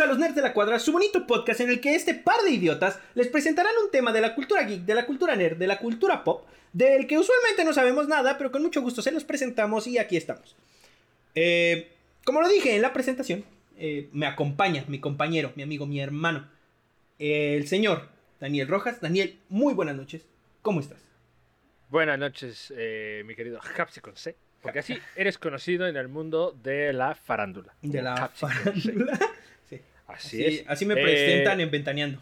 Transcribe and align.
a 0.00 0.06
Los 0.06 0.18
Nerds 0.18 0.34
de 0.34 0.42
la 0.42 0.54
Cuadra, 0.54 0.78
su 0.78 0.92
bonito 0.92 1.26
podcast 1.26 1.60
en 1.60 1.68
el 1.68 1.80
que 1.80 1.94
este 1.94 2.14
par 2.14 2.40
de 2.42 2.50
idiotas 2.50 2.98
les 3.14 3.28
presentarán 3.28 3.72
un 3.84 3.90
tema 3.90 4.12
de 4.12 4.20
la 4.20 4.34
cultura 4.34 4.62
geek, 4.62 4.82
de 4.82 4.94
la 4.94 5.04
cultura 5.04 5.36
nerd, 5.36 5.58
de 5.58 5.66
la 5.66 5.78
cultura 5.78 6.24
pop, 6.24 6.46
del 6.72 7.06
que 7.06 7.18
usualmente 7.18 7.64
no 7.64 7.74
sabemos 7.74 8.08
nada, 8.08 8.38
pero 8.38 8.50
con 8.50 8.62
mucho 8.62 8.80
gusto 8.80 9.02
se 9.02 9.12
los 9.12 9.24
presentamos 9.24 9.86
y 9.86 9.98
aquí 9.98 10.16
estamos. 10.16 10.56
Eh, 11.34 11.92
como 12.24 12.40
lo 12.40 12.48
dije 12.48 12.74
en 12.74 12.82
la 12.82 12.92
presentación, 12.92 13.44
eh, 13.76 14.08
me 14.12 14.26
acompaña 14.26 14.84
mi 14.88 15.00
compañero, 15.00 15.52
mi 15.54 15.62
amigo, 15.62 15.86
mi 15.86 16.00
hermano, 16.00 16.48
el 17.18 17.66
señor 17.68 18.08
Daniel 18.40 18.68
Rojas. 18.68 19.00
Daniel, 19.00 19.38
muy 19.50 19.74
buenas 19.74 19.96
noches, 19.96 20.24
¿cómo 20.62 20.80
estás? 20.80 21.00
Buenas 21.90 22.18
noches, 22.18 22.72
eh, 22.76 23.22
mi 23.26 23.34
querido 23.34 23.60
Hapsi 23.76 24.00
con 24.00 24.16
C. 24.16 24.34
Porque 24.62 24.78
así 24.78 24.96
eres 25.16 25.36
conocido 25.36 25.86
en 25.86 25.96
el 25.96 26.08
mundo 26.08 26.56
de 26.62 26.92
la 26.92 27.14
farándula. 27.14 27.74
De 27.82 28.00
la 28.00 28.14
Hapsi 28.14 28.46
farándula. 28.46 29.18
Sí. 30.18 30.44
Así, 30.44 30.44
Así, 30.44 30.56
es. 30.58 30.64
así 30.68 30.86
me 30.86 30.94
Eh, 30.94 31.02
presentan 31.02 31.60
en 31.60 31.70
Ventaneando. 31.70 32.20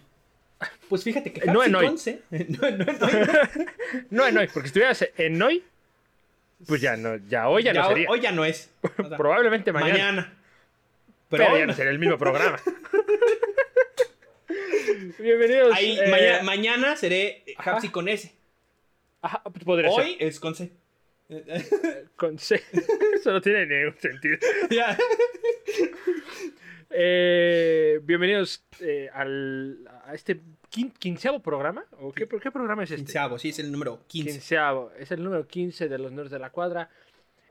Pues 0.88 1.04
fíjate 1.04 1.32
que 1.32 1.46
No 1.46 1.62
en 1.64 1.74
hoy. 1.74 1.86
No, 1.86 1.92
no 1.92 2.68
en 2.68 3.02
hoy. 3.02 3.10
No, 4.10 4.26
en 4.26 4.38
hoy, 4.38 4.46
porque 4.52 4.68
si 4.68 4.78
estuvieras 4.80 5.08
en 5.16 5.40
hoy, 5.42 5.62
pues 6.66 6.80
ya 6.80 6.96
no, 6.96 7.16
ya 7.28 7.48
hoy 7.48 7.62
ya, 7.62 7.72
Ya 7.72 7.82
no 7.82 7.88
sería. 7.88 8.08
hoy 8.10 8.20
ya 8.20 8.32
no 8.32 8.44
es. 8.44 8.70
O 8.82 8.88
sea, 9.08 9.16
Probablemente 9.16 9.72
mañana. 9.72 9.92
mañana. 9.92 10.34
Pero, 11.30 11.44
Pero, 11.44 11.58
ya 11.58 11.66
no 11.66 11.74
sería 11.74 11.90
el 11.92 11.98
mismo 11.98 12.16
programa. 12.18 12.58
Bienvenidos. 15.18 15.74
ahí, 15.74 15.98
eh, 15.98 16.08
mañana, 16.10 16.42
mañana 16.42 16.96
seré. 16.96 17.44
Hapsi 17.58 17.88
con 17.90 18.08
S. 18.08 18.32
ajá, 19.22 19.42
pues 19.44 19.64
podría 19.64 19.90
Hoy 19.90 20.16
es 20.20 20.40
con 20.40 20.54
C. 20.54 20.72
con 22.16 22.38
C. 22.38 22.62
Eso 23.14 23.32
no 23.32 23.40
tiene 23.42 23.66
ningún 23.66 23.98
sentido. 24.00 24.38
Ya. 24.70 24.96
Eh, 26.90 28.00
bienvenidos 28.02 28.64
eh, 28.80 29.10
al, 29.12 29.86
a 30.04 30.14
este 30.14 30.40
quin- 30.70 30.92
quinceavo 30.98 31.40
programa. 31.40 31.84
¿O 32.00 32.12
qué, 32.12 32.26
qué 32.26 32.50
programa 32.50 32.84
es 32.84 32.90
este? 32.90 33.04
Quinceavo, 33.04 33.38
sí, 33.38 33.50
es 33.50 33.58
el 33.58 33.70
número 33.70 34.00
15. 34.06 34.30
Quinceavo. 34.30 34.92
Es 34.98 35.10
el 35.12 35.22
número 35.22 35.46
15 35.46 35.88
de 35.88 35.98
los 35.98 36.12
Nerds 36.12 36.30
de 36.30 36.38
la 36.38 36.50
Cuadra. 36.50 36.88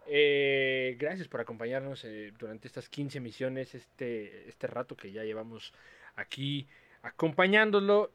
Eh, 0.07 0.95
gracias 0.99 1.27
por 1.27 1.41
acompañarnos 1.41 2.03
eh, 2.05 2.33
durante 2.39 2.67
estas 2.67 2.89
15 2.89 3.19
misiones, 3.19 3.75
este, 3.75 4.47
este 4.49 4.67
rato 4.67 4.95
que 4.95 5.11
ya 5.11 5.23
llevamos 5.23 5.73
aquí 6.15 6.67
acompañándolo 7.03 8.11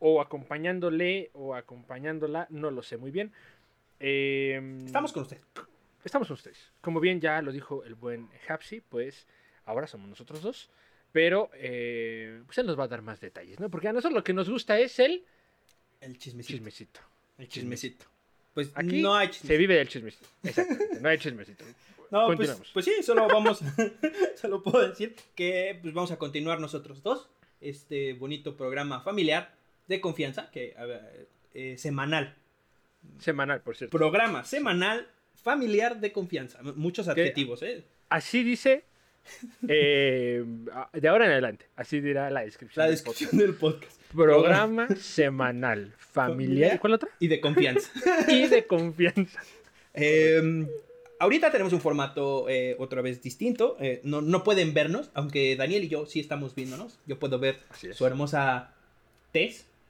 o 0.00 0.20
acompañándole 0.20 1.30
o 1.32 1.54
acompañándola, 1.54 2.46
no 2.50 2.70
lo 2.72 2.82
sé 2.82 2.96
muy 2.96 3.10
bien. 3.12 3.32
Eh, 4.00 4.60
Estamos 4.84 5.12
con 5.12 5.22
usted. 5.22 5.38
estamos 6.04 6.26
con 6.28 6.34
ustedes. 6.34 6.72
Como 6.80 6.98
bien 7.00 7.20
ya 7.20 7.40
lo 7.40 7.52
dijo 7.52 7.84
el 7.84 7.94
buen 7.94 8.28
Hapsi, 8.48 8.80
pues 8.80 9.28
ahora 9.72 9.86
somos 9.86 10.08
nosotros 10.08 10.42
dos. 10.42 10.70
Pero 11.12 11.50
eh, 11.54 12.42
pues 12.46 12.56
él 12.58 12.66
nos 12.66 12.78
va 12.78 12.84
a 12.84 12.88
dar 12.88 13.02
más 13.02 13.20
detalles, 13.20 13.60
¿no? 13.60 13.68
Porque 13.68 13.88
a 13.88 13.92
nosotros 13.92 14.14
lo 14.14 14.24
que 14.24 14.32
nos 14.32 14.48
gusta 14.48 14.78
es 14.78 14.98
el 14.98 15.24
El 16.00 16.18
chismecito. 16.18 16.54
chismecito. 16.54 17.00
El 17.38 17.48
chismecito. 17.48 18.06
Pues 18.54 18.70
Aquí 18.74 19.02
no 19.02 19.14
hay 19.14 19.26
se 19.28 19.32
chismecito. 19.34 19.58
vive 19.58 19.74
del 19.76 19.88
chismecito. 19.88 20.26
Exactamente, 20.42 21.00
no 21.00 21.08
hay 21.08 21.18
chismecito. 21.18 21.64
No, 22.12 22.26
pues, 22.36 22.60
pues 22.74 22.84
sí, 22.84 23.02
solo 23.02 23.26
vamos. 23.26 23.60
solo 24.38 24.62
puedo 24.62 24.86
decir 24.86 25.16
que 25.34 25.78
pues 25.80 25.94
vamos 25.94 26.10
a 26.10 26.18
continuar 26.18 26.60
nosotros 26.60 27.02
dos. 27.02 27.30
Este 27.62 28.12
bonito 28.12 28.54
programa 28.54 29.00
familiar 29.00 29.54
de 29.88 29.98
confianza, 30.02 30.50
que 30.50 30.74
a 30.76 30.84
ver, 30.84 31.26
eh, 31.54 31.78
semanal. 31.78 32.34
Semanal, 33.18 33.62
por 33.62 33.76
cierto. 33.78 33.96
Programa 33.96 34.44
semanal 34.44 35.08
familiar 35.42 36.00
de 36.00 36.12
confianza. 36.12 36.62
Muchos 36.62 37.08
adjetivos, 37.08 37.62
¿eh? 37.62 37.82
Así 38.10 38.44
dice 38.44 38.84
eh, 39.68 40.44
de 40.92 41.08
ahora 41.08 41.26
en 41.26 41.32
adelante. 41.32 41.66
Así 41.76 42.00
dirá 42.00 42.30
la 42.30 42.42
descripción. 42.42 42.82
La 42.82 42.86
del 42.86 42.96
descripción 42.96 43.38
del 43.38 43.54
podcast. 43.54 43.96
podcast. 44.00 44.12
Programa 44.12 44.88
semanal 44.96 45.92
familiar. 45.96 46.76
¿Y 46.76 46.78
cuál 46.78 46.94
otra? 46.94 47.08
Y 47.18 47.28
de 47.28 47.40
confianza. 47.40 47.90
Y 48.28 48.46
de 48.46 48.66
confianza. 48.66 49.42
Eh, 49.94 50.66
ahorita 51.22 51.52
tenemos 51.52 51.72
un 51.72 51.80
formato 51.80 52.48
eh, 52.48 52.74
otra 52.78 53.00
vez 53.00 53.22
distinto. 53.22 53.76
Eh, 53.80 54.00
no, 54.02 54.20
no 54.20 54.42
pueden 54.42 54.74
vernos, 54.74 55.10
aunque 55.14 55.54
Daniel 55.54 55.84
y 55.84 55.88
yo 55.88 56.04
sí 56.06 56.18
estamos 56.18 56.54
viéndonos. 56.54 56.98
Yo 57.06 57.18
puedo 57.18 57.38
ver 57.38 57.60
su 57.92 58.04
hermosa. 58.04 58.74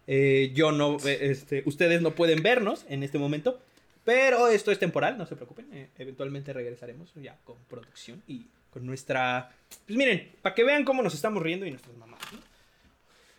Eh, 0.06 0.52
yo 0.54 0.72
no, 0.72 0.98
este, 1.04 1.62
ustedes 1.64 2.02
no 2.02 2.12
pueden 2.12 2.42
vernos 2.42 2.84
en 2.88 3.02
este 3.02 3.18
momento. 3.18 3.58
Pero 4.04 4.48
esto 4.48 4.72
es 4.72 4.78
temporal, 4.78 5.16
no 5.16 5.26
se 5.26 5.36
preocupen. 5.36 5.88
eventualmente 5.96 6.52
regresaremos 6.52 7.14
ya 7.14 7.38
con 7.44 7.56
producción 7.68 8.20
y 8.26 8.46
con 8.72 8.86
nuestra. 8.86 9.50
Pues 9.86 9.96
miren, 9.96 10.32
para 10.42 10.54
que 10.54 10.64
vean 10.64 10.84
cómo 10.84 11.02
nos 11.02 11.14
estamos 11.14 11.42
riendo 11.42 11.66
y 11.66 11.70
nuestras 11.70 11.96
mamás. 11.96 12.20
¿no? 12.32 12.38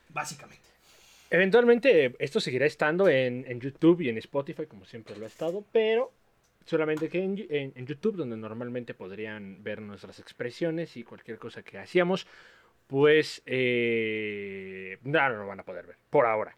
Básicamente. 0.10 0.64
Eventualmente 1.30 2.16
esto 2.20 2.40
seguirá 2.40 2.66
estando 2.68 3.10
en, 3.10 3.44
en 3.48 3.60
YouTube 3.60 4.02
y 4.02 4.10
en 4.10 4.18
Spotify, 4.20 4.68
como 4.68 4.86
siempre 4.86 5.18
lo 5.18 5.26
ha 5.26 5.28
estado, 5.28 5.66
pero 5.72 6.12
solamente 6.66 7.10
que 7.10 7.24
en, 7.24 7.46
en- 7.76 7.86
YouTube, 7.88 8.16
donde 8.18 8.38
normalmente 8.38 8.94
podrían 8.94 9.64
ver 9.64 9.82
nuestras 9.82 10.20
expresiones 10.20 10.96
y 10.96 11.04
cualquier 11.04 11.40
cosa 11.40 11.64
que 11.64 11.80
hacíamos, 11.80 12.28
pues 12.86 13.42
eh, 13.48 15.00
no, 15.04 15.28
no 15.30 15.36
lo 15.38 15.48
van 15.48 15.60
a 15.60 15.64
poder 15.64 15.88
ver, 15.88 15.96
por 16.12 16.28
ahora. 16.28 16.56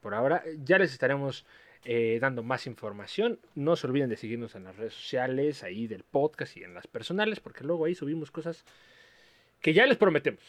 Por 0.00 0.14
ahora 0.14 0.42
ya 0.64 0.78
les 0.78 0.92
estaremos 0.92 1.46
eh, 1.84 2.18
dando 2.20 2.42
más 2.42 2.66
información. 2.66 3.38
No 3.54 3.76
se 3.76 3.86
olviden 3.86 4.08
de 4.08 4.16
seguirnos 4.16 4.54
en 4.54 4.64
las 4.64 4.76
redes 4.76 4.94
sociales, 4.94 5.62
ahí 5.62 5.86
del 5.86 6.02
podcast 6.04 6.56
y 6.56 6.64
en 6.64 6.74
las 6.74 6.86
personales, 6.86 7.40
porque 7.40 7.64
luego 7.64 7.84
ahí 7.84 7.94
subimos 7.94 8.30
cosas 8.30 8.64
que 9.60 9.72
ya 9.72 9.86
les 9.86 9.96
prometemos. 9.96 10.40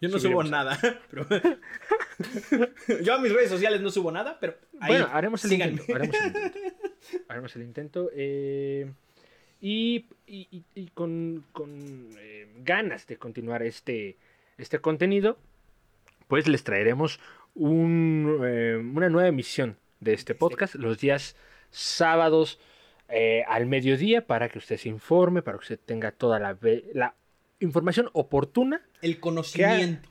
Yo 0.00 0.08
no 0.08 0.18
Subiremos. 0.18 0.44
subo 0.46 0.50
nada. 0.50 0.78
pero- 1.10 1.26
yo 3.02 3.14
a 3.14 3.18
mis 3.18 3.32
redes 3.32 3.50
sociales 3.50 3.80
no 3.80 3.90
subo 3.90 4.10
nada, 4.12 4.38
pero. 4.40 4.54
Ahí, 4.80 4.92
Bueno, 4.92 5.08
haremos 5.12 5.44
el 5.44 5.50
síganme. 5.50 5.72
intento. 5.80 5.94
Haremos 5.96 6.14
el 6.20 6.26
intento. 6.26 7.24
Haremos 7.28 7.56
el 7.56 7.62
intento. 7.62 8.10
eh, 8.14 8.92
y, 9.60 10.06
y- 10.26 10.86
con, 10.94 11.44
con, 11.50 12.10
eh, 12.18 12.46
ganas 12.58 13.08
de 13.08 13.16
continuar 13.16 13.64
este, 13.64 14.16
este 14.56 14.78
contenido, 14.78 15.36
pues 16.28 16.46
les 16.46 16.62
traeremos 16.62 17.18
un, 17.56 18.38
eh, 18.44 18.76
una 18.76 19.08
nueva 19.08 19.26
emisión 19.28 19.76
de 20.00 20.12
este 20.14 20.34
podcast 20.34 20.74
los 20.76 20.98
días 20.98 21.36
sábados 21.70 22.58
eh, 23.08 23.42
al 23.48 23.66
mediodía 23.66 24.26
para 24.26 24.48
que 24.48 24.58
usted 24.58 24.76
se 24.76 24.88
informe, 24.88 25.42
para 25.42 25.58
que 25.58 25.62
usted 25.62 25.80
tenga 25.84 26.12
toda 26.12 26.38
la, 26.38 26.56
la 26.92 27.14
información 27.60 28.10
oportuna 28.12 28.80
El 29.02 29.18
conocimiento. 29.20 30.08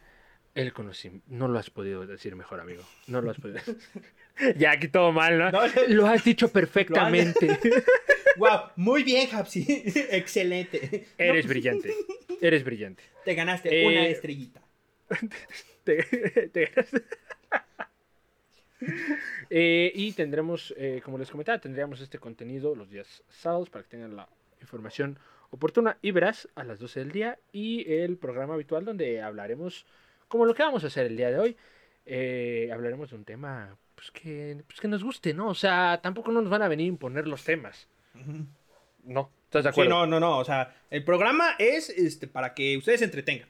el 0.55 0.73
conocimiento. 0.73 1.25
No 1.29 1.47
lo 1.47 1.59
has 1.59 1.69
podido 1.69 2.05
decir 2.07 2.35
mejor, 2.35 2.59
amigo. 2.59 2.83
No 3.07 3.21
lo 3.21 3.31
has 3.31 3.37
podido. 3.37 3.59
ya 4.57 4.71
aquí 4.71 4.87
todo 4.87 5.11
mal, 5.11 5.37
¿no? 5.37 5.51
No, 5.51 5.61
Lo 5.89 6.07
has 6.07 6.23
dicho 6.23 6.49
perfectamente. 6.49 7.59
wow, 8.37 8.59
muy 8.75 9.03
bien, 9.03 9.29
Hapsi. 9.31 9.65
Excelente. 10.11 11.07
Eres 11.17 11.45
No, 11.45 11.49
brillante. 11.49 11.93
Eres 12.41 12.63
brillante. 12.63 13.03
Te 13.25 13.33
ganaste 13.35 13.83
Eh, 13.83 13.87
una 13.87 14.07
estrellita. 14.07 14.61
Te- 15.83 16.49
te- 16.51 16.71
Eh, 19.49 19.91
y 19.95 20.11
tendremos, 20.13 20.73
eh, 20.77 21.01
como 21.03 21.17
les 21.17 21.31
comentaba, 21.31 21.57
tendríamos 21.59 22.01
este 22.01 22.19
contenido 22.19 22.75
los 22.75 22.89
días 22.89 23.23
sábados 23.29 23.69
para 23.69 23.83
que 23.83 23.89
tengan 23.91 24.15
la 24.15 24.27
información 24.61 25.17
oportuna 25.51 25.97
y 26.01 26.11
verás 26.11 26.49
a 26.55 26.63
las 26.65 26.79
12 26.79 26.99
del 26.99 27.11
día 27.11 27.39
y 27.53 27.89
el 27.91 28.17
programa 28.17 28.55
habitual 28.55 28.83
donde 28.83 29.21
hablaremos 29.21 29.85
como 30.27 30.45
lo 30.45 30.53
que 30.53 30.63
vamos 30.63 30.83
a 30.83 30.87
hacer 30.87 31.05
el 31.05 31.15
día 31.17 31.31
de 31.31 31.39
hoy. 31.39 31.57
eh, 32.05 32.69
hablaremos 32.73 33.09
de 33.09 33.15
un 33.15 33.23
tema 33.25 33.77
pues 33.95 34.11
que, 34.11 34.61
pues 34.67 34.79
que 34.79 34.87
nos 34.87 35.03
guste, 35.03 35.33
¿no? 35.33 35.47
O 35.47 35.55
sea, 35.55 35.99
tampoco 36.03 36.31
no 36.31 36.41
nos 36.41 36.51
van 36.51 36.61
a 36.61 36.67
venir 36.67 36.85
a 36.85 36.89
imponer 36.89 37.27
los 37.27 37.43
temas. 37.43 37.87
No, 39.03 39.31
¿estás 39.45 39.63
de 39.63 39.71
Sí, 39.71 39.81
acuerdo? 39.81 39.89
no, 39.91 40.05
no, 40.05 40.19
no. 40.19 40.37
O 40.39 40.45
sea, 40.45 40.75
el 40.89 41.03
programa 41.03 41.55
es 41.57 41.89
este, 41.89 42.27
para 42.27 42.53
que 42.53 42.77
ustedes 42.77 42.99
se 42.99 43.05
entretengan. 43.05 43.47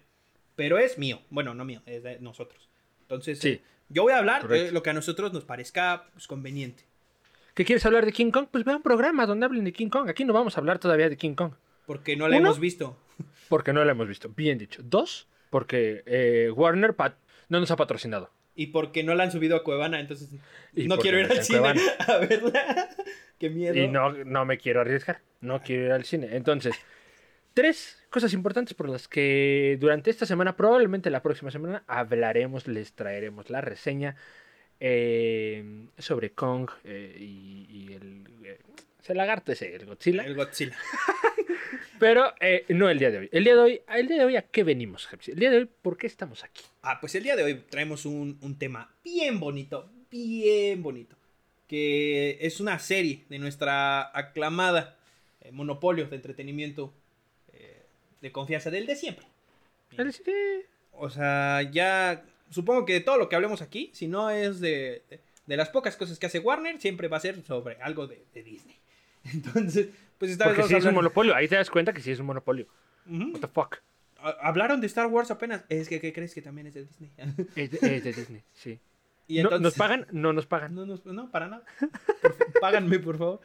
Pero 0.56 0.78
es 0.78 0.98
mío. 0.98 1.22
Bueno, 1.30 1.54
no 1.54 1.66
mío, 1.66 1.82
es 1.86 2.04
de 2.04 2.20
nosotros. 2.20 2.70
Entonces, 3.08 3.40
Sí. 3.40 3.50
eh, 3.50 3.62
yo 3.90 4.04
voy 4.04 4.14
a 4.14 4.18
hablar 4.18 4.42
de 4.44 4.48
Correcto. 4.48 4.74
lo 4.74 4.84
que 4.84 4.90
a 4.90 4.94
nosotros 4.94 5.32
nos 5.34 5.46
parezca 5.46 6.08
pues, 6.14 6.28
conveniente. 6.28 6.84
¿Qué 7.54 7.66
quieres 7.66 7.86
hablar 7.86 8.06
de 8.06 8.12
King 8.12 8.32
Kong? 8.32 8.48
Pues 8.52 8.64
ve 8.66 8.74
a 8.74 8.76
un 8.76 8.84
programa 8.84 9.26
donde 9.26 9.46
hablen 9.46 9.64
de 9.64 9.74
King 9.74 9.90
Kong. 9.90 10.10
Aquí 10.10 10.26
no 10.26 10.34
vamos 10.34 10.58
a 10.58 10.60
hablar 10.60 10.78
todavía 10.80 11.10
de 11.10 11.18
King 11.18 11.34
Kong. 11.36 11.54
Porque 11.86 12.16
no 12.18 12.28
la 12.28 12.38
Uno. 12.38 12.48
hemos 12.48 12.60
visto. 12.60 12.98
Porque 13.50 13.72
no 13.74 13.84
la 13.86 13.92
hemos 13.94 14.08
visto. 14.08 14.30
Bien 14.36 14.58
dicho. 14.58 14.82
Dos, 14.84 15.28
porque 15.50 16.04
eh, 16.06 16.52
Warner 16.54 16.96
pat- 16.96 17.18
no 17.50 17.60
nos 17.62 17.72
ha 17.72 17.78
patrocinado. 17.78 18.30
Y 18.56 18.68
porque 18.68 19.04
no 19.04 19.16
la 19.16 19.24
han 19.24 19.32
subido 19.32 19.56
a 19.56 19.64
Cuevana, 19.64 20.00
entonces 20.00 20.30
Y 20.76 20.88
no 20.88 20.98
quiero 20.98 21.20
ir 21.20 21.32
al 21.32 21.44
cine 21.44 21.60
a 22.08 22.18
verla. 22.18 22.90
Qué 23.40 23.50
miedo. 23.50 23.74
Y 23.76 23.88
no, 23.88 24.12
no 24.12 24.46
me 24.46 24.58
quiero 24.58 24.82
arriesgar. 24.82 25.22
No 25.42 25.62
quiero 25.62 25.86
ir 25.86 25.92
al 25.94 26.04
cine. 26.04 26.36
Entonces, 26.36 26.76
tres 27.54 27.97
cosas 28.18 28.34
importantes 28.34 28.74
por 28.74 28.90
las 28.90 29.08
que 29.08 29.78
durante 29.80 30.10
esta 30.10 30.26
semana, 30.26 30.58
probablemente 30.58 31.12
la 31.12 31.22
próxima 31.22 31.52
semana, 31.52 31.84
hablaremos, 31.86 32.68
les 32.68 32.94
traeremos 32.94 33.52
la 33.52 33.62
reseña 33.62 34.16
eh, 34.80 35.86
sobre 36.00 36.32
Kong 36.32 36.68
eh, 36.84 37.16
y, 37.20 37.68
y 37.70 37.94
el... 37.94 38.24
eh, 38.44 38.58
el 39.08 39.18
lagarto 39.18 39.52
ese, 39.52 39.76
el 39.76 39.86
Godzilla. 39.86 40.24
El 40.24 40.34
Godzilla. 40.34 40.76
Pero 42.00 42.34
eh, 42.40 42.66
no 42.70 42.90
el 42.90 42.98
día 42.98 43.12
de 43.12 43.20
hoy. 43.20 43.30
El 43.32 43.44
día 43.44 43.54
de 43.54 43.62
hoy, 43.62 43.82
el 43.88 44.08
día 44.08 44.18
de 44.18 44.26
hoy 44.26 44.36
¿a 44.36 44.42
qué 44.42 44.64
venimos, 44.64 45.06
Jepsi? 45.06 45.34
El 45.34 45.40
día 45.40 45.52
de 45.52 45.58
hoy, 45.60 45.70
¿por 45.84 45.96
qué 45.96 46.08
estamos 46.08 46.44
aquí? 46.44 46.64
Ah, 46.82 46.98
pues 47.00 47.14
el 47.14 47.22
día 47.22 47.36
de 47.36 47.44
hoy 47.44 47.64
traemos 47.70 48.08
un, 48.08 48.40
un 48.42 48.58
tema 48.58 48.96
bien 49.04 49.40
bonito, 49.40 49.92
bien 50.10 50.82
bonito. 50.82 51.16
Que 51.68 52.40
es 52.42 52.60
una 52.60 52.80
serie 52.80 53.26
de 53.30 53.38
nuestra 53.38 54.10
aclamada 54.18 54.98
eh, 55.42 55.52
monopolio 55.52 56.08
de 56.08 56.16
entretenimiento 56.16 56.92
de 58.22 58.32
confianza 58.32 58.70
del 58.72 58.86
de 58.86 58.96
siempre. 58.96 59.26
El- 59.98 60.14
sí. 60.14 60.24
O 60.92 61.10
sea, 61.10 61.62
ya 61.62 62.24
supongo 62.50 62.86
que 62.86 63.00
todo 63.02 63.18
lo 63.18 63.30
que 63.30 63.36
hablemos 63.36 63.62
aquí, 63.62 63.90
si 63.94 64.08
no 64.08 64.30
es 64.30 64.60
de, 64.60 65.04
de, 65.10 65.20
de 65.46 65.58
las 65.58 65.70
pocas 65.70 65.96
cosas 65.96 66.18
que 66.20 66.26
hace 66.26 66.40
Warner, 66.40 66.80
siempre 66.82 67.08
va 67.08 67.18
a 67.18 67.22
ser 67.22 67.44
sobre 67.44 67.76
algo 67.82 68.08
de, 68.08 68.24
de 68.34 68.44
Disney. 68.44 68.76
Entonces, 69.34 69.90
pues 70.18 70.32
esta 70.32 70.46
vez 70.46 70.56
Porque 70.56 70.62
vamos 70.62 70.70
sí 70.72 70.76
es 70.78 70.86
un 70.86 70.96
monopolio. 70.96 71.36
Ahí 71.36 71.48
te 71.48 71.56
das 71.56 71.70
cuenta 71.70 71.94
que 71.94 72.02
sí 72.02 72.12
es 72.12 72.20
un 72.20 72.26
monopolio. 72.26 72.68
What 73.08 73.40
the 73.42 73.48
fuck. 73.48 73.78
Ha- 74.20 74.38
Hablaron 74.42 74.82
de 74.82 74.88
Star 74.88 75.08
Wars 75.08 75.30
apenas. 75.32 75.64
Es 75.70 75.88
que, 75.88 76.02
¿qué 76.02 76.12
crees 76.14 76.34
que 76.34 76.42
también 76.42 76.68
es 76.68 76.74
de 76.74 76.86
Disney? 76.86 77.12
Es 77.56 77.72
de, 77.72 77.96
es 77.98 78.04
de 78.04 78.14
Disney, 78.14 78.44
sí. 78.54 78.80
y 79.28 79.44
No. 79.44 79.60
¿Nos 79.60 79.76
pagan? 79.76 80.08
No 80.12 80.34
nos 80.34 80.48
pagan. 80.48 80.74
No, 80.74 80.86
no, 80.86 81.00
no, 81.06 81.30
para 81.30 81.48
nada. 81.48 81.64
Por 82.22 82.36
páganme, 82.62 82.98
por 83.00 83.18
favor. 83.18 83.42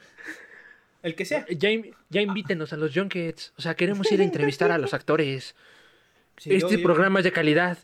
El 1.02 1.14
que 1.14 1.24
sea. 1.24 1.44
Ya, 1.50 1.70
in- 1.70 1.94
ya 2.10 2.20
invítenos 2.20 2.72
a 2.72 2.76
los 2.76 2.92
junkets. 2.94 3.52
O 3.56 3.62
sea, 3.62 3.74
queremos 3.74 4.10
ir 4.12 4.20
a 4.20 4.24
entrevistar 4.24 4.70
a 4.70 4.78
los 4.78 4.94
actores. 4.94 5.54
Sí, 6.36 6.54
este 6.54 6.76
yo- 6.78 6.82
programa 6.82 7.20
es 7.20 7.24
de 7.24 7.32
calidad. 7.32 7.78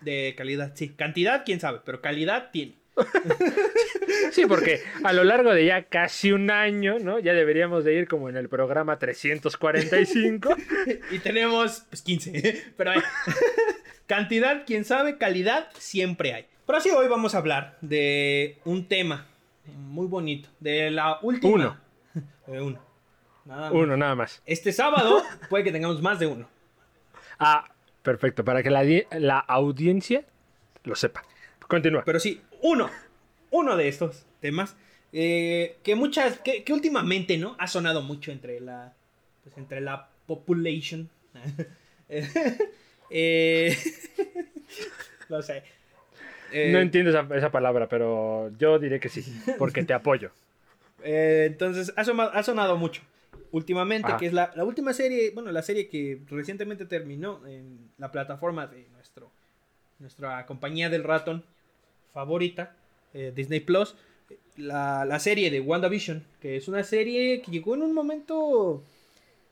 De 0.00 0.34
calidad, 0.36 0.72
sí. 0.76 0.90
Cantidad, 0.90 1.42
quién 1.44 1.58
sabe, 1.60 1.80
pero 1.84 2.00
calidad 2.00 2.50
tiene. 2.52 2.74
Sí, 4.32 4.44
porque 4.46 4.80
a 5.04 5.12
lo 5.12 5.24
largo 5.24 5.52
de 5.54 5.64
ya 5.64 5.84
casi 5.84 6.32
un 6.32 6.50
año, 6.50 6.98
¿no? 6.98 7.18
Ya 7.18 7.32
deberíamos 7.32 7.84
de 7.84 7.94
ir 7.94 8.08
como 8.08 8.28
en 8.28 8.36
el 8.36 8.48
programa 8.48 8.98
345. 8.98 10.54
Y 11.10 11.18
tenemos, 11.20 11.84
pues, 11.88 12.02
15. 12.02 12.72
Pero 12.76 12.90
hay. 12.90 13.00
Cantidad, 14.06 14.64
quién 14.66 14.84
sabe, 14.84 15.16
calidad, 15.18 15.68
siempre 15.78 16.34
hay. 16.34 16.46
Pero 16.66 16.80
sí, 16.80 16.90
hoy 16.90 17.08
vamos 17.08 17.34
a 17.34 17.38
hablar 17.38 17.78
de 17.80 18.58
un 18.64 18.86
tema 18.86 19.26
muy 19.66 20.06
bonito. 20.06 20.48
De 20.60 20.90
la 20.90 21.18
última. 21.22 21.52
Uno. 21.54 21.76
De 22.50 22.60
uno. 22.60 22.78
Nada 23.44 23.60
más. 23.62 23.72
Uno 23.72 23.96
nada 23.96 24.14
más. 24.14 24.42
Este 24.46 24.72
sábado 24.72 25.22
puede 25.50 25.64
que 25.64 25.72
tengamos 25.72 26.02
más 26.02 26.18
de 26.18 26.26
uno. 26.26 26.48
Ah, 27.38 27.64
perfecto. 28.02 28.44
Para 28.44 28.62
que 28.62 28.70
la, 28.70 28.82
la 29.18 29.38
audiencia 29.38 30.24
lo 30.84 30.94
sepa. 30.94 31.22
Continúa. 31.66 32.02
Pero 32.04 32.18
sí, 32.20 32.40
uno. 32.62 32.90
Uno 33.50 33.76
de 33.76 33.88
estos 33.88 34.26
temas. 34.40 34.76
eh, 35.12 35.76
que 35.82 35.94
muchas. 35.94 36.38
Que, 36.40 36.64
que 36.64 36.72
últimamente, 36.72 37.38
¿no? 37.38 37.56
Ha 37.58 37.66
sonado 37.66 38.02
mucho 38.02 38.32
entre 38.32 38.60
la. 38.60 38.92
Pues 39.44 39.56
entre 39.58 39.80
la 39.80 40.08
population. 40.26 41.08
Eh, 43.10 43.76
no 45.28 45.40
sé. 45.42 45.62
Eh, 46.52 46.70
No 46.72 46.78
entiendo 46.78 47.10
esa, 47.10 47.26
esa 47.36 47.50
palabra, 47.50 47.88
pero 47.88 48.50
yo 48.58 48.78
diré 48.78 49.00
que 49.00 49.08
sí, 49.08 49.24
porque 49.58 49.82
te 49.84 49.94
apoyo. 49.94 50.30
Eh, 51.02 51.44
entonces, 51.46 51.92
ha, 51.96 52.42
sonado 52.42 52.76
mucho. 52.76 53.02
Últimamente, 53.50 54.12
Ah. 54.12 54.16
que 54.18 54.26
es 54.26 54.32
la, 54.32 54.52
la 54.54 54.64
última 54.64 54.92
serie, 54.92 55.30
bueno, 55.32 55.50
la 55.52 55.62
serie 55.62 55.88
que 55.88 56.20
recientemente 56.28 56.84
terminó 56.84 57.46
en 57.46 57.90
la 57.96 58.12
plataforma 58.12 58.66
de 58.66 58.86
nuestro, 58.92 59.30
nuestra 59.98 60.44
compañía 60.46 60.90
del 60.90 61.04
ratón 61.04 61.44
favorita, 62.12 62.74
eh, 63.14 63.32
Disney 63.34 63.60
Plus, 63.60 63.94
la, 64.56 65.04
la 65.06 65.18
serie 65.18 65.50
de 65.50 65.60
WandaVision, 65.60 66.24
que 66.40 66.56
es 66.56 66.68
una 66.68 66.82
serie 66.84 67.40
que 67.40 67.50
llegó 67.50 67.74
en 67.74 67.82
un 67.82 67.94
momento, 67.94 68.82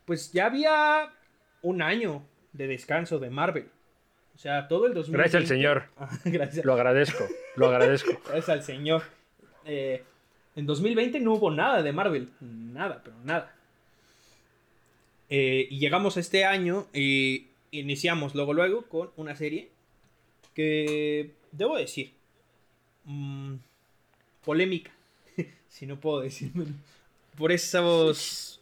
pues 0.05 0.33
ya 0.33 0.47
había 0.47 1.11
un 1.63 1.81
año 1.81 2.23
de 2.53 2.67
descanso 2.67 3.19
de 3.19 3.31
Marvel. 3.31 3.69
O 4.35 4.39
sea, 4.39 4.69
todo 4.69 4.87
el 4.87 4.93
2020. 4.93 5.17
Gracias 5.23 5.43
al 5.43 5.47
Señor. 5.57 5.85
Ah, 5.97 6.11
gracias. 6.27 6.65
Lo 6.67 6.75
agradezco, 6.75 7.27
lo 7.57 7.69
agradezco. 7.69 8.11
Gracias 8.27 8.49
al 8.51 8.63
señor. 8.63 9.03
Eh, 9.65 10.05
en 10.57 10.67
2020 10.67 11.21
no 11.21 11.35
hubo 11.35 11.51
nada 11.51 11.83
de 11.83 11.93
Marvel. 11.93 12.31
Nada, 12.41 13.03
pero 13.05 13.17
nada. 13.25 13.55
Eh, 15.29 15.69
y 15.71 15.79
llegamos 15.79 16.17
a 16.17 16.21
este 16.21 16.45
año 16.45 16.87
y 16.95 17.49
iniciamos 17.71 18.35
luego, 18.35 18.55
luego 18.55 18.83
con 18.87 19.11
una 19.17 19.37
serie 19.37 19.69
que, 20.55 21.33
debo 21.53 21.77
decir, 21.77 22.13
mm, 23.05 23.55
polémica, 24.45 24.93
si 25.69 25.87
no 25.87 26.01
puedo 26.01 26.21
decirlo. 26.21 26.65
Por 27.37 27.53
esos 27.53 28.61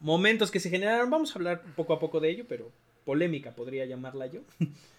momentos 0.00 0.50
que 0.50 0.60
se 0.60 0.70
generaron, 0.70 1.10
vamos 1.10 1.32
a 1.32 1.38
hablar 1.38 1.62
poco 1.76 1.92
a 1.92 2.00
poco 2.00 2.20
de 2.20 2.30
ello, 2.30 2.44
pero 2.48 2.70
polémica 3.04 3.50
podría 3.54 3.84
llamarla 3.84 4.26
yo. 4.28 4.40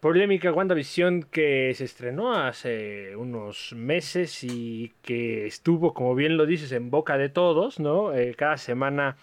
Polémica 0.00 0.50
WandaVision 0.50 1.24
que 1.24 1.74
se 1.74 1.84
estrenó 1.84 2.34
hace 2.34 3.14
unos 3.16 3.74
meses 3.74 4.42
y 4.44 4.94
que 5.02 5.46
estuvo, 5.46 5.92
como 5.92 6.14
bien 6.14 6.38
lo 6.38 6.46
dices, 6.46 6.72
en 6.72 6.90
boca 6.90 7.18
de 7.18 7.28
todos, 7.28 7.78
¿no? 7.78 8.14
Eh, 8.14 8.34
cada 8.34 8.56
semana, 8.56 9.16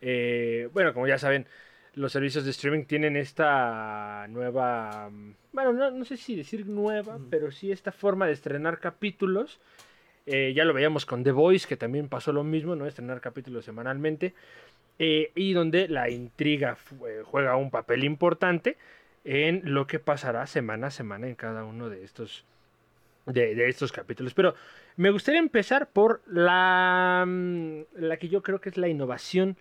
eh, 0.00 0.70
bueno, 0.72 0.94
como 0.94 1.06
ya 1.06 1.18
saben, 1.18 1.46
los 1.94 2.12
servicios 2.12 2.44
de 2.46 2.50
streaming 2.52 2.84
tienen 2.84 3.14
esta 3.16 4.26
nueva, 4.30 5.10
bueno, 5.52 5.74
no, 5.74 5.90
no 5.90 6.04
sé 6.06 6.16
si 6.16 6.34
decir 6.34 6.66
nueva, 6.66 7.18
Mm. 7.18 7.28
pero 7.28 7.50
sí 7.50 7.70
esta 7.70 7.92
forma 7.92 8.26
de 8.26 8.32
estrenar 8.32 8.80
capítulos. 8.80 9.60
Eh, 10.24 10.54
ya 10.56 10.64
lo 10.64 10.72
veíamos 10.72 11.04
con 11.04 11.24
The 11.24 11.32
Voice, 11.32 11.68
que 11.68 11.76
también 11.76 12.08
pasó 12.08 12.32
lo 12.32 12.42
mismo, 12.42 12.74
¿no? 12.74 12.86
Estrenar 12.86 13.20
capítulos 13.20 13.64
semanalmente. 13.66 14.32
y 14.98 15.52
donde 15.52 15.88
la 15.88 16.08
intriga 16.08 16.78
juega 17.26 17.56
un 17.56 17.70
papel 17.70 18.02
importante 18.02 18.78
en 19.26 19.60
lo 19.64 19.88
que 19.88 19.98
pasará 19.98 20.46
semana 20.46 20.86
a 20.86 20.90
semana 20.90 21.26
en 21.26 21.34
cada 21.34 21.64
uno 21.64 21.90
de 21.90 22.04
estos, 22.04 22.44
de, 23.26 23.68
estos 23.68 23.90
capítulos. 23.90 24.34
Pero 24.34 24.54
me 24.96 25.10
gustaría 25.10 25.40
empezar 25.40 25.88
por 25.88 26.22
la, 26.26 27.24
mm, 27.26 27.80
la 27.96 28.16
que 28.18 28.28
yo 28.28 28.42
creo 28.42 28.60
que 28.60 28.68
es 28.68 28.76
la 28.76 28.88
innovación 28.88 29.56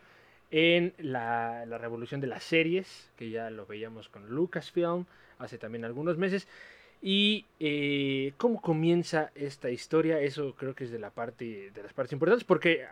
en 0.52 0.94
la, 1.00 1.66
la 1.66 1.80
revolución 1.80 2.22
de 2.22 2.28
las 2.28 2.44
series, 2.44 3.10
que 3.18 3.32
ya 3.32 3.50
lo 3.50 3.66
veíamos 3.66 4.08
con 4.08 4.30
Lucasfilm 4.30 5.06
hace 5.40 5.58
también 5.58 5.84
algunos 5.84 6.18
meses. 6.18 6.48
Y 7.02 7.46
eh, 7.60 8.34
cómo 8.38 8.62
comienza 8.62 9.32
esta 9.34 9.72
historia, 9.72 10.20
eso 10.20 10.54
creo 10.56 10.76
que 10.76 10.84
es 10.84 10.92
de 10.92 11.00
la 11.00 11.10
parte 11.10 11.72
de 11.74 11.84
las 11.84 11.94
partes 11.94 12.14
importantes, 12.14 12.44
porque 12.44 12.86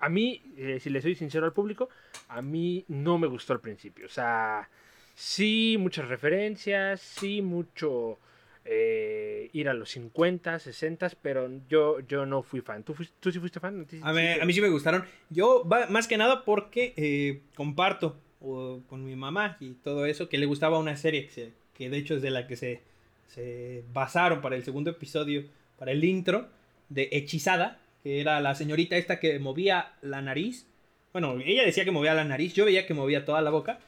a 0.00 0.08
mí, 0.08 0.42
eh, 0.56 0.80
si 0.80 0.90
le 0.90 1.00
soy 1.00 1.14
sincero 1.14 1.46
al 1.46 1.52
público, 1.52 1.88
a 2.28 2.42
mí 2.42 2.84
no 2.88 3.16
me 3.16 3.28
gustó 3.28 3.52
al 3.52 3.60
principio. 3.60 4.06
O 4.06 4.10
sea, 4.10 4.68
sí, 5.14 5.76
muchas 5.78 6.08
referencias, 6.08 7.00
sí, 7.00 7.42
mucho 7.42 8.18
eh, 8.64 9.50
ir 9.52 9.68
a 9.68 9.74
los 9.74 9.90
50, 9.90 10.58
60, 10.58 11.10
pero 11.22 11.50
yo, 11.68 12.00
yo 12.00 12.26
no 12.26 12.42
fui 12.42 12.60
fan. 12.60 12.82
¿Tú, 12.82 12.94
tú 13.20 13.30
sí 13.30 13.38
fuiste 13.38 13.60
fan? 13.60 13.86
¿A 14.02 14.12
mí, 14.12 14.20
a 14.40 14.44
mí 14.44 14.52
sí 14.52 14.60
me 14.60 14.68
gustaron. 14.70 15.04
Yo, 15.30 15.64
más 15.90 16.08
que 16.08 16.16
nada 16.16 16.44
porque 16.44 16.94
eh, 16.96 17.40
comparto 17.54 18.16
o, 18.40 18.80
con 18.88 19.04
mi 19.04 19.16
mamá 19.16 19.56
y 19.60 19.70
todo 19.74 20.06
eso, 20.06 20.28
que 20.28 20.38
le 20.38 20.46
gustaba 20.46 20.78
una 20.78 20.96
serie 20.96 21.26
que, 21.26 21.30
se- 21.32 21.52
que 21.74 21.90
de 21.90 21.98
hecho 21.98 22.14
es 22.14 22.22
de 22.22 22.30
la 22.30 22.46
que 22.46 22.56
se, 22.56 22.80
se 23.28 23.84
basaron 23.92 24.40
para 24.40 24.56
el 24.56 24.64
segundo 24.64 24.90
episodio, 24.90 25.44
para 25.78 25.92
el 25.92 26.04
intro, 26.04 26.48
de 26.88 27.08
Hechizada, 27.12 27.80
que 28.02 28.20
era 28.20 28.40
la 28.40 28.54
señorita 28.54 28.96
esta 28.96 29.18
que 29.18 29.38
movía 29.38 29.92
la 30.02 30.20
nariz. 30.22 30.66
Bueno, 31.12 31.38
ella 31.44 31.64
decía 31.64 31.84
que 31.84 31.90
movía 31.90 32.14
la 32.14 32.24
nariz, 32.24 32.54
yo 32.54 32.64
veía 32.64 32.86
que 32.86 32.94
movía 32.94 33.24
toda 33.24 33.40
la 33.42 33.50
boca. 33.50 33.78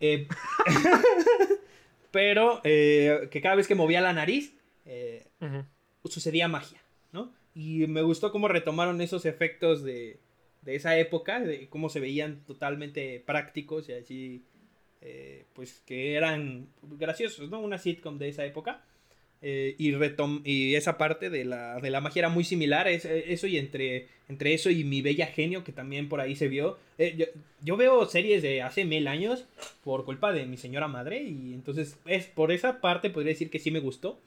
Eh, 0.00 0.26
pero 2.10 2.60
eh, 2.64 3.28
que 3.30 3.40
cada 3.40 3.54
vez 3.54 3.68
que 3.68 3.74
movía 3.74 4.00
la 4.00 4.12
nariz, 4.12 4.54
eh, 4.86 5.26
sucedía 6.04 6.48
magia, 6.48 6.80
¿no? 7.12 7.32
Y 7.54 7.86
me 7.86 8.02
gustó 8.02 8.32
cómo 8.32 8.48
retomaron 8.48 9.00
esos 9.00 9.26
efectos 9.26 9.84
de, 9.84 10.20
de 10.62 10.74
esa 10.74 10.98
época, 10.98 11.40
de 11.40 11.68
cómo 11.68 11.88
se 11.88 12.00
veían 12.00 12.44
totalmente 12.46 13.20
prácticos 13.20 13.88
y 13.88 13.92
así, 13.92 14.44
eh, 15.00 15.46
pues 15.54 15.80
que 15.86 16.14
eran 16.14 16.68
graciosos, 16.82 17.50
¿no? 17.50 17.60
Una 17.60 17.78
sitcom 17.78 18.18
de 18.18 18.28
esa 18.28 18.44
época. 18.44 18.84
Eh, 19.42 19.74
y, 19.78 19.92
retom 19.92 20.42
y 20.44 20.74
esa 20.74 20.98
parte 20.98 21.30
de 21.30 21.46
la, 21.46 21.80
de 21.80 21.88
la 21.88 22.02
magia 22.02 22.20
era 22.20 22.28
muy 22.28 22.44
similar, 22.44 22.86
es- 22.88 23.06
eso 23.06 23.46
y 23.46 23.56
entre, 23.56 24.06
entre 24.28 24.52
eso 24.52 24.68
y 24.68 24.84
mi 24.84 25.00
bella 25.00 25.26
genio, 25.28 25.64
que 25.64 25.72
también 25.72 26.10
por 26.10 26.20
ahí 26.20 26.36
se 26.36 26.48
vio. 26.48 26.76
Eh, 26.98 27.14
yo, 27.16 27.24
yo 27.62 27.76
veo 27.78 28.04
series 28.04 28.42
de 28.42 28.60
hace 28.60 28.84
mil 28.84 29.08
años 29.08 29.46
por 29.82 30.04
culpa 30.04 30.32
de 30.34 30.44
mi 30.44 30.58
señora 30.58 30.88
madre, 30.88 31.22
y 31.22 31.54
entonces 31.54 31.96
es 32.04 32.26
por 32.26 32.52
esa 32.52 32.82
parte 32.82 33.08
podría 33.08 33.32
decir 33.32 33.48
que 33.48 33.58
sí 33.58 33.70
me 33.70 33.80
gustó. 33.80 34.18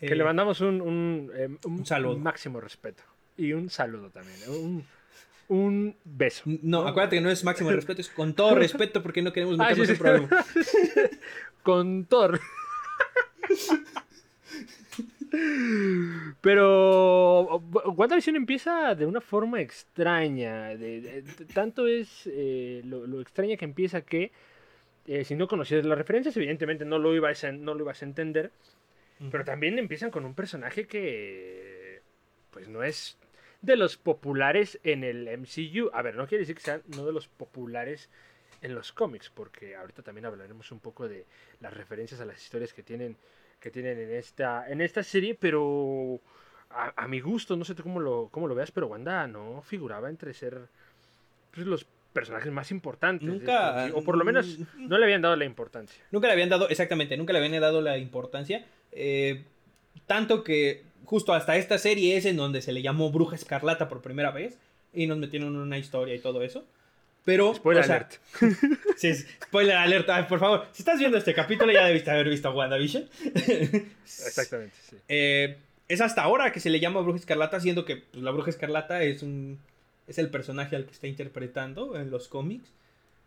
Que 0.00 0.06
Eh, 0.06 0.14
le 0.16 0.24
mandamos 0.24 0.60
un, 0.62 0.80
un, 0.80 1.30
eh, 1.34 1.48
un 1.64 1.72
un 1.80 1.84
saludo. 1.86 2.16
máximo 2.18 2.60
respeto. 2.62 3.02
Y 3.36 3.52
un 3.52 3.68
saludo 3.68 4.08
también. 4.08 4.38
Un, 4.48 4.84
un 5.48 5.96
beso. 6.04 6.44
No, 6.62 6.86
acuérdate 6.88 7.16
que 7.16 7.22
no 7.22 7.30
es 7.30 7.44
máximo 7.44 7.70
respeto, 7.70 8.00
es 8.00 8.08
con 8.08 8.32
todo 8.32 8.54
respeto 8.54 9.02
porque 9.02 9.20
no 9.20 9.34
queremos 9.34 9.56
Ah, 9.60 9.64
meternos 9.64 9.86
sí, 9.86 9.92
en 9.92 9.96
sí. 9.98 10.02
problemas. 10.02 10.46
Con 11.62 12.06
Thor. 12.06 12.40
Pero 16.40 17.58
WandaVision 17.96 18.36
empieza 18.36 18.94
de 18.94 19.06
una 19.06 19.20
forma 19.20 19.60
extraña. 19.60 20.70
tanto 21.52 21.86
es 21.86 22.26
eh, 22.26 22.82
lo, 22.84 23.20
extraña 23.20 23.56
que 23.56 23.64
empieza 23.64 24.02
que 24.02 24.32
eh, 25.06 25.24
si 25.24 25.34
no 25.34 25.48
conocías 25.48 25.84
las 25.84 25.98
referencias, 25.98 26.36
evidentemente 26.36 26.84
no 26.84 26.98
lo 26.98 27.14
ibas 27.14 27.44
a, 27.44 27.52
no 27.52 27.74
lo 27.74 27.82
ibas 27.82 28.02
a 28.02 28.04
entender. 28.06 28.50
Pero 29.30 29.44
también 29.44 29.78
empiezan 29.78 30.10
con 30.10 30.26
un 30.26 30.34
personaje 30.34 30.86
que 30.86 32.02
pues 32.50 32.68
no 32.68 32.82
es 32.82 33.16
de 33.62 33.76
los 33.76 33.96
populares 33.96 34.78
en 34.84 35.04
el 35.04 35.26
MCU. 35.38 35.90
A 35.94 36.02
ver, 36.02 36.16
no 36.16 36.26
quiere 36.26 36.42
decir 36.42 36.54
que 36.54 36.62
sean 36.62 36.82
no 36.94 37.06
de 37.06 37.12
los 37.12 37.28
populares 37.28 38.10
en 38.62 38.74
los 38.74 38.92
cómics, 38.92 39.30
porque 39.30 39.76
ahorita 39.76 40.02
también 40.02 40.26
hablaremos 40.26 40.70
un 40.72 40.80
poco 40.80 41.08
de 41.08 41.26
las 41.60 41.72
referencias 41.72 42.20
a 42.20 42.24
las 42.24 42.42
historias 42.42 42.72
que 42.72 42.82
tienen, 42.82 43.16
que 43.60 43.70
tienen 43.70 43.98
en, 43.98 44.12
esta, 44.12 44.68
en 44.68 44.80
esta 44.80 45.02
serie, 45.02 45.34
pero 45.34 46.20
a, 46.70 47.08
mi 47.08 47.20
gusto, 47.20 47.56
no 47.56 47.64
sé 47.64 47.74
tú 47.74 47.82
cómo 47.82 48.00
lo, 48.00 48.28
cómo 48.30 48.48
lo 48.48 48.54
veas, 48.54 48.70
pero 48.70 48.88
Wanda 48.88 49.26
no 49.26 49.62
figuraba 49.62 50.08
entre 50.08 50.34
ser 50.34 50.68
pues, 51.54 51.66
los 51.66 51.86
personajes 52.12 52.52
más 52.52 52.70
importantes. 52.70 53.28
Nunca. 53.28 53.90
o 53.94 54.02
por 54.02 54.16
lo 54.16 54.24
menos 54.24 54.58
no 54.78 54.98
le 54.98 55.04
habían 55.04 55.22
dado 55.22 55.36
la 55.36 55.44
importancia. 55.44 56.02
Nunca 56.10 56.28
le 56.28 56.34
habían 56.34 56.48
dado, 56.48 56.68
exactamente, 56.68 57.16
nunca 57.16 57.32
le 57.32 57.40
habían 57.40 57.60
dado 57.60 57.80
la 57.80 57.98
importancia. 57.98 58.64
Eh, 58.92 59.44
tanto 60.06 60.44
que 60.44 60.82
justo 61.04 61.34
hasta 61.34 61.56
esta 61.56 61.78
serie 61.78 62.16
es 62.16 62.24
en 62.24 62.36
donde 62.36 62.62
se 62.62 62.72
le 62.72 62.82
llamó 62.82 63.10
Bruja 63.10 63.36
Escarlata 63.36 63.88
por 63.88 64.02
primera 64.02 64.30
vez 64.30 64.58
y 64.92 65.06
nos 65.06 65.18
metieron 65.18 65.54
en 65.54 65.60
una 65.60 65.78
historia 65.78 66.14
y 66.14 66.18
todo 66.18 66.42
eso. 66.42 66.66
Pero, 67.26 67.54
spoiler 67.54 67.84
alert. 67.84 68.14
sí, 68.96 69.12
spoiler 69.14 69.76
alert. 69.76 70.08
por 70.28 70.38
favor, 70.38 70.66
si 70.72 70.80
estás 70.80 70.98
viendo 70.98 71.18
este 71.18 71.34
capítulo 71.34 71.70
ya 71.72 71.84
debiste 71.84 72.10
haber 72.10 72.30
visto 72.30 72.50
WandaVision. 72.50 73.06
Exactamente, 73.34 74.76
sí. 74.88 74.96
Eh, 75.08 75.58
es 75.88 76.00
hasta 76.00 76.22
ahora 76.22 76.52
que 76.52 76.60
se 76.60 76.70
le 76.70 76.80
llama 76.80 77.00
Bruja 77.02 77.18
Escarlata, 77.18 77.60
siendo 77.60 77.84
que 77.84 77.96
pues, 77.96 78.22
la 78.22 78.30
Bruja 78.30 78.50
Escarlata 78.50 79.02
es 79.02 79.22
un 79.22 79.58
es 80.06 80.18
el 80.18 80.30
personaje 80.30 80.76
al 80.76 80.86
que 80.86 80.92
está 80.92 81.08
interpretando 81.08 81.98
en 82.00 82.10
los 82.10 82.28
cómics. 82.28 82.72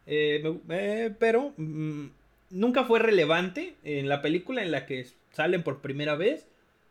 Eh, 0.07 0.41
eh, 0.69 1.13
pero 1.19 1.53
mm, 1.57 2.05
nunca 2.51 2.85
fue 2.85 2.99
relevante 2.99 3.75
en 3.83 4.09
la 4.09 4.21
película 4.21 4.63
en 4.63 4.71
la 4.71 4.85
que 4.85 5.05
salen 5.33 5.61
por 5.61 5.81
primera 5.81 6.15
vez 6.15 6.47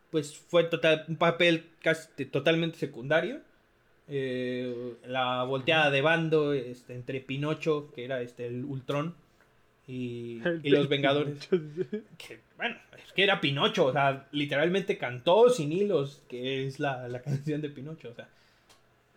pues 0.09 0.37
fue 0.37 0.63
total, 0.63 1.05
un 1.07 1.17
papel 1.17 1.65
casi 1.81 2.25
totalmente 2.25 2.77
secundario. 2.77 3.41
Eh, 4.11 4.95
la 5.05 5.43
volteada 5.43 5.91
de 5.91 6.01
bando 6.01 6.53
este, 6.53 6.95
entre 6.95 7.19
Pinocho, 7.19 7.91
que 7.93 8.05
era 8.05 8.21
este, 8.21 8.47
el 8.47 8.65
Ultron, 8.65 9.15
y, 9.87 10.39
los 10.63 10.89
Vengadores. 10.89 11.47
Que, 12.17 12.39
bueno, 12.57 12.75
es 12.97 13.13
que 13.13 13.23
era 13.23 13.39
Pinocho, 13.39 13.85
o 13.85 13.91
sea, 13.91 14.27
literalmente 14.31 14.97
cantó 14.97 15.49
sin 15.49 15.71
hilos, 15.71 16.23
que 16.27 16.65
es 16.65 16.79
la, 16.79 17.21
canción 17.23 17.61
de 17.61 17.69
Pinocho, 17.69 18.09
o 18.09 18.13
sea. 18.15 18.27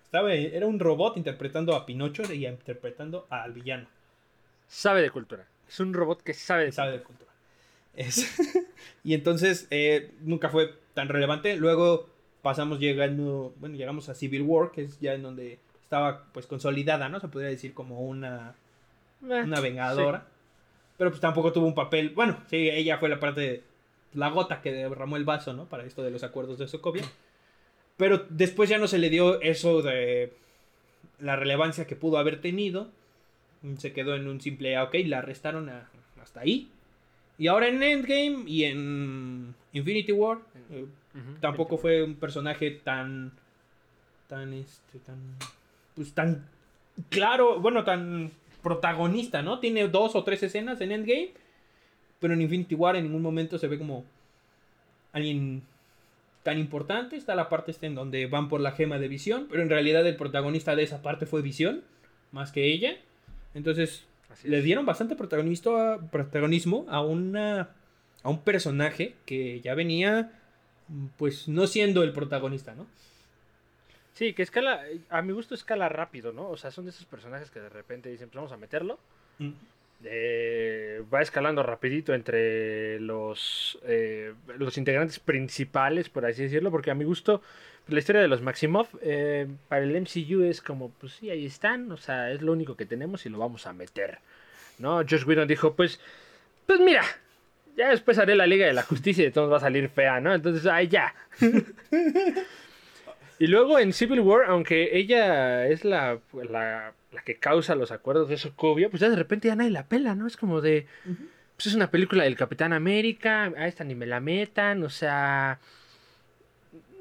Estaba, 0.05 0.35
era 0.35 0.67
un 0.67 0.79
robot 0.79 1.17
interpretando 1.17 1.75
a 1.75 1.87
Pinocho 1.87 2.23
y 2.31 2.47
interpretando 2.47 3.27
al 3.31 3.55
villano. 3.55 3.89
Sabe 4.69 5.01
de 5.01 5.11
cultura. 5.11 5.47
Es 5.67 5.81
un 5.81 5.95
robot 5.95 6.23
que 6.23 6.35
sabe 6.35 6.67
de 6.67 6.73
sabe 6.73 7.03
cultura. 7.03 7.33
De 7.95 8.05
cultura. 8.05 8.67
y 9.05 9.15
entonces 9.15 9.67
eh, 9.71 10.11
nunca 10.21 10.51
fue 10.51 10.75
tan 10.93 11.09
relevante. 11.09 11.57
Luego 11.57 12.12
pasamos 12.43 12.81
llegando, 12.81 13.55
bueno, 13.59 13.77
llegamos 13.77 14.09
a 14.09 14.15
Civil 14.15 14.43
War, 14.43 14.73
que 14.73 14.83
es 14.83 15.01
ya 15.01 15.15
en 15.15 15.23
donde 15.23 15.59
estaba 15.83 16.25
pues 16.33 16.47
consolidada, 16.47 17.09
¿no? 17.09 17.21
Se 17.21 17.29
podría 17.29 17.51
decir 17.51 17.73
como 17.73 18.01
una, 18.01 18.55
eh, 19.23 19.43
una 19.45 19.61
vengadora. 19.61 20.27
Pero 20.99 21.11
pues 21.11 21.21
tampoco 21.21 21.53
tuvo 21.53 21.67
un 21.67 21.75
papel, 21.75 22.11
bueno, 22.11 22.39
sí, 22.49 22.69
ella 22.69 22.99
fue 22.99 23.09
la 23.09 23.21
parte, 23.21 23.63
la 24.13 24.29
gota 24.29 24.61
que 24.61 24.73
derramó 24.73 25.17
el 25.17 25.25
vaso, 25.25 25.53
¿no? 25.53 25.67
Para 25.67 25.85
esto 25.85 26.03
de 26.03 26.11
los 26.11 26.25
acuerdos 26.25 26.59
de 26.59 26.69
Sokovia. 26.69 27.05
Pero 27.97 28.27
después 28.29 28.69
ya 28.69 28.79
no 28.79 28.89
se 28.89 28.99
le 28.99 29.11
dio 29.11 29.41
eso 29.41 29.83
de 29.83 30.33
la 31.21 31.37
relevancia 31.37 31.87
que 31.87 31.97
pudo 31.97 32.19
haber 32.19 32.41
tenido. 32.41 32.89
Se 33.79 33.93
quedó 33.93 34.17
en 34.17 34.27
un 34.27 34.41
simple, 34.41 34.77
ah, 34.77 34.85
ok, 34.85 34.97
la 35.07 35.19
arrestaron 35.19 35.71
hasta 36.21 36.41
ahí. 36.41 36.69
Y 37.39 37.47
ahora 37.47 37.69
en 37.69 37.83
Endgame 37.83 38.45
y 38.47 38.65
en 38.65 39.55
Infinity 39.73 40.13
War 40.13 40.39
tampoco 41.41 41.77
fue 41.79 42.03
un 42.03 42.15
personaje 42.15 42.71
tan 42.71 43.33
tan 44.29 44.53
este 44.55 44.99
tan 45.01 45.19
pues 45.95 46.13
tan 46.13 46.47
claro, 47.11 47.61
bueno, 47.61 47.85
tan 47.85 48.31
protagonista, 48.63 49.43
¿no? 49.43 49.59
Tiene 49.59 49.89
dos 49.89 50.15
o 50.15 50.25
tres 50.25 50.43
escenas 50.43 50.81
en 50.81 50.93
Endgame, 50.93 51.33
pero 52.21 52.35
en 52.35 52.43
Infinity 52.43 52.75
War 52.75 52.97
en 52.97 53.05
ningún 53.05 53.23
momento 53.23 53.59
se 53.59 53.69
ve 53.69 53.79
como 53.79 54.05
alguien 55.13 55.63
tan 56.43 56.59
importante. 56.59 57.17
Está 57.17 57.35
la 57.35 57.49
parte 57.49 57.73
este 57.73 57.87
en 57.87 57.95
donde 57.95 58.27
van 58.27 58.49
por 58.49 58.61
la 58.61 58.73
gema 58.73 58.99
de 58.99 59.09
Visión, 59.09 59.47
pero 59.51 59.63
en 59.63 59.71
realidad 59.71 60.07
el 60.07 60.17
protagonista 60.17 60.77
de 60.77 60.85
esa 60.85 61.03
parte 61.03 61.27
fue 61.27 61.43
Visión, 61.43 61.83
más 62.31 62.53
que 62.53 62.67
ella. 62.67 62.97
Entonces, 63.55 64.05
le 64.45 64.63
dieron 64.63 64.87
bastante 64.87 65.17
protagonismo 65.17 66.87
a 66.89 67.03
una 67.03 67.71
a 68.23 68.31
un 68.31 68.39
personaje 68.39 69.17
que 69.27 69.61
ya 69.61 69.75
venía 69.75 70.31
pues 71.17 71.49
no 71.49 71.67
siendo 71.67 72.03
el 72.03 72.13
protagonista, 72.13 72.75
¿no? 72.75 72.87
Sí, 74.15 74.35
que 74.35 74.43
escala, 74.43 74.83
a 75.09 75.23
mi 75.23 75.33
gusto 75.33 75.55
escala 75.55 75.89
rápido, 75.89 76.33
¿no? 76.33 76.49
O 76.51 76.57
sea, 76.57 76.71
son 76.71 76.85
de 76.85 76.91
esos 76.91 77.07
personajes 77.07 77.51
que 77.51 77.61
de 77.61 77.69
repente 77.69 78.11
dicen, 78.11 78.29
pues 78.29 78.37
vamos 78.37 78.53
a 78.53 78.57
meterlo. 78.57 78.99
Mm. 79.39 79.53
Eh, 80.05 81.03
va 81.13 81.23
escalando 81.23 81.63
rapidito 81.63 82.13
entre 82.13 82.99
los, 83.01 83.79
eh, 83.85 84.35
los 84.59 84.77
integrantes 84.77 85.21
principales, 85.21 86.09
por 86.09 86.27
así 86.27 86.43
decirlo, 86.43 86.71
porque 86.71 86.91
a 86.91 86.95
mi 86.95 87.05
gusto 87.05 87.41
la 87.89 87.99
historia 87.99 88.23
de 88.23 88.29
los 88.29 88.43
Maximoff 88.43 88.95
eh, 89.03 89.47
para 89.69 89.83
el 89.83 89.97
MCU 89.97 90.43
es 90.43 90.61
como, 90.61 90.91
pues 90.91 91.15
sí, 91.15 91.31
ahí 91.31 91.47
están, 91.47 91.91
o 91.91 91.97
sea, 91.97 92.31
es 92.31 92.43
lo 92.43 92.53
único 92.53 92.77
que 92.77 92.87
tenemos 92.87 93.27
y 93.27 93.29
lo 93.29 93.39
vamos 93.39 93.67
a 93.67 93.73
meter, 93.73 94.19
¿no? 94.79 94.99
Josh 94.99 95.25
Whedon 95.25 95.49
dijo, 95.49 95.75
pues, 95.75 96.01
pues 96.67 96.81
mira, 96.81 97.03
ya 97.77 97.91
después 97.91 98.19
haré 98.19 98.35
la 98.35 98.47
Liga 98.47 98.67
de 98.67 98.73
la 98.73 98.83
Justicia 98.83 99.23
y 99.23 99.27
de 99.27 99.33
todos 99.33 99.51
va 99.51 99.57
a 99.57 99.61
salir 99.61 99.89
fea, 99.89 100.21
¿no? 100.21 100.35
Entonces, 100.35 100.67
ahí 100.67 100.89
ya. 100.89 101.15
y 103.39 103.47
luego 103.47 103.79
en 103.79 103.93
Civil 103.93 104.21
War, 104.21 104.45
aunque 104.49 104.97
ella 104.97 105.67
es 105.67 105.85
la, 105.85 106.19
la, 106.51 106.93
que 107.25 107.37
causa 107.37 107.75
los 107.75 107.93
acuerdos 107.93 108.29
de 108.29 108.37
Sokovia, 108.37 108.91
pues 108.91 109.01
ya 109.01 109.09
de 109.09 109.17
repente 109.17 109.49
ya 109.49 109.57
nadie 109.57 109.71
la 109.71 109.87
pela, 109.87 110.15
¿no? 110.15 110.27
Es 110.27 110.37
como 110.37 110.61
de, 110.61 110.87
pues 111.57 111.67
es 111.67 111.75
una 111.75 111.91
película 111.91 112.25
del 112.25 112.37
Capitán 112.37 112.73
América, 112.73 113.53
a 113.57 113.67
esta 113.67 113.85
ni 113.85 113.95
me 113.95 114.07
la 114.07 114.21
metan, 114.21 114.83
o 114.83 114.91
sea... 114.91 115.59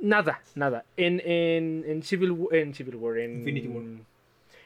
Nada, 0.01 0.41
nada. 0.55 0.83
En, 0.97 1.21
en, 1.23 1.83
en, 1.85 2.01
Civil, 2.01 2.35
en 2.51 2.73
Civil 2.73 2.95
War, 2.95 3.19
en 3.19 3.37
Infinity 3.37 3.67
War. 3.67 3.83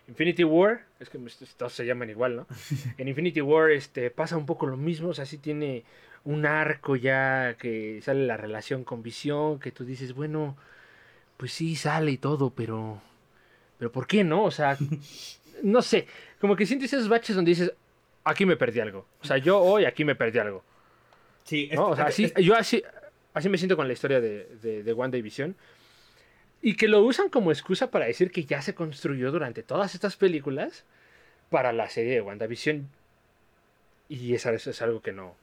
Infinity 0.07 0.43
War, 0.43 0.85
es 0.99 1.09
que 1.09 1.19
todos 1.57 1.73
se 1.73 1.85
llaman 1.85 2.09
igual, 2.09 2.35
¿no? 2.35 2.47
en 2.97 3.07
Infinity 3.07 3.41
War 3.41 3.71
este, 3.71 4.11
pasa 4.11 4.37
un 4.37 4.45
poco 4.45 4.67
lo 4.67 4.77
mismo, 4.77 5.09
o 5.09 5.13
sea, 5.13 5.25
sí 5.25 5.37
tiene 5.37 5.83
un 6.23 6.45
arco 6.45 6.95
ya 6.95 7.55
que 7.59 8.01
sale 8.01 8.25
la 8.25 8.37
relación 8.37 8.83
con 8.83 9.03
Visión, 9.03 9.59
que 9.59 9.71
tú 9.71 9.85
dices, 9.85 10.13
bueno, 10.13 10.57
pues 11.37 11.53
sí 11.53 11.75
sale 11.75 12.11
y 12.11 12.17
todo, 12.17 12.49
pero, 12.51 13.01
pero 13.77 13.91
¿por 13.91 14.07
qué 14.07 14.23
no? 14.23 14.43
O 14.43 14.51
sea, 14.51 14.77
no 15.63 15.81
sé, 15.81 16.07
como 16.39 16.55
que 16.55 16.65
sientes 16.65 16.93
esos 16.93 17.09
baches 17.09 17.35
donde 17.35 17.49
dices, 17.49 17.73
aquí 18.23 18.45
me 18.45 18.57
perdí 18.57 18.79
algo. 18.79 19.05
O 19.21 19.25
sea, 19.25 19.37
yo 19.37 19.59
hoy 19.59 19.85
aquí 19.85 20.03
me 20.03 20.15
perdí 20.15 20.39
algo. 20.39 20.63
Sí, 21.43 21.69
o 21.77 21.95
sea, 21.95 22.05
así, 22.05 22.31
yo 22.41 22.55
así, 22.55 22.83
así 23.33 23.49
me 23.49 23.57
siento 23.57 23.77
con 23.77 23.87
la 23.87 23.93
historia 23.93 24.19
de, 24.19 24.47
de, 24.61 24.83
de 24.83 24.93
Wanda 24.93 25.17
y 25.17 25.21
Visión. 25.21 25.55
Y 26.65 26.77
que 26.77 26.87
lo 26.87 27.03
usan 27.03 27.29
como 27.29 27.51
excusa 27.51 27.91
para 27.91 28.07
decir 28.07 28.31
que 28.31 28.43
ya 28.43 28.59
se 28.59 28.73
construyó 28.73 29.31
durante 29.31 29.61
todas 29.61 29.93
estas 29.93 30.15
películas 30.15 30.83
para 31.51 31.71
la 31.71 31.89
serie 31.89 32.13
de 32.15 32.21
WandaVision. 32.21 32.89
Y 34.09 34.33
eso, 34.33 34.49
es 34.49 34.81
algo 34.81 34.99
que 34.99 35.11
no, 35.11 35.35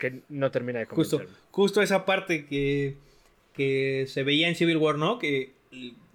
que 0.00 0.22
no 0.28 0.50
termina 0.50 0.80
de 0.80 0.86
justo, 0.86 1.22
justo 1.52 1.80
esa 1.80 2.04
parte 2.04 2.44
que, 2.46 2.96
que 3.54 4.06
se 4.08 4.24
veía 4.24 4.48
en 4.48 4.56
Civil 4.56 4.78
War, 4.78 4.98
¿no? 4.98 5.20
Que 5.20 5.52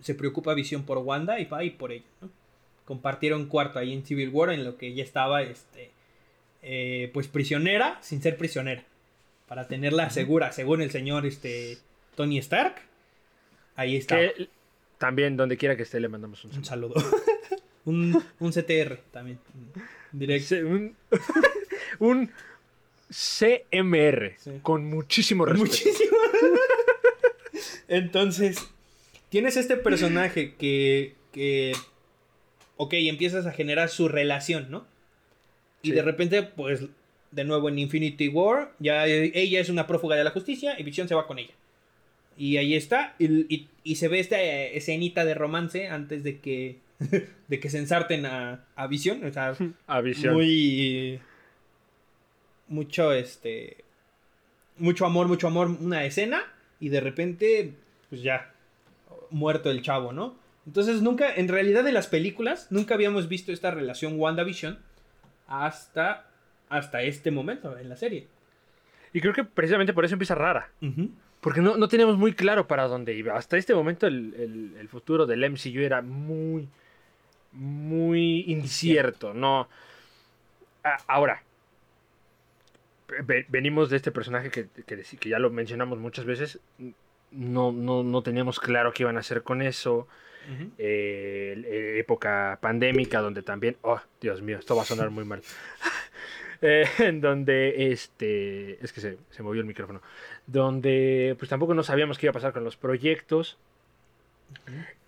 se 0.01 0.13
preocupa 0.13 0.53
Visión 0.55 0.83
por 0.83 0.97
Wanda 0.97 1.39
y 1.39 1.47
y 1.61 1.69
por 1.69 1.93
ella, 1.93 2.03
¿no? 2.19 2.29
Compartieron 2.83 3.45
cuarto 3.45 3.79
ahí 3.79 3.93
en 3.93 4.05
Civil 4.05 4.27
War 4.27 4.49
en 4.49 4.65
lo 4.65 4.75
que 4.75 4.87
ella 4.87 5.05
estaba, 5.05 5.41
este, 5.41 5.89
eh, 6.61 7.09
pues 7.13 7.29
prisionera 7.29 7.97
sin 8.01 8.21
ser 8.21 8.35
prisionera. 8.35 8.83
Para 9.47 9.69
tenerla 9.69 10.09
segura, 10.09 10.51
según 10.51 10.81
el 10.81 10.91
señor 10.91 11.25
este, 11.25 11.77
Tony 12.15 12.39
Stark. 12.39 12.90
Ahí 13.81 13.95
está. 13.95 14.19
también, 14.97 15.35
donde 15.35 15.57
quiera 15.57 15.75
que 15.75 15.83
esté, 15.83 15.99
le 15.99 16.07
mandamos 16.07 16.45
un 16.45 16.63
saludo. 16.63 16.93
Un, 17.83 18.13
saludo. 18.13 18.23
un, 18.39 18.51
CTR 18.51 18.99
también. 19.11 19.39
Directo. 20.11 20.55
Un, 21.99 22.31
CMR. 23.09 24.35
Con 24.61 24.85
muchísimo 24.85 25.45
respeto. 25.45 25.65
Muchísimo. 25.65 26.17
Entonces, 27.87 28.69
tienes 29.29 29.57
este 29.57 29.77
personaje 29.77 30.55
que, 30.55 31.15
que. 31.31 31.73
Ok, 32.77 32.93
empiezas 32.93 33.45
a 33.47 33.51
generar 33.51 33.89
su 33.89 34.07
relación, 34.07 34.69
¿no? 34.69 34.85
Y 35.81 35.91
de 35.91 36.03
repente, 36.03 36.43
pues, 36.43 36.81
de 37.31 37.43
nuevo 37.43 37.69
en 37.69 37.79
Infinity 37.79 38.27
War, 38.27 38.73
ya 38.77 39.07
ella 39.07 39.59
es 39.59 39.69
una 39.69 39.87
prófuga 39.87 40.15
de 40.15 40.23
la 40.23 40.29
justicia 40.29 40.79
y 40.79 40.83
Vision 40.83 41.07
se 41.07 41.15
va 41.15 41.25
con 41.25 41.39
ella. 41.39 41.53
Y 42.41 42.57
ahí 42.57 42.73
está. 42.73 43.13
Y, 43.19 43.67
y, 43.83 43.95
se 43.97 44.07
ve 44.07 44.19
esta 44.19 44.41
escenita 44.41 45.25
de 45.25 45.35
romance 45.35 45.89
antes 45.89 46.23
de 46.23 46.39
que, 46.39 46.79
de 47.47 47.59
que 47.59 47.69
se 47.69 47.77
ensarten 47.77 48.25
a, 48.25 48.65
a 48.75 48.87
Visión. 48.87 49.23
O 49.23 49.31
sea, 49.31 49.53
a 49.87 50.01
Visión. 50.01 50.33
Muy. 50.33 51.19
Mucho, 52.67 53.13
este. 53.13 53.83
Mucho 54.79 55.05
amor, 55.05 55.27
mucho 55.27 55.45
amor, 55.45 55.67
una 55.67 56.03
escena. 56.03 56.41
Y 56.79 56.89
de 56.89 56.99
repente, 56.99 57.75
pues 58.09 58.23
ya, 58.23 58.51
muerto 59.29 59.69
el 59.69 59.83
chavo, 59.83 60.11
¿no? 60.11 60.35
Entonces 60.65 61.03
nunca, 61.03 61.31
en 61.35 61.47
realidad 61.47 61.83
de 61.83 61.91
las 61.91 62.07
películas, 62.07 62.71
nunca 62.71 62.95
habíamos 62.95 63.27
visto 63.27 63.51
esta 63.51 63.69
relación 63.69 64.19
WandaVision 64.19 64.79
hasta, 65.45 66.25
hasta 66.69 67.03
este 67.03 67.29
momento 67.29 67.77
en 67.77 67.87
la 67.87 67.97
serie. 67.97 68.25
Y 69.13 69.21
creo 69.21 69.33
que 69.33 69.43
precisamente 69.43 69.93
por 69.93 70.05
eso 70.05 70.15
empieza 70.15 70.33
rara. 70.33 70.71
Porque 71.41 71.59
no, 71.59 71.75
no, 71.75 71.87
teníamos 71.87 72.17
muy 72.17 72.33
claro 72.33 72.67
para 72.67 72.87
dónde 72.87 73.13
iba. 73.15 73.35
Hasta 73.35 73.57
este 73.57 73.73
momento 73.73 74.05
el, 74.07 74.87
futuro 74.89 75.25
del 75.25 75.49
MCU 75.49 75.79
era 75.79 76.01
muy, 76.03 76.69
muy 77.51 78.45
incierto. 78.47 79.33
No. 79.33 79.67
ahora, 81.07 81.43
venimos 83.49 83.89
de 83.89 83.97
este 83.97 84.11
personaje 84.11 84.51
que, 84.51 84.67
que, 84.85 85.29
ya 85.29 85.39
lo 85.39 85.49
mencionamos 85.49 85.97
muchas 85.97 86.25
veces. 86.25 86.59
No, 87.31 87.71
no, 87.71 88.03
no 88.03 88.21
teníamos 88.21 88.59
claro 88.59 88.93
qué 88.93 89.03
iban 89.03 89.17
a 89.17 89.21
hacer 89.21 89.41
con 89.41 89.63
eso. 89.63 90.07
Eh, 90.77 91.97
época 91.99 92.57
pandémica 92.61 93.21
donde 93.21 93.43
también, 93.43 93.77
oh, 93.81 94.01
Dios 94.19 94.41
mío, 94.41 94.57
esto 94.57 94.75
va 94.75 94.81
a 94.81 94.85
sonar 94.85 95.09
muy 95.09 95.23
mal. 95.23 95.41
Eh, 96.61 96.85
en 96.99 97.21
donde 97.21 97.91
este 97.91 98.83
es 98.83 98.93
que 98.93 99.01
se, 99.01 99.17
se, 99.29 99.43
movió 99.43 99.61
el 99.61 99.67
micrófono. 99.67 100.01
Donde 100.47 101.35
pues 101.37 101.49
tampoco 101.49 101.73
no 101.73 101.83
sabíamos 101.83 102.17
qué 102.17 102.27
iba 102.27 102.31
a 102.31 102.33
pasar 102.33 102.53
con 102.53 102.63
los 102.63 102.77
proyectos. 102.77 103.57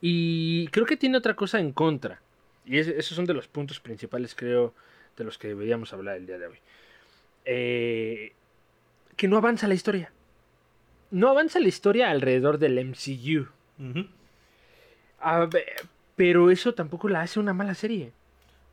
Y 0.02 0.68
creo 0.70 0.86
que 0.86 0.98
tiene 0.98 1.18
otra 1.18 1.36
cosa 1.36 1.60
en 1.60 1.72
contra. 1.72 2.22
Y 2.66 2.78
esos 2.78 3.16
son 3.16 3.26
de 3.26 3.34
los 3.34 3.48
puntos 3.48 3.80
principales 3.80 4.36
creo 4.36 4.74
de 5.18 5.24
los 5.24 5.38
que 5.38 5.50
deberíamos 5.50 5.94
hablar 5.94 6.18
el 6.18 6.26
día 6.26 6.38
de 6.38 6.48
hoy. 6.48 6.58
Eh, 7.46 8.34
que 9.16 9.28
no 9.28 9.38
avanza 9.38 9.68
la 9.68 9.74
historia. 9.74 10.12
No 11.12 11.30
avanza 11.30 11.60
la 11.60 11.68
historia 11.68 12.10
alrededor 12.10 12.58
del 12.58 12.80
MCU 12.80 13.48
pero 16.16 16.52
eso 16.52 16.74
tampoco 16.74 17.10
la 17.10 17.22
hace 17.22 17.40
una 17.40 17.54
mala 17.54 17.74
serie 17.76 18.12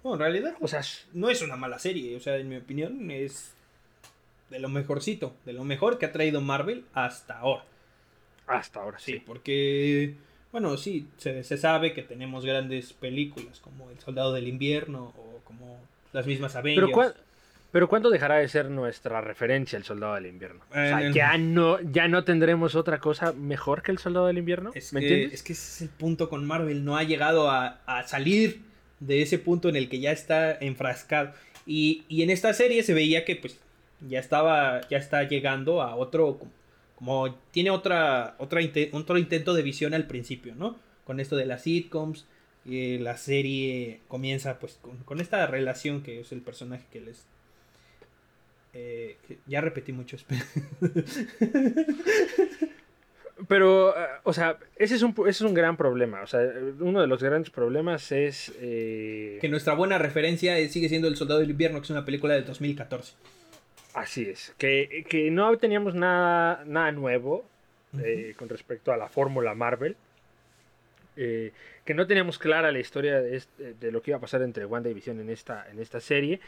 no, 0.04 0.14
en 0.14 0.21
realidad, 0.21 0.54
o 0.61 0.69
sea, 0.69 0.80
no 1.12 1.28
es 1.28 1.42
una 1.42 1.57
mala 1.57 1.78
serie. 1.78 2.16
O 2.16 2.21
sea, 2.21 2.37
en 2.37 2.49
mi 2.49 2.57
opinión, 2.57 3.11
es 3.11 3.52
de 4.49 4.59
lo 4.59 4.69
mejorcito, 4.69 5.35
de 5.45 5.52
lo 5.52 5.64
mejor 5.64 5.99
que 5.99 6.07
ha 6.07 6.12
traído 6.12 6.40
Marvel 6.40 6.85
hasta 6.92 7.38
ahora. 7.38 7.64
Hasta 8.47 8.80
ahora, 8.80 8.99
sí. 8.99 9.23
porque, 9.25 10.14
bueno, 10.50 10.76
sí, 10.76 11.07
se, 11.19 11.42
sabe 11.42 11.92
que 11.92 12.02
tenemos 12.02 12.45
grandes 12.45 12.92
películas 12.92 13.61
como 13.61 13.90
El 13.90 14.00
Soldado 14.00 14.33
del 14.33 14.49
Invierno 14.49 15.12
o 15.16 15.40
como 15.45 15.78
las 16.12 16.26
mismas 16.26 16.57
Avengers. 16.57 16.90
Pero, 16.92 17.14
pero 17.71 17.88
¿cuándo 17.88 18.11
dejará 18.11 18.38
de 18.38 18.49
ser 18.49 18.69
nuestra 18.69 19.21
referencia 19.21 19.76
El 19.76 19.85
Soldado 19.85 20.14
del 20.14 20.26
Invierno? 20.26 20.64
o 20.69 20.75
sea, 20.75 21.11
ya 21.12 21.38
no, 21.38 21.78
ya 21.80 22.09
no 22.09 22.25
tendremos 22.25 22.75
otra 22.75 22.99
cosa 22.99 23.33
mejor 23.33 23.83
que 23.83 23.92
El 23.92 23.99
Soldado 23.99 24.26
del 24.26 24.38
Invierno. 24.38 24.73
Es 24.75 24.92
¿Me 24.92 25.00
que, 25.00 25.07
entiendes? 25.07 25.35
Es 25.35 25.42
que 25.45 25.52
ese 25.52 25.69
es 25.69 25.83
el 25.83 25.90
punto 25.90 26.28
con 26.28 26.45
Marvel. 26.45 26.85
No 26.85 26.97
ha 26.97 27.04
llegado 27.04 27.50
a, 27.50 27.78
a 27.87 28.09
salir 28.09 28.69
de 29.00 29.23
ese 29.23 29.38
punto 29.38 29.69
en 29.69 29.76
el 29.76 29.88
que 29.88 30.00
ya 30.00 30.12
está 30.12 30.57
enfrascado. 30.61 31.33
Y, 31.66 32.04
en 32.11 32.30
esta 32.30 32.52
serie 32.52 32.83
se 32.83 32.95
veía 32.95 33.25
que 33.25 33.37
pues 33.37 33.59
ya 34.09 34.19
estaba, 34.19 34.80
ya 34.88 34.99
está 34.99 35.25
llegando 35.25 35.83
a 35.83 35.97
otro, 35.97 36.38
como 36.97 37.34
tiene 37.50 37.71
otra, 37.71 38.36
otra 38.39 38.60
otro 38.93 39.19
intento 39.19 39.54
de 39.54 39.63
visión 39.63 39.95
al 39.95 40.06
principio, 40.06 40.54
¿no? 40.54 40.78
Con 41.04 41.21
esto 41.21 41.36
de 41.36 41.47
las 41.47 41.63
sitcoms, 41.63 42.26
y 42.65 42.99
la 42.99 43.17
serie 43.17 44.00
comienza 44.08 44.58
pues 44.58 44.78
con, 45.04 45.21
esta 45.21 45.47
relación 45.47 46.02
que 46.02 46.21
es 46.21 46.32
el 46.32 46.43
personaje 46.43 46.84
que 46.93 47.00
les... 47.00 47.25
Eh, 48.73 49.17
ya 49.47 49.60
repetí 49.60 49.93
mucho, 49.93 50.17
Pero, 53.50 53.99
eh, 53.99 54.06
o 54.23 54.32
sea, 54.32 54.58
ese 54.76 54.95
es, 54.95 55.02
un, 55.02 55.13
ese 55.26 55.30
es 55.30 55.41
un 55.41 55.54
gran 55.54 55.76
problema. 55.76 56.23
O 56.23 56.26
sea, 56.28 56.41
uno 56.78 57.00
de 57.00 57.08
los 57.08 57.21
grandes 57.21 57.50
problemas 57.50 58.13
es... 58.13 58.52
Eh, 58.60 59.39
que 59.41 59.49
nuestra 59.49 59.75
buena 59.75 59.99
referencia 59.99 60.56
sigue 60.69 60.89
siendo 60.89 61.08
El 61.08 61.17
Soldado 61.17 61.41
del 61.41 61.50
Invierno, 61.50 61.80
que 61.80 61.86
es 61.86 61.91
una 61.91 62.04
película 62.04 62.34
de 62.34 62.43
2014. 62.43 63.15
Así 63.95 64.23
es. 64.23 64.54
Que, 64.56 65.04
que 65.08 65.32
no 65.32 65.58
teníamos 65.58 65.97
nada, 65.97 66.63
nada 66.65 66.93
nuevo 66.93 67.45
eh, 68.00 68.34
con 68.36 68.49
respecto 68.49 68.93
a 68.93 68.97
la 68.97 69.08
fórmula 69.08 69.52
Marvel. 69.56 69.97
que 71.17 71.52
no 71.93 72.06
teníamos 72.06 72.39
clara 72.39 72.71
la 72.71 72.78
historia 72.78 73.21
de, 73.21 73.43
de, 73.80 73.91
lo 73.91 74.00
que 74.00 74.13
iba 74.13 74.19
a 74.19 74.21
pasar 74.21 74.43
entre 74.43 74.65
Wanda 74.65 74.91
y 74.91 74.95
Vision 74.95 75.19
en 75.19 75.28
esta, 75.28 75.67
en 75.73 75.80
esta 75.80 75.99
serie. 75.99 76.39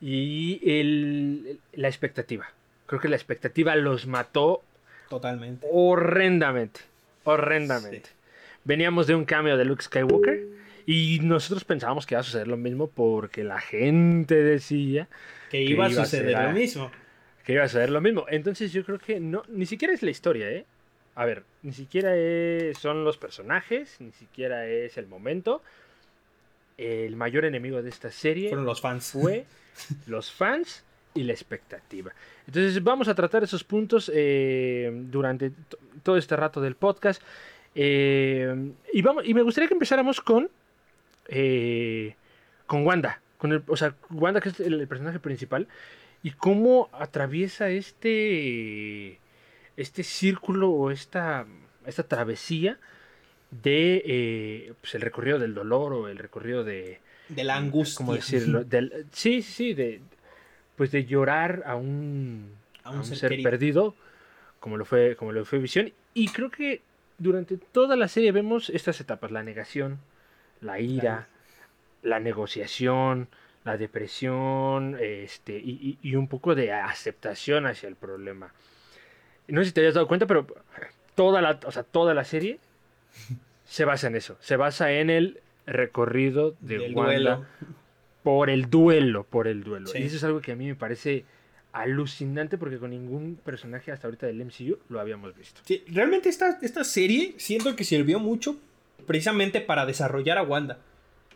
Y 0.00 0.60
el, 0.62 1.58
la 1.72 1.88
expectativa. 1.88 2.48
Creo 2.86 3.00
que 3.00 3.08
la 3.08 3.16
expectativa 3.16 3.74
los 3.74 4.06
mató 4.06 4.62
Totalmente. 5.08 5.66
Horrendamente. 5.70 6.80
Horrendamente. 7.24 8.10
Veníamos 8.64 9.06
de 9.06 9.14
un 9.14 9.24
cambio 9.24 9.56
de 9.56 9.64
Luke 9.64 9.82
Skywalker 9.82 10.46
y 10.86 11.20
nosotros 11.22 11.64
pensábamos 11.64 12.06
que 12.06 12.14
iba 12.14 12.20
a 12.20 12.24
suceder 12.24 12.48
lo 12.48 12.56
mismo 12.56 12.88
porque 12.88 13.44
la 13.44 13.60
gente 13.60 14.34
decía 14.34 15.08
que 15.50 15.62
iba, 15.62 15.86
a 15.86 15.90
suceder 15.90 16.38
lo 16.38 16.52
mismo. 16.52 16.90
Que 17.44 17.54
iba 17.54 17.64
a 17.64 17.68
suceder 17.68 17.90
lo 17.90 18.00
mismo. 18.00 18.26
Entonces 18.28 18.72
yo 18.72 18.84
creo 18.84 18.98
que 18.98 19.20
no, 19.20 19.42
ni 19.48 19.66
siquiera 19.66 19.94
es 19.94 20.02
la 20.02 20.10
historia, 20.10 20.50
¿eh? 20.50 20.66
A 21.14 21.24
ver, 21.26 21.44
ni 21.62 21.72
siquiera 21.72 22.12
son 22.78 23.04
los 23.04 23.18
personajes, 23.18 23.96
ni 24.00 24.12
siquiera 24.12 24.66
es 24.66 24.98
el 24.98 25.06
momento. 25.06 25.62
El 26.76 27.14
mayor 27.16 27.44
enemigo 27.44 27.82
de 27.82 27.88
esta 27.88 28.10
serie 28.10 28.48
fueron 28.48 28.66
los 28.66 28.80
fans. 28.80 29.12
Fue 29.12 29.44
los 30.06 30.32
fans 30.32 30.84
y 31.14 31.22
la 31.22 31.32
expectativa. 31.32 32.12
Entonces 32.46 32.82
vamos 32.82 33.08
a 33.08 33.14
tratar 33.14 33.44
esos 33.44 33.64
puntos 33.64 34.10
eh, 34.12 34.90
durante 34.92 35.52
todo 36.02 36.16
este 36.16 36.36
rato 36.36 36.60
del 36.60 36.74
podcast. 36.74 37.22
Eh, 37.74 38.72
y, 38.92 39.02
vamos, 39.02 39.24
y 39.26 39.32
me 39.32 39.42
gustaría 39.42 39.68
que 39.68 39.74
empezáramos 39.74 40.20
con, 40.20 40.50
eh, 41.28 42.16
con 42.66 42.84
Wanda. 42.84 43.20
Con 43.38 43.52
el, 43.52 43.62
o 43.66 43.76
sea, 43.76 43.94
Wanda 44.10 44.40
que 44.40 44.48
es 44.48 44.60
el, 44.60 44.86
personaje 44.88 45.20
principal. 45.20 45.68
Y 46.22 46.32
cómo 46.32 46.88
atraviesa 46.92 47.70
este, 47.70 49.20
este 49.76 50.02
círculo 50.02 50.70
o 50.70 50.90
esta, 50.90 51.46
esta 51.86 52.02
travesía 52.02 52.78
de 53.50 54.74
pues 54.80 54.96
el 54.96 55.02
recorrido 55.02 55.38
del 55.38 55.54
dolor 55.54 55.92
o 55.92 56.08
el 56.08 56.18
recorrido 56.18 56.64
de... 56.64 57.00
De 57.28 57.44
la 57.44 57.56
angustia. 57.56 57.98
¿Cómo 57.98 58.14
decirlo? 58.14 58.64
Del, 58.64 59.06
sí, 59.12 59.42
sí, 59.42 59.74
de, 59.74 60.00
pues 60.76 60.90
de 60.90 61.04
llorar 61.04 61.62
a 61.66 61.76
un, 61.76 62.52
a 62.82 62.90
un, 62.90 63.04
ser, 63.04 63.42
perdido, 63.42 63.94
como 64.60 64.76
lo, 64.76 64.84
fue, 64.84 65.16
como 65.16 65.32
lo 65.32 65.44
fue 65.44 65.58
Visión. 65.58 65.92
Y 66.14 66.28
creo 66.28 66.50
que 66.50 66.82
durante 67.18 67.56
toda 67.56 67.96
la 67.96 68.08
serie 68.08 68.32
vemos 68.32 68.70
estas 68.70 69.00
etapas, 69.00 69.30
la 69.30 69.42
negación, 69.42 69.98
la 70.60 70.80
ira, 70.80 71.28
la 72.02 72.20
negociación, 72.20 73.28
la 73.64 73.76
depresión, 73.76 74.96
este, 75.00 75.56
y, 75.56 75.98
y, 76.02 76.14
un 76.16 76.28
poco 76.28 76.54
de 76.54 76.72
aceptación 76.72 77.66
hacia 77.66 77.88
el 77.88 77.96
problema. 77.96 78.52
No 79.48 79.60
sé 79.60 79.66
si 79.66 79.72
te 79.72 79.80
hayas 79.80 79.94
dado 79.94 80.06
cuenta, 80.06 80.26
pero 80.26 80.46
toda 81.14 81.40
la, 81.40 81.58
o 81.64 81.72
sea, 81.72 81.82
toda 81.82 82.14
la 82.14 82.24
serie 82.24 82.58
se 83.64 83.84
basa 83.84 84.08
en 84.08 84.16
eso. 84.16 84.36
Se 84.40 84.56
basa 84.56 84.92
en 84.92 85.10
el 85.10 85.40
recorrido 85.66 86.54
de 86.60 86.92
Wanda 86.92 87.46
por 88.24 88.50
el 88.50 88.70
duelo, 88.70 89.24
por 89.24 89.46
el 89.46 89.62
duelo. 89.62 89.88
Y 89.94 90.02
eso 90.02 90.16
es 90.16 90.24
algo 90.24 90.40
que 90.40 90.50
a 90.50 90.56
mí 90.56 90.66
me 90.66 90.74
parece 90.74 91.26
alucinante 91.72 92.56
porque 92.56 92.78
con 92.78 92.90
ningún 92.90 93.36
personaje 93.36 93.92
hasta 93.92 94.06
ahorita 94.06 94.26
del 94.26 94.42
MCU 94.44 94.78
lo 94.88 94.98
habíamos 94.98 95.36
visto. 95.36 95.60
Sí, 95.64 95.84
realmente 95.88 96.30
esta, 96.30 96.58
esta 96.62 96.84
serie 96.84 97.34
siento 97.36 97.76
que 97.76 97.84
sirvió 97.84 98.18
mucho 98.18 98.56
precisamente 99.06 99.60
para 99.60 99.84
desarrollar 99.84 100.38
a 100.38 100.42
Wanda. 100.42 100.78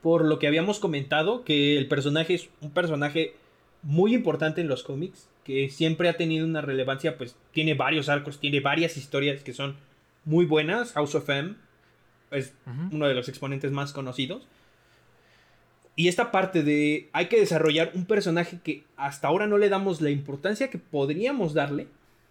Por 0.00 0.24
lo 0.24 0.38
que 0.38 0.46
habíamos 0.46 0.78
comentado, 0.78 1.44
que 1.44 1.76
el 1.76 1.88
personaje 1.88 2.34
es 2.34 2.48
un 2.62 2.70
personaje 2.70 3.34
muy 3.82 4.14
importante 4.14 4.62
en 4.62 4.68
los 4.68 4.82
cómics, 4.82 5.28
que 5.44 5.68
siempre 5.68 6.08
ha 6.08 6.16
tenido 6.16 6.46
una 6.46 6.62
relevancia, 6.62 7.18
pues 7.18 7.36
tiene 7.52 7.74
varios 7.74 8.08
arcos, 8.08 8.40
tiene 8.40 8.60
varias 8.60 8.96
historias 8.96 9.42
que 9.42 9.52
son 9.52 9.76
muy 10.24 10.46
buenas. 10.46 10.92
House 10.92 11.14
of 11.16 11.28
M 11.28 11.54
es 12.30 12.54
uno 12.90 13.08
de 13.08 13.14
los 13.14 13.28
exponentes 13.28 13.72
más 13.72 13.92
conocidos. 13.92 14.46
Y 15.98 16.06
esta 16.06 16.30
parte 16.30 16.62
de 16.62 17.08
hay 17.12 17.26
que 17.26 17.40
desarrollar 17.40 17.90
un 17.92 18.04
personaje 18.04 18.60
que 18.62 18.84
hasta 18.96 19.26
ahora 19.26 19.48
no 19.48 19.58
le 19.58 19.68
damos 19.68 20.00
la 20.00 20.10
importancia 20.10 20.70
que 20.70 20.78
podríamos 20.78 21.54
darle. 21.54 21.88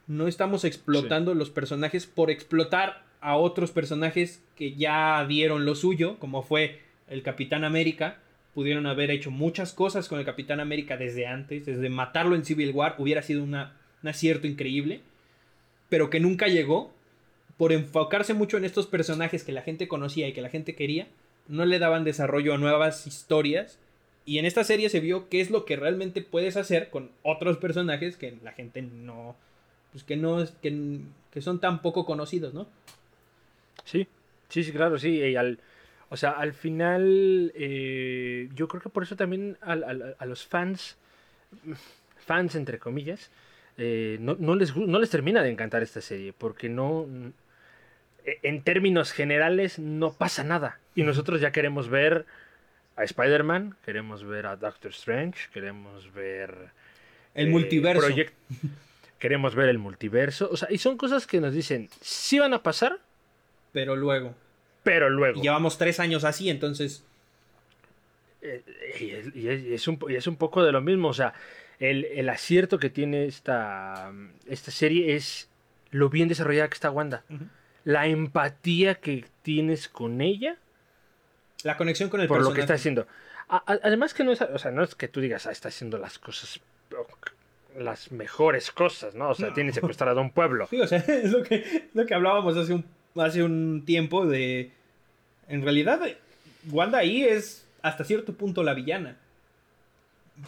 No 0.07 0.29
estamos 0.29 0.63
explotando 0.63 1.33
los 1.33 1.49
personajes 1.49 2.05
por 2.07 2.31
explotar 2.31 3.03
a 3.19 3.35
otros 3.35 3.71
personajes 3.71 4.41
que 4.55 4.75
ya 4.75 5.25
dieron 5.27 5.65
lo 5.65 5.75
suyo, 5.75 6.17
como 6.17 6.43
fue 6.43 6.79
el 7.09 7.23
Capitán 7.23 7.65
América. 7.65 8.19
Pudieron 8.53 8.85
haber 8.85 9.11
hecho 9.11 9.31
muchas 9.31 9.73
cosas 9.73 10.07
con 10.07 10.17
el 10.17 10.25
Capitán 10.25 10.61
América 10.61 10.95
desde 10.95 11.27
antes, 11.27 11.65
desde 11.65 11.89
matarlo 11.89 12.37
en 12.37 12.45
Civil 12.45 12.71
War, 12.71 12.95
hubiera 12.99 13.21
sido 13.21 13.43
una, 13.43 13.75
un 14.01 14.07
acierto 14.07 14.47
increíble, 14.47 15.01
pero 15.89 16.09
que 16.09 16.21
nunca 16.21 16.47
llegó 16.47 16.93
por 17.57 17.73
enfocarse 17.73 18.33
mucho 18.33 18.55
en 18.55 18.63
estos 18.63 18.87
personajes 18.87 19.43
que 19.43 19.51
la 19.51 19.61
gente 19.61 19.89
conocía 19.89 20.25
y 20.29 20.31
que 20.31 20.41
la 20.41 20.49
gente 20.49 20.73
quería, 20.73 21.09
no 21.47 21.65
le 21.65 21.79
daban 21.79 22.03
desarrollo 22.03 22.53
a 22.53 22.57
nuevas 22.57 23.07
historias. 23.07 23.79
Y 24.25 24.39
en 24.39 24.45
esta 24.45 24.63
serie 24.65 24.89
se 24.89 24.99
vio 24.99 25.29
qué 25.29 25.39
es 25.39 25.49
lo 25.51 25.63
que 25.65 25.77
realmente 25.77 26.21
puedes 26.21 26.57
hacer 26.57 26.89
con 26.89 27.11
otros 27.23 27.57
personajes 27.57 28.17
que 28.17 28.37
la 28.43 28.51
gente 28.51 28.81
no. 28.81 29.35
Pues 29.91 30.03
que 30.03 30.17
no. 30.17 30.43
que, 30.61 30.99
que 31.31 31.41
son 31.41 31.59
tan 31.61 31.81
poco 31.81 32.05
conocidos, 32.05 32.53
¿no? 32.53 32.67
Sí, 33.85 34.07
sí, 34.49 34.63
sí, 34.63 34.71
claro, 34.73 34.99
sí. 34.99 35.11
Y 35.21 35.35
al, 35.37 35.59
o 36.09 36.17
sea, 36.17 36.31
al 36.31 36.53
final. 36.53 37.53
eh, 37.55 38.49
yo 38.53 38.67
creo 38.67 38.81
que 38.81 38.89
por 38.89 39.03
eso 39.03 39.15
también 39.15 39.57
al- 39.61 40.15
a 40.19 40.25
los 40.25 40.45
fans. 40.45 40.97
Fans, 42.17 42.55
entre 42.55 42.79
comillas. 42.79 43.31
eh, 43.77 44.17
no, 44.19 44.35
no 44.39 44.55
les, 44.55 44.75
no 44.75 44.99
les 44.99 45.09
termina 45.09 45.41
de 45.41 45.51
encantar 45.51 45.83
esta 45.83 46.01
serie. 46.01 46.33
Porque 46.37 46.67
no. 46.67 47.07
En 48.43 48.61
términos 48.63 49.13
generales, 49.13 49.79
no 49.79 50.11
pasa 50.11 50.43
nada. 50.43 50.79
Y 50.97 51.03
nosotros 51.03 51.39
ya 51.39 51.51
queremos 51.51 51.89
ver 51.89 52.25
a 52.95 53.03
Spider-Man, 53.03 53.75
queremos 53.85 54.23
ver 54.23 54.47
a 54.47 54.55
Doctor 54.55 54.89
Strange, 54.91 55.47
queremos 55.53 56.11
ver. 56.11 56.71
El 57.35 57.47
eh, 57.47 57.51
multiverso. 57.51 58.01
Project- 58.07 58.33
queremos 59.19 59.53
ver 59.53 59.69
el 59.69 59.77
multiverso. 59.77 60.49
O 60.51 60.57
sea, 60.57 60.67
y 60.71 60.79
son 60.79 60.97
cosas 60.97 61.27
que 61.27 61.39
nos 61.39 61.53
dicen, 61.53 61.87
sí 62.01 62.39
van 62.39 62.53
a 62.55 62.63
pasar, 62.63 62.97
Pero 63.73 63.95
luego. 63.95 64.33
pero 64.81 65.09
luego. 65.11 65.39
Y 65.39 65.43
llevamos 65.43 65.77
tres 65.77 65.99
años 65.99 66.23
así, 66.23 66.49
entonces. 66.49 67.03
Eh, 68.41 68.63
y, 68.99 69.09
es, 69.11 69.35
y 69.35 69.49
es- 69.49 69.63
y 69.63 69.73
es 69.75 69.87
un, 69.87 69.99
y 70.09 70.15
es 70.15 70.25
un 70.25 70.35
poco 70.35 70.63
de 70.63 70.71
lo 70.71 70.81
mismo. 70.81 71.09
O 71.09 71.13
sea, 71.13 71.33
el, 71.79 72.05
el 72.05 72.27
acierto 72.29 72.79
que 72.79 72.89
tiene 72.89 73.25
esta, 73.25 74.11
esta 74.47 74.71
serie 74.71 75.15
es 75.15 75.47
lo 75.91 76.09
bien 76.09 76.27
desarrollada 76.27 76.69
que 76.69 76.73
está 76.73 76.89
Wanda. 76.89 77.23
La 77.83 78.07
empatía 78.07 78.95
que 78.95 79.25
tienes 79.43 79.87
con 79.87 80.21
ella 80.21 80.57
La 81.63 81.75
conexión 81.77 82.09
con 82.09 82.21
el 82.21 82.27
por 82.27 82.37
lo 82.37 82.41
personaje. 82.45 82.55
que 82.57 82.61
está 82.61 82.73
haciendo. 82.75 83.07
Además 83.49 84.13
que 84.13 84.23
no 84.23 84.31
es, 84.31 84.41
o 84.41 84.57
sea, 84.59 84.71
no 84.71 84.83
es 84.83 84.93
que 84.95 85.07
tú 85.07 85.21
digas, 85.21 85.47
ah, 85.47 85.51
está 85.51 85.69
haciendo 85.69 85.97
las 85.97 86.19
cosas, 86.19 86.59
las 87.77 88.11
mejores 88.11 88.71
cosas, 88.71 89.15
¿no? 89.15 89.29
O 89.29 89.35
sea, 89.35 89.49
No. 89.49 89.53
tiene 89.53 89.71
secuestrado 89.71 90.19
a 90.19 90.23
un 90.23 90.31
pueblo. 90.31 90.67
Sí, 90.69 90.79
o 90.81 90.87
sea, 90.87 90.97
es 91.07 91.31
lo 91.31 91.43
que, 91.43 91.89
lo 91.93 92.05
que 92.05 92.13
hablábamos 92.13 92.57
hace 92.57 92.73
un, 92.73 92.85
hace 93.15 93.43
un 93.43 93.83
tiempo 93.85 94.25
de... 94.25 94.71
En 95.47 95.63
realidad, 95.63 96.01
Wanda 96.71 96.97
ahí 96.97 97.23
es 97.23 97.65
hasta 97.81 98.03
cierto 98.03 98.33
punto 98.33 98.63
la 98.63 98.73
villana. 98.73 99.15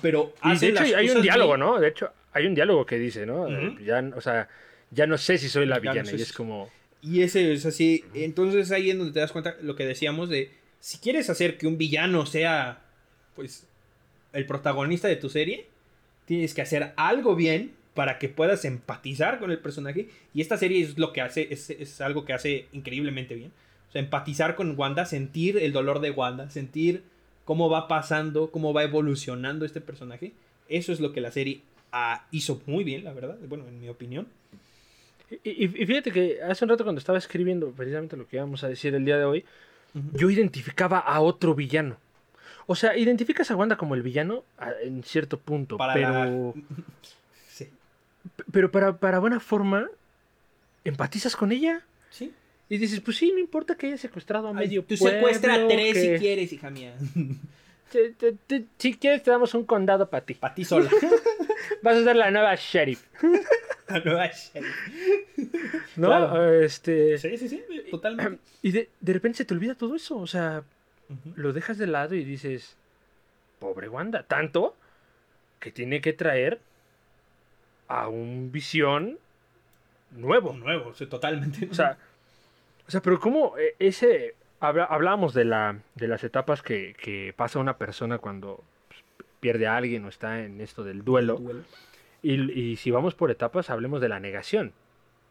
Pero 0.02 0.34
Y 0.44 0.52
hace 0.52 0.66
de 0.68 0.72
hecho 0.74 0.84
las 0.84 0.94
hay 0.94 1.10
un 1.10 1.22
diálogo, 1.22 1.54
bien. 1.56 1.60
¿no? 1.62 1.80
De 1.80 1.88
hecho, 1.88 2.12
hay 2.34 2.46
un 2.46 2.54
diálogo 2.56 2.86
que 2.86 2.98
dice, 3.00 3.26
¿no? 3.26 3.48
Eh, 3.48 3.70
Ujú. 3.70 3.80
Ya, 3.80 4.04
o 4.16 4.22
sea, 4.22 4.50
ya 4.92 5.08
no 5.08 5.18
sé 5.18 5.38
si 5.38 5.48
soy 5.50 5.66
la 5.66 5.78
Ya 5.78 5.84
no 5.86 5.92
villana. 5.92 6.10
sé 6.10 6.16
y 6.16 6.20
si- 6.20 6.24
es 6.24 6.34
como. 6.34 6.70
Y 7.02 7.22
ese 7.22 7.54
es 7.54 7.66
así. 7.66 8.04
Entonces 8.14 8.72
ahí 8.72 8.90
es 8.92 8.98
donde 8.98 9.14
te 9.14 9.20
das 9.22 9.32
cuenta 9.32 9.56
lo 9.62 9.76
que 9.78 9.86
decíamos 9.86 10.30
de... 10.30 10.52
Si 10.80 10.98
quieres 11.00 11.30
hacer 11.30 11.58
que 11.58 11.68
un 11.68 11.78
villano 11.78 12.26
sea, 12.26 12.82
pues, 13.36 13.68
el 14.34 14.46
protagonista 14.46 15.08
de 15.08 15.16
tu 15.18 15.30
serie, 15.30 15.66
tienes 16.26 16.54
que 16.54 16.62
hacer 16.62 16.94
algo 16.96 17.36
bien 17.36 17.74
para 17.94 18.18
que 18.20 18.30
puedas 18.30 18.64
empatizar 18.66 19.40
con 19.40 19.52
el 19.52 19.60
personaje. 19.60 20.10
Y 20.34 20.42
esta 20.42 20.58
serie 20.58 20.82
es 20.84 20.98
lo 20.98 21.12
que 21.12 21.22
hace, 21.22 21.48
es, 21.52 21.70
es 21.70 22.00
algo 22.02 22.24
que 22.26 22.34
hace 22.34 22.68
increíblemente 22.72 23.36
bien. 23.36 23.52
O 23.90 23.92
sea, 23.92 24.02
empatizar 24.02 24.56
con 24.56 24.78
Wanda, 24.78 25.06
sentir 25.06 25.58
el 25.58 25.74
dolor 25.74 26.00
de 26.00 26.12
Wanda, 26.12 26.50
sentir 26.50 27.04
cómo 27.46 27.70
va 27.70 27.88
pasando, 27.88 28.52
cómo 28.52 28.72
va 28.74 28.84
evolucionando 28.84 29.66
este 29.66 29.82
personaje. 29.82 30.32
Eso 30.70 30.94
es 30.94 31.00
lo 31.00 31.12
que 31.12 31.22
la 31.22 31.32
serie 31.32 31.62
ah, 31.92 32.26
hizo 32.32 32.62
muy 32.68 32.84
bien, 32.84 33.04
la 33.04 33.14
verdad. 33.14 33.38
Bueno, 33.48 33.68
en 33.68 33.82
mi 33.82 33.90
opinión. 33.90 34.28
Y, 35.44 35.66
y- 35.66 35.86
fíjate 35.86 36.12
que 36.12 36.42
hace 36.42 36.66
un 36.66 36.70
rato 36.70 36.84
cuando 36.84 37.00
estaba 37.00 37.18
escribiendo 37.18 37.72
precisamente 37.72 38.18
lo 38.18 38.28
que 38.28 38.38
íbamos 38.38 38.64
a 38.64 38.68
decir 38.70 38.96
el 38.96 39.06
día 39.06 39.18
de 39.18 39.26
hoy, 39.26 39.46
yo 40.14 40.30
identificaba 40.30 41.00
a 41.00 41.20
otro 41.22 41.56
villano. 41.56 41.98
O 42.68 42.76
sea, 42.76 42.96
identificas 42.98 43.50
a 43.50 43.56
Wanda 43.56 43.78
como 43.78 43.96
el 43.96 44.04
villano 44.04 44.44
en 44.84 45.04
cierto 45.04 45.40
punto, 45.40 45.78
Para 45.78 45.94
pero, 45.94 46.54
Sí. 47.50 47.68
pero 48.52 48.72
para, 48.72 48.98
para 48.98 49.20
buena 49.20 49.40
forma, 49.40 49.88
empatizas 50.84 51.36
con 51.36 51.52
ella. 51.52 51.82
Sí. 52.12 52.32
Y 52.70 52.78
dices, 52.78 53.00
pues 53.02 53.18
sí, 53.18 53.32
no 53.34 53.40
importa 53.40 53.76
que 53.76 53.88
haya 53.88 53.98
secuestrado 53.98 54.48
a 54.48 54.52
Ay, 54.52 54.58
medio 54.58 54.84
Tú 54.84 54.96
pueblo, 54.98 55.18
secuestra 55.20 55.56
a 55.56 55.68
tres 55.68 55.94
que- 55.96 56.14
si 56.16 56.20
quieres, 56.20 56.54
hija 56.54 56.70
mía. 56.70 56.94
te- 57.92 58.12
te- 58.12 58.34
te- 58.34 58.66
si 58.78 58.94
quieres 58.96 59.24
te 59.24 59.32
damos 59.32 59.54
un 59.56 59.66
condado 59.66 60.08
para 60.08 60.24
ti. 60.24 60.36
Para 60.36 60.54
ti 60.54 60.64
sola. 60.64 60.90
Vas 61.82 61.98
a 61.98 62.04
ser 62.04 62.16
la 62.16 62.30
nueva 62.30 62.54
sheriff. 62.56 63.04
Nueva. 64.04 64.30
¿No? 65.96 66.08
Claro. 66.08 66.62
Este, 66.62 67.18
Sí, 67.18 67.38
sí, 67.38 67.50
sí, 67.50 67.64
totalmente. 67.92 68.42
Y 68.62 68.72
de, 68.72 68.90
de 69.00 69.14
repente 69.14 69.38
se 69.38 69.46
te 69.46 69.54
olvida 69.54 69.76
todo 69.76 69.96
eso. 69.96 70.18
O 70.18 70.28
sea, 70.28 70.64
lo 71.36 71.54
dejas 71.54 71.78
de 71.78 71.88
lado 71.88 72.16
y 72.16 72.24
dices, 72.24 72.76
pobre 73.60 73.88
Wanda, 73.90 74.24
tanto 74.24 74.76
que 75.60 75.72
tiene 75.72 76.02
que 76.02 76.14
traer 76.14 76.60
a 77.88 78.08
un 78.08 78.52
visión 78.52 79.18
nuevo. 80.12 80.54
Nuevo, 80.54 80.94
sí, 80.94 81.06
totalmente. 81.06 81.68
O 81.72 81.74
sea, 81.74 81.98
o 82.88 82.92
sea, 82.92 83.02
pero 83.02 83.20
¿cómo 83.20 83.58
eh, 83.58 83.76
ese... 83.80 84.36
hablábamos 84.60 85.34
de, 85.34 85.46
la, 85.46 85.80
de 85.96 86.08
las 86.08 86.24
etapas 86.24 86.62
que, 86.62 86.96
que 87.02 87.34
pasa 87.36 87.60
una 87.60 87.78
persona 87.78 88.18
cuando 88.18 88.64
pues, 88.88 89.02
pierde 89.40 89.68
a 89.68 89.78
alguien 89.78 90.06
o 90.06 90.10
está 90.10 90.44
en 90.44 90.60
esto 90.62 90.84
del 90.84 91.04
duelo. 91.04 91.38
Duelo. 91.38 91.64
Y, 92.22 92.52
y 92.60 92.76
si 92.76 92.92
vamos 92.92 93.16
por 93.16 93.32
etapas, 93.32 93.70
hablemos 93.70 94.02
de 94.02 94.10
la 94.10 94.20
negación. 94.20 94.74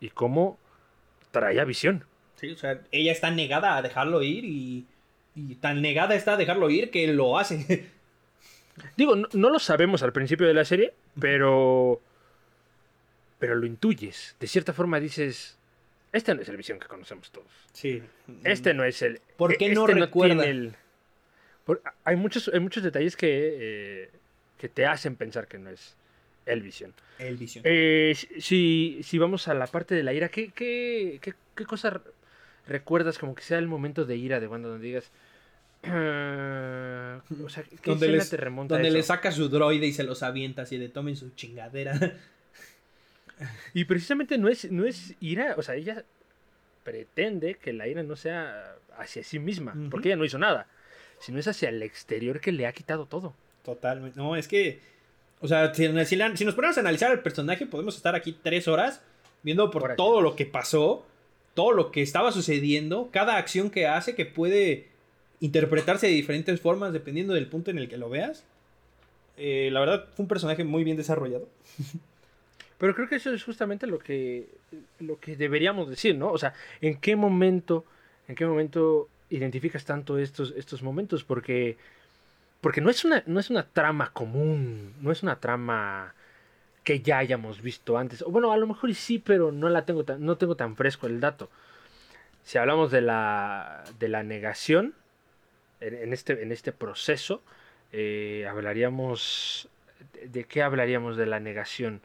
Y 0.01 0.11
cómo 0.11 0.59
trae 1.31 1.61
a 1.61 1.65
visión. 1.65 2.05
Sí, 2.37 2.51
o 2.51 2.57
sea, 2.57 2.81
ella 2.93 3.13
está 3.13 3.31
negada 3.31 3.77
a 3.77 3.83
dejarlo 3.83 4.23
ir 4.23 4.45
y, 4.45 4.87
y 5.35 5.57
tan 5.57 5.83
negada 5.83 6.15
está 6.15 6.35
a 6.35 6.37
dejarlo 6.37 6.71
ir 6.71 6.91
que 6.91 7.07
lo 7.13 7.39
hace. 7.39 7.89
Digo, 8.97 9.17
no, 9.17 9.29
no 9.33 9.51
lo 9.51 9.59
sabemos 9.59 10.03
al 10.03 10.13
principio 10.13 10.47
de 10.47 10.55
la 10.55 10.65
serie, 10.65 10.95
pero. 11.21 12.01
Pero 13.39 13.55
lo 13.57 13.67
intuyes. 13.67 14.37
De 14.41 14.47
cierta 14.47 14.73
forma 14.73 15.01
dices. 15.01 15.57
Este 16.13 16.35
no 16.35 16.41
es 16.41 16.49
el 16.49 16.57
visión 16.57 16.79
que 16.79 16.87
conocemos 16.87 17.31
todos. 17.31 17.49
Sí. 17.73 18.03
Este 18.45 18.73
no 18.75 18.85
es 18.85 19.03
el. 19.03 19.21
¿Por 19.37 19.57
qué 19.57 19.67
este 19.67 19.75
no 19.75 19.87
recuerda? 19.87 20.45
el- 20.47 20.75
por- 21.67 21.83
hay, 22.05 22.17
muchos, 22.17 22.49
hay 22.55 22.61
muchos 22.61 22.83
detalles 22.83 23.15
que, 23.15 23.29
eh, 24.05 24.11
que 24.57 24.69
te 24.71 24.87
hacen 24.87 25.17
pensar 25.17 25.47
que 25.49 25.59
no 25.59 25.69
es 25.71 25.97
el 26.49 26.63
visión. 26.63 26.95
El 27.19 27.37
visión. 27.37 27.63
Eh, 27.67 28.15
si, 28.41 29.01
si 29.03 29.19
vamos 29.19 29.49
a 29.49 29.55
la 29.55 29.67
parte 29.67 29.95
de 29.95 30.03
la 30.03 30.13
ira, 30.13 30.29
¿qué, 30.29 30.49
qué, 30.53 31.19
qué, 31.23 31.35
qué 31.55 31.65
cosa 31.67 31.91
re- 31.91 32.01
recuerdas 32.67 33.19
como 33.19 33.35
que 33.35 33.43
sea 33.43 33.59
el 33.59 33.67
momento 33.69 34.05
de 34.05 34.17
ira 34.17 34.41
de 34.41 34.47
Wanda 34.49 34.69
donde 34.69 34.87
digas. 34.87 35.11
"Ah", 35.85 37.21
o 37.45 37.49
sea, 37.49 37.63
¿qué 37.63 37.77
Donde 37.91 38.09
les- 38.09 38.31
te 38.31 38.37
remonta 38.37 38.75
a 38.75 38.79
Donde 38.79 38.89
eso? 38.89 38.97
le 38.97 39.03
saca 39.03 39.33
su 39.33 39.49
droide 39.49 39.87
y 39.87 39.93
se 39.93 40.05
los 40.05 40.23
avienta 40.23 40.63
así 40.63 40.77
de 40.79 40.89
tomen 40.89 41.17
su 41.17 41.31
chingadera. 41.35 41.93
Y 43.73 43.85
precisamente 43.85 44.37
no 44.37 44.49
es, 44.49 44.69
no 44.73 44.85
es 44.85 45.15
ira, 45.21 45.55
o 45.57 45.63
sea, 45.63 45.77
ella 45.77 46.03
pretende 46.83 47.55
que 47.55 47.73
la 47.73 47.87
ira 47.87 48.03
no 48.03 48.17
sea 48.17 48.75
hacia 48.97 49.23
sí 49.23 49.39
misma, 49.39 49.77
porque 49.93 50.09
ella 50.09 50.17
no 50.17 50.25
hizo 50.25 50.39
nada, 50.39 50.67
sino 51.21 51.39
es 51.39 51.47
hacia 51.47 51.69
el 51.69 51.81
exterior 51.85 52.41
que 52.41 52.51
le 52.51 52.67
ha 52.67 52.73
quitado 52.73 53.07
todo. 53.07 53.37
Totalmente. 53.65 54.19
No, 54.19 54.35
es 54.35 54.49
que. 54.49 54.81
O 55.41 55.49
sea, 55.49 55.73
si, 55.75 55.87
si 56.07 56.17
la- 56.17 56.37
si 56.37 56.45
nos 56.45 56.55
ponemos 56.55 56.77
a 56.77 56.81
analizar 56.81 57.11
al 57.11 57.23
personaje, 57.23 57.67
podemos 57.67 57.97
estar 57.97 58.15
aquí 58.15 58.37
tres 58.43 58.67
horas 58.69 59.01
viendo 59.43 59.71
por 59.71 59.95
todo 59.97 60.21
lo 60.21 60.35
que 60.37 60.47
pasó, 60.47 61.07
todo 61.55 61.73
lo 61.73 61.91
que 61.91 62.03
estaba 62.03 62.33
sucediendo, 62.33 63.09
cada 63.13 63.37
acción 63.37 63.71
que 63.71 63.87
hace 63.87 64.15
que 64.15 64.27
puede 64.27 64.87
interpretarse 65.41 66.07
de 66.09 66.13
diferentes 66.13 66.61
formas 66.61 66.93
dependiendo 66.93 67.35
del 67.35 67.47
punto 67.47 67.71
en 67.71 67.79
el 67.79 67.89
que 67.89 67.97
lo 67.97 68.11
veas. 68.11 68.45
Eh, 69.37 69.71
la 69.73 69.79
verdad, 69.81 70.07
fue 70.17 70.25
un 70.25 70.29
personaje 70.29 70.65
muy 70.65 70.83
bien 70.83 70.97
desarrollado. 70.97 71.49
Pero 72.79 72.95
creo 72.95 73.09
que 73.09 73.17
eso 73.17 73.33
es 73.33 73.43
justamente 73.43 73.87
lo 73.87 73.99
que, 73.99 74.47
lo 75.01 75.19
que 75.19 75.37
deberíamos 75.37 75.89
decir, 75.91 76.17
¿no? 76.17 76.31
O 76.31 76.39
sea, 76.39 76.55
¿en 76.81 76.97
qué 77.01 77.17
momento, 77.17 77.85
en 78.29 78.35
qué 78.37 78.47
momento 78.47 79.09
identificas 79.31 79.85
tanto 79.85 80.17
estos, 80.19 80.55
estos 80.57 80.83
momentos? 80.83 81.25
Porque, 81.25 81.77
porque 82.61 82.81
no, 82.81 82.91
es 82.91 83.05
una, 83.05 83.23
no 83.27 83.41
es 83.41 83.51
una 83.51 83.65
trama 83.65 84.13
común, 84.13 84.95
no 85.01 85.13
es 85.13 85.23
una 85.23 85.41
trama 85.41 86.15
que 86.85 87.01
ya 87.01 87.19
hayamos 87.19 87.63
visto 87.63 87.99
antes. 87.99 88.23
O 88.23 88.31
bueno, 88.31 88.53
a 88.53 88.57
lo 88.57 88.67
mejor 88.67 88.95
sí, 88.95 89.19
pero 89.19 89.53
no 89.53 89.69
la 89.69 89.85
tengo 89.85 90.05
tan, 90.05 90.25
no 90.25 90.37
tengo 90.37 90.57
tan 90.57 90.77
fresco 90.77 91.07
el 91.07 91.21
dato. 91.21 91.51
Si 92.45 92.59
hablamos 92.59 92.91
de 92.91 93.03
la, 93.03 93.85
de 93.99 94.09
la 94.09 94.23
negación, 94.23 94.95
en, 95.81 95.95
en 95.95 96.13
este, 96.13 96.43
en 96.43 96.53
este 96.53 96.73
proceso, 96.73 97.43
eh, 97.93 98.47
hablaríamos... 98.51 99.69
¿De 100.13 100.29
de 100.29 100.45
qué 100.45 100.63
hablaríamos 100.63 101.17
de 101.17 101.27
la 101.27 101.41
negación? 101.41 102.01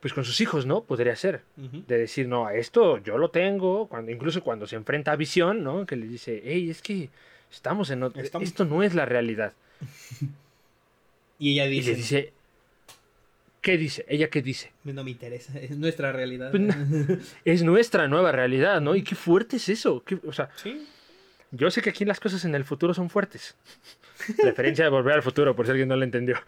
Pues 0.00 0.12
con 0.12 0.24
sus 0.24 0.40
hijos, 0.40 0.66
¿no? 0.66 0.82
Podría 0.82 1.16
ser. 1.16 1.42
De 1.56 1.96
decir, 1.96 2.28
no, 2.28 2.50
esto 2.50 2.98
yo 2.98 3.18
lo 3.18 3.30
tengo. 3.30 3.86
Cuando, 3.86 4.10
incluso 4.10 4.42
cuando 4.42 4.66
se 4.66 4.76
enfrenta 4.76 5.12
a 5.12 5.16
Visión, 5.16 5.62
¿no? 5.62 5.86
Que 5.86 5.96
le 5.96 6.06
dice, 6.06 6.42
hey, 6.44 6.68
es 6.68 6.82
que 6.82 7.08
estamos 7.52 7.90
en 7.90 8.02
otro... 8.02 8.20
Estamos- 8.22 8.48
Esto 8.48 8.64
no 8.64 8.82
es 8.82 8.94
la 8.94 9.04
realidad. 9.06 9.52
Y 11.38 11.52
ella 11.54 11.66
Y 11.66 11.70
dice, 11.70 11.90
le 11.90 11.96
dice, 11.96 12.32
¿Qué 13.62 13.76
dice? 13.76 14.04
¿Ella 14.08 14.28
qué 14.30 14.42
dice? 14.42 14.72
No 14.84 15.02
me 15.04 15.10
interesa, 15.10 15.58
es 15.58 15.76
nuestra 15.76 16.12
realidad. 16.12 16.50
Pues 16.52 16.62
no. 16.62 17.18
Es 17.44 17.62
nuestra 17.64 18.06
nueva 18.08 18.30
realidad, 18.32 18.80
¿no? 18.80 18.94
Y 18.94 19.02
qué 19.02 19.14
fuerte 19.16 19.56
es 19.56 19.68
eso. 19.68 20.02
¿Qué- 20.04 20.18
o 20.26 20.32
sea, 20.32 20.50
Sí. 20.56 20.86
yo 21.50 21.70
sé 21.70 21.82
que 21.82 21.90
aquí 21.90 22.04
las 22.04 22.20
cosas 22.20 22.44
en 22.44 22.54
el 22.54 22.64
futuro 22.64 22.94
son 22.94 23.10
fuertes. 23.10 23.56
Referencia 24.38 24.84
de 24.84 24.90
volver 24.90 25.14
al 25.14 25.22
futuro, 25.22 25.56
por 25.56 25.64
si 25.66 25.70
alguien 25.72 25.88
no 25.88 25.96
lo 25.96 26.04
entendió. 26.04 26.36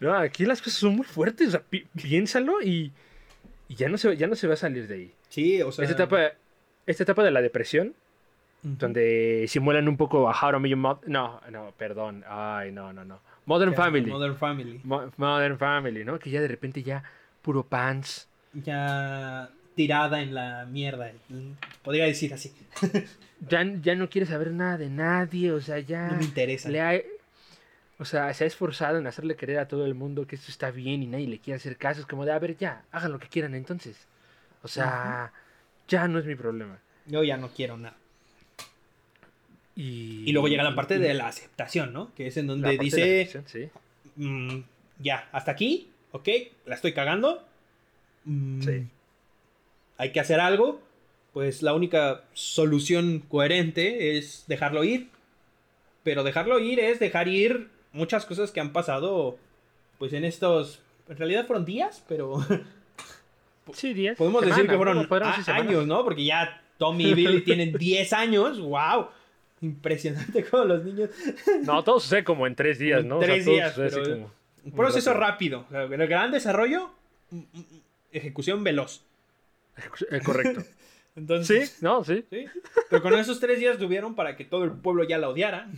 No, 0.00 0.14
aquí 0.14 0.44
las 0.44 0.60
cosas 0.60 0.78
son 0.78 0.96
muy 0.96 1.06
fuertes. 1.06 1.48
O 1.48 1.50
sea, 1.52 1.60
pi- 1.60 1.86
piénsalo 2.00 2.60
y, 2.62 2.92
y 3.68 3.74
ya, 3.74 3.88
no 3.88 3.98
se, 3.98 4.16
ya 4.16 4.26
no 4.26 4.34
se 4.36 4.46
va 4.46 4.54
a 4.54 4.58
salir 4.58 4.86
de 4.86 4.94
ahí. 4.94 5.12
Sí, 5.28 5.60
o 5.62 5.72
sea. 5.72 5.84
Esta 5.84 5.94
etapa, 5.94 6.32
esta 6.86 7.02
etapa 7.02 7.22
de 7.24 7.30
la 7.30 7.40
depresión, 7.42 7.94
Donde 8.62 9.46
simulan 9.48 9.88
un 9.88 9.96
poco 9.96 10.28
a 10.28 10.32
How 10.32 10.52
to. 10.52 10.58
No, 11.06 11.40
no, 11.50 11.72
perdón. 11.76 12.24
Ay, 12.28 12.72
no, 12.72 12.92
no, 12.92 13.04
no. 13.04 13.20
Modern 13.46 13.74
Family. 13.74 14.10
Modern 14.10 14.36
Family. 14.36 14.80
Mo- 14.84 15.10
Modern 15.16 15.58
Family, 15.58 16.04
¿no? 16.04 16.18
Que 16.18 16.30
ya 16.30 16.40
de 16.40 16.48
repente 16.48 16.82
ya 16.82 17.02
puro 17.40 17.62
pants. 17.64 18.28
Ya 18.52 19.48
tirada 19.74 20.20
en 20.20 20.34
la 20.34 20.66
mierda. 20.66 21.10
Podría 21.82 22.04
decir 22.04 22.34
así. 22.34 22.52
Ya, 23.48 23.62
ya 23.62 23.94
no 23.94 24.10
quiere 24.10 24.26
saber 24.26 24.50
nada 24.50 24.76
de 24.78 24.90
nadie, 24.90 25.52
o 25.52 25.60
sea, 25.60 25.78
ya... 25.78 26.08
No 26.08 26.16
me 26.16 26.24
interesa. 26.24 26.68
le 26.70 26.80
ha- 26.80 27.00
o 28.00 28.04
sea, 28.04 28.34
se 28.34 28.42
ha 28.42 28.46
esforzado 28.48 28.98
en 28.98 29.06
hacerle 29.06 29.36
creer 29.36 29.60
a 29.60 29.68
todo 29.68 29.86
el 29.86 29.94
mundo 29.94 30.26
que 30.26 30.34
esto 30.34 30.50
está 30.50 30.72
bien 30.72 31.04
y 31.04 31.06
nadie 31.06 31.28
le 31.28 31.38
quiere 31.38 31.56
hacer 31.58 31.76
caso. 31.76 32.00
Es 32.00 32.06
como 32.06 32.24
de, 32.24 32.32
a 32.32 32.38
ver, 32.40 32.56
ya, 32.56 32.82
hagan 32.90 33.12
lo 33.12 33.20
que 33.20 33.28
quieran 33.28 33.54
entonces. 33.54 34.08
O 34.64 34.66
sea, 34.68 35.30
ya 35.86 36.08
no 36.08 36.18
es 36.18 36.26
mi 36.26 36.34
problema. 36.34 36.78
Yo 37.06 37.22
ya 37.22 37.36
no 37.36 37.48
quiero 37.50 37.76
nada. 37.76 37.96
Y, 39.78 40.24
Y 40.28 40.32
luego 40.32 40.48
llega 40.48 40.64
la 40.64 40.74
parte 40.74 40.98
de 40.98 41.14
la 41.14 41.28
aceptación, 41.28 41.92
¿no? 41.92 42.12
Que 42.16 42.26
es 42.26 42.36
en 42.36 42.48
donde 42.48 42.76
dice, 42.78 43.30
sí. 43.46 43.68
mm, 44.16 44.58
ya, 44.98 45.28
hasta 45.30 45.52
aquí, 45.52 45.88
ok, 46.10 46.28
la 46.66 46.74
estoy 46.74 46.92
cagando. 46.92 47.44
Mm, 48.24 48.60
Sí. 48.62 48.86
Hay 49.96 50.10
que 50.12 50.20
hacer 50.20 50.40
algo. 50.40 50.80
Pues 51.32 51.62
la 51.62 51.74
única 51.74 52.24
solución 52.32 53.20
coherente 53.28 54.16
es 54.18 54.44
dejarlo 54.48 54.82
ir. 54.82 55.08
Pero 56.02 56.24
dejarlo 56.24 56.58
ir 56.58 56.80
es 56.80 56.98
dejar 56.98 57.28
ir 57.28 57.68
muchas 57.92 58.24
cosas 58.26 58.50
que 58.50 58.60
han 58.60 58.72
pasado, 58.72 59.38
pues 59.98 60.12
en 60.12 60.24
estos, 60.24 60.80
en 61.08 61.16
realidad 61.18 61.46
fueron 61.46 61.64
días, 61.64 62.02
pero 62.08 62.44
Sí, 63.74 63.92
días. 63.92 64.16
podemos 64.16 64.44
decir 64.44 64.66
que 64.66 64.76
fueron 64.76 65.06
a- 65.22 65.54
años, 65.54 65.86
¿no? 65.86 66.02
Porque 66.02 66.24
ya 66.24 66.62
Tommy 66.78 67.08
y 67.10 67.14
Billy 67.14 67.42
tienen 67.42 67.72
10 67.78 68.12
años, 68.14 68.58
wow. 68.60 69.08
Impresionante 69.60 70.44
como 70.50 70.64
los 70.64 70.84
niños. 70.84 71.10
No, 71.64 71.82
todo 71.84 71.98
sucede 72.00 72.24
como 72.24 72.46
en 72.46 72.54
tres 72.54 72.78
días, 72.78 73.00
En 73.00 73.08
¿no? 73.08 73.18
O 73.18 73.22
sea, 73.22 73.32
tres 73.34 73.44
días, 73.46 73.78
así 73.78 73.96
pero- 74.00 74.14
como- 74.14 74.32
Un 74.64 74.72
proceso 74.72 75.14
rápido. 75.14 75.64
o 75.68 75.70
sea, 75.70 75.82
el 75.84 76.06
gran 76.08 76.30
desarrollo, 76.30 76.90
mm, 77.30 77.36
mm, 77.38 77.64
ejecución 78.12 78.62
veloz. 78.64 79.02
Eh, 80.10 80.20
correcto. 80.24 80.62
Entonces, 81.16 81.70
sí, 81.70 81.76
no, 81.80 82.04
sí. 82.04 82.24
Sí, 82.30 82.44
Pero 82.90 83.02
con 83.02 83.14
esos 83.14 83.40
tres 83.40 83.58
días 83.58 83.78
tuvieron 83.78 84.14
para 84.14 84.36
que 84.36 84.44
todo 84.44 84.64
el 84.64 84.70
pueblo 84.72 85.02
ya 85.04 85.18
la 85.18 85.28
odiara. 85.28 85.68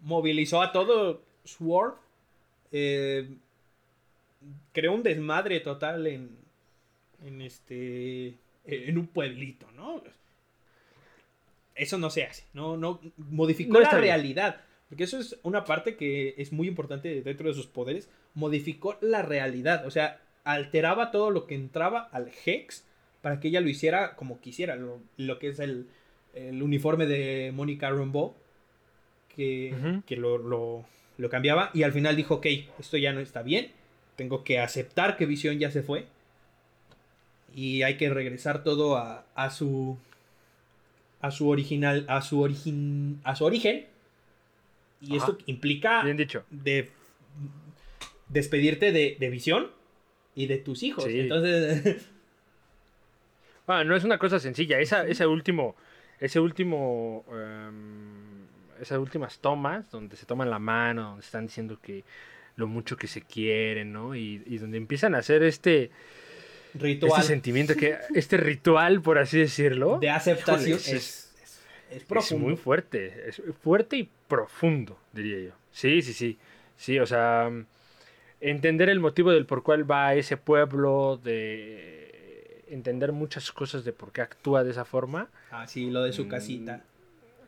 Movilizó 0.00 0.60
a 0.60 0.72
todo 0.72 1.22
Sword. 1.44 1.94
eh, 2.72 3.28
creó 4.72 4.92
un 4.92 5.02
desmadre 5.02 5.60
total 5.60 6.06
en, 6.06 6.30
en 7.24 7.40
este 7.40 8.34
en 8.66 8.98
un 8.98 9.06
pueblito, 9.06 9.66
¿no? 9.76 10.02
Eso 11.74 11.98
no 11.98 12.10
se 12.10 12.24
hace, 12.24 12.44
no, 12.52 12.76
no 12.76 13.00
modificó 13.16 13.72
No 13.74 13.80
la 13.80 13.90
bien. 13.90 14.02
realidad, 14.02 14.60
porque 14.88 15.04
eso 15.04 15.18
es 15.18 15.38
una 15.42 15.64
parte 15.64 15.96
que 15.96 16.34
es 16.38 16.52
muy 16.52 16.68
importante 16.68 17.20
dentro 17.22 17.48
de 17.48 17.54
sus 17.54 17.66
poderes, 17.66 18.08
modificó 18.34 18.96
la 19.00 19.22
realidad, 19.22 19.84
o 19.86 19.90
sea, 19.90 20.20
alteraba 20.44 21.10
todo 21.10 21.30
lo 21.30 21.46
que 21.46 21.54
entraba 21.56 22.08
al 22.12 22.30
Hex 22.44 22.84
para 23.22 23.40
que 23.40 23.48
ella 23.48 23.60
lo 23.60 23.68
hiciera 23.68 24.14
como 24.16 24.40
quisiera, 24.40 24.76
lo, 24.76 25.00
lo 25.16 25.38
que 25.38 25.48
es 25.48 25.58
el, 25.58 25.88
el 26.34 26.62
uniforme 26.62 27.06
de 27.06 27.50
Mónica 27.54 27.90
Rambeau, 27.90 28.34
que, 29.34 29.74
que 30.06 30.16
lo, 30.16 30.38
lo- 30.38 30.84
lo 31.16 31.28
cambiaba 31.30 31.70
y 31.74 31.82
al 31.84 31.92
final 31.92 32.14
dijo, 32.16 32.34
ok, 32.36 32.46
esto 32.78 32.96
ya 32.98 33.12
no 33.12 33.20
está 33.20 33.42
bien, 33.42 33.70
tengo 34.16 34.44
que 34.44 34.58
aceptar 34.60 35.16
que 35.16 35.26
Visión 35.26 35.58
ya 35.58 35.70
se 35.70 35.82
fue 35.82 36.06
y 37.54 37.82
hay 37.82 37.96
que 37.96 38.10
regresar 38.10 38.64
todo 38.64 38.96
a, 38.96 39.24
a 39.34 39.50
su 39.50 39.96
a 41.26 41.30
su 41.30 41.48
original 41.48 42.04
a 42.08 42.20
su 42.22 42.40
origen 42.40 43.20
a 43.24 43.34
su 43.36 43.44
origen 43.44 43.86
y 45.00 45.16
esto 45.16 45.36
implica 45.46 46.02
Bien 46.02 46.16
dicho. 46.16 46.44
de 46.50 46.90
despedirte 48.28 48.92
de, 48.92 49.16
de 49.18 49.30
Visión 49.30 49.70
y 50.34 50.46
de 50.46 50.58
tus 50.58 50.82
hijos 50.82 51.04
Sí. 51.04 51.20
entonces 51.20 52.08
Ah, 53.66 53.82
no 53.82 53.96
es 53.96 54.04
una 54.04 54.18
cosa 54.18 54.38
sencilla. 54.38 54.78
Esa, 54.78 55.06
ese 55.06 55.26
último, 55.26 55.74
ese 56.20 56.38
último, 56.38 57.24
em, 57.32 58.44
esas 58.78 58.98
últimas 58.98 59.38
tomas 59.38 59.90
donde 59.90 60.16
se 60.16 60.26
toman 60.26 60.50
la 60.50 60.58
mano, 60.58 61.02
donde 61.10 61.24
están 61.24 61.46
diciendo 61.46 61.78
que 61.80 62.04
lo 62.56 62.66
mucho 62.66 62.98
que 62.98 63.06
se 63.06 63.22
quieren, 63.22 63.90
¿no? 63.90 64.14
Y, 64.14 64.42
y 64.44 64.58
donde 64.58 64.76
empiezan 64.76 65.14
a 65.14 65.18
hacer 65.20 65.42
este, 65.42 65.90
ritual 66.74 67.20
este 67.20 67.32
sentimiento, 67.32 67.74
que, 67.76 67.96
este 68.14 68.36
ritual, 68.36 69.00
por 69.02 69.18
así 69.18 69.38
decirlo, 69.38 69.98
de 69.98 70.10
aceptación 70.10 70.78
Híjole, 70.78 70.78
es, 70.78 70.86
es- 70.92 71.34
es, 71.42 71.60
es 71.90 71.96
es 71.96 72.04
profundo 72.04 72.46
muy 72.46 72.56
fuerte, 72.56 73.28
es 73.28 73.42
fuerte 73.62 73.96
y 73.96 74.10
profundo, 74.28 74.98
diría 75.12 75.40
yo. 75.50 75.52
Sí, 75.72 76.02
sí, 76.02 76.12
sí, 76.12 76.38
sí, 76.76 76.98
o 76.98 77.06
sea, 77.06 77.50
entender 78.40 78.88
el 78.88 79.00
motivo 79.00 79.30
del 79.32 79.46
por 79.46 79.62
cuál 79.62 79.88
va 79.90 80.08
a 80.08 80.14
ese 80.14 80.36
pueblo, 80.36 81.20
de 81.22 82.64
entender 82.68 83.12
muchas 83.12 83.52
cosas 83.52 83.84
de 83.84 83.92
por 83.92 84.10
qué 84.12 84.22
actúa 84.22 84.64
de 84.64 84.70
esa 84.72 84.84
forma. 84.84 85.28
ah 85.50 85.66
sí 85.66 85.90
lo 85.90 86.02
de 86.02 86.12
su 86.12 86.24
Mm, 86.24 86.28
casita 86.28 86.80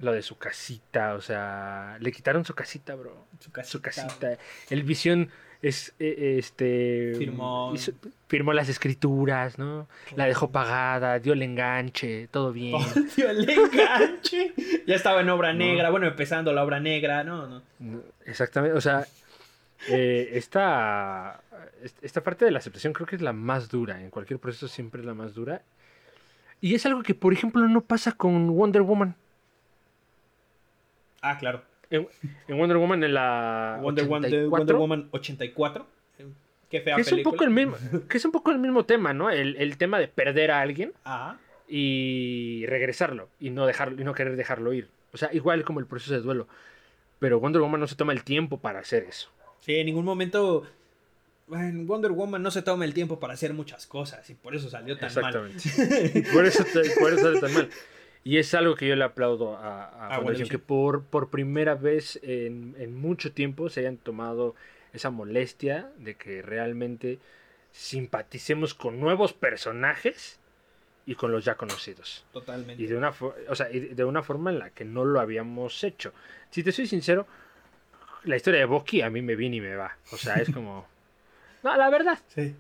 Lo 0.01 0.13
de 0.13 0.23
su 0.23 0.37
casita, 0.37 1.15
o 1.15 1.21
sea, 1.23 1.97
le 2.01 2.13
quitaron 2.13 2.45
su 2.45 2.55
casita, 2.55 2.95
bro. 2.95 3.27
su 3.41 3.51
casita, 3.51 3.73
Su 3.73 3.81
casita. 3.83 4.39
El 4.71 4.83
visión 4.83 5.31
es 5.69 5.95
eh, 5.99 6.37
este 6.39 7.15
Firmó. 7.19 7.73
hizo- 7.75 7.93
firmó 8.29 8.53
las 8.53 8.69
escrituras, 8.69 9.59
¿no? 9.59 9.87
La 10.17 10.27
dejó 10.27 10.51
pagada, 10.51 11.19
dio 11.19 11.33
el 11.33 11.43
enganche, 11.43 12.29
todo 12.29 12.53
bien. 12.53 12.75
Oh, 12.97 13.01
tío, 13.15 13.31
el 13.31 13.49
enganche. 13.49 14.53
Ya 14.87 14.95
estaba 14.95 15.21
en 15.21 15.31
obra 15.31 15.53
No. 15.53 15.59
negra, 15.61 15.91
bueno, 15.91 16.07
empezando 16.07 16.53
la 16.53 16.63
obra 16.65 16.81
negra, 16.81 17.25
no, 17.25 17.47
no. 17.47 17.63
No, 17.79 18.01
Exactamente, 18.25 18.77
o 18.77 18.81
sea, 18.81 19.07
eh, 19.89 20.31
esta, 20.33 21.41
est- 21.83 22.03
esta 22.03 22.23
parte 22.23 22.45
de 22.45 22.51
la 22.51 22.59
aceptación 22.59 22.93
creo 22.93 23.07
que 23.07 23.17
es 23.17 23.23
la 23.23 23.33
más 23.33 23.69
dura, 23.69 24.01
en 24.01 24.11
cualquier 24.11 24.39
proceso 24.41 24.69
siempre 24.69 25.01
es 25.01 25.07
la 25.07 25.15
más 25.15 25.35
dura. 25.35 25.63
Y 26.61 26.75
es 26.75 26.87
algo 26.87 27.03
que, 27.03 27.15
por 27.15 27.33
ejemplo, 27.33 27.67
no 27.69 27.83
pasa 27.83 28.13
con 28.13 28.49
Wonder 28.57 28.83
Woman. 28.83 29.15
Ah, 31.23 31.39
claro. 31.39 31.63
En, 31.91 32.09
en 32.49 32.59
Wonder 32.59 32.77
Woman 32.79 33.05
en 33.05 33.15
la 33.15 33.79
Wonder, 33.81 34.07
Woman- 34.07 34.25
84, 34.25 34.51
Wonder 34.51 34.77
Woman 34.77 35.09
84. 35.13 35.87
Qué 36.69 36.81
fea 36.81 36.97
que 36.97 37.03
es 37.03 37.07
un 37.09 37.11
película. 37.19 37.33
poco 37.33 37.45
el 37.45 37.51
mismo, 37.51 37.77
que 38.09 38.17
es 38.19 38.25
un 38.25 38.33
poco 38.33 38.51
el 38.51 38.59
mismo 38.59 38.85
tema, 38.85 39.13
¿no? 39.15 39.31
El, 39.31 39.55
el 39.57 39.77
tema 39.79 40.01
de 40.01 40.09
perder 40.09 40.51
a 40.51 40.61
alguien 40.61 40.93
Ajá. 41.05 41.39
y 41.69 42.65
regresarlo 42.67 43.29
y 43.39 43.51
no 43.51 43.67
dejarlo 43.67 44.01
y 44.01 44.05
no 44.05 44.15
querer 44.15 44.35
dejarlo 44.37 44.73
ir. 44.73 44.89
O 45.13 45.17
sea, 45.17 45.31
igual 45.33 45.63
como 45.65 45.79
el 45.81 45.87
proceso 45.87 46.15
de 46.15 46.21
duelo. 46.21 46.49
Pero 47.21 47.39
Wonder 47.41 47.63
Woman 47.63 47.81
no 47.81 47.87
se 47.87 47.95
toma 47.95 48.13
el 48.13 48.25
tiempo 48.25 48.59
para 48.59 48.81
hacer 48.81 49.05
eso. 49.05 49.31
Sí, 49.61 49.77
en 49.77 49.87
ningún 49.87 50.05
momento. 50.05 50.67
En 51.53 51.87
Wonder 51.87 52.11
Woman 52.11 52.43
no 52.43 52.51
se 52.51 52.63
toma 52.63 52.85
el 52.85 52.93
tiempo 52.93 53.21
para 53.21 53.35
hacer 53.35 53.55
muchas 53.55 53.87
cosas 53.87 54.29
y 54.29 54.35
por 54.35 54.57
eso 54.57 54.69
salió 54.69 54.99
tan 54.99 55.15
mal. 55.15 55.49
Exactamente. 55.49 56.25
por, 56.33 56.45
eso, 56.45 56.65
por 56.99 57.13
eso 57.13 57.23
sale 57.23 57.41
tan 57.41 57.55
mal. 57.55 57.69
Y 58.27 58.39
es 58.39 58.53
algo 58.55 58.75
que 58.75 58.89
yo 58.89 58.97
le 58.97 59.05
aplaudo 59.05 59.57
a, 59.57 59.85
a 59.85 60.09
Ah, 60.09 60.17
Fundación, 60.17 60.25
bueno, 60.25 60.45
sí. 60.47 60.51
que 60.51 60.59
por, 60.59 61.05
por 61.05 61.31
primera 61.31 61.77
vez 61.77 62.19
en, 62.25 62.75
en 62.77 62.97
mucho 63.01 63.31
tiempo 63.33 63.69
se 63.69 63.79
hayan 63.81 63.99
tomado 63.99 64.57
esa 64.93 65.11
molestia 65.11 65.91
de 65.99 66.17
que 66.17 66.43
realmente 66.43 67.21
simpaticemos 67.71 68.75
con 68.75 68.99
nuevos 68.99 69.33
personajes 69.33 70.41
y 71.07 71.15
con 71.15 71.31
los 71.31 71.45
ya 71.45 71.55
conocidos. 71.55 72.25
Totalmente. 72.33 72.83
Y 72.83 72.87
de 72.87 72.97
una, 72.97 73.13
o 73.49 73.55
sea, 73.55 73.71
y 73.71 73.79
de 73.79 74.05
una 74.05 74.25
forma 74.25 74.51
en 74.51 74.59
la 74.59 74.71
que 74.71 74.85
no 74.85 75.05
lo 75.05 75.21
habíamos 75.21 75.85
hecho. 75.85 76.13
Si 76.51 76.65
te 76.65 76.73
soy 76.73 76.89
sincero, 76.89 77.29
la 78.25 78.35
historia 78.35 78.59
de 78.59 78.67
Bucky 78.67 79.03
a 79.03 79.11
mí 79.11 79.23
me 79.23 79.37
viene 79.37 79.57
y 79.57 79.61
me 79.61 79.77
va. 79.77 79.97
O 80.11 80.17
sea, 80.17 80.35
es 80.37 80.51
como... 80.51 80.87
No, 81.63 81.77
la 81.77 81.91
verdad. 81.91 82.19
Sí. 82.29 82.55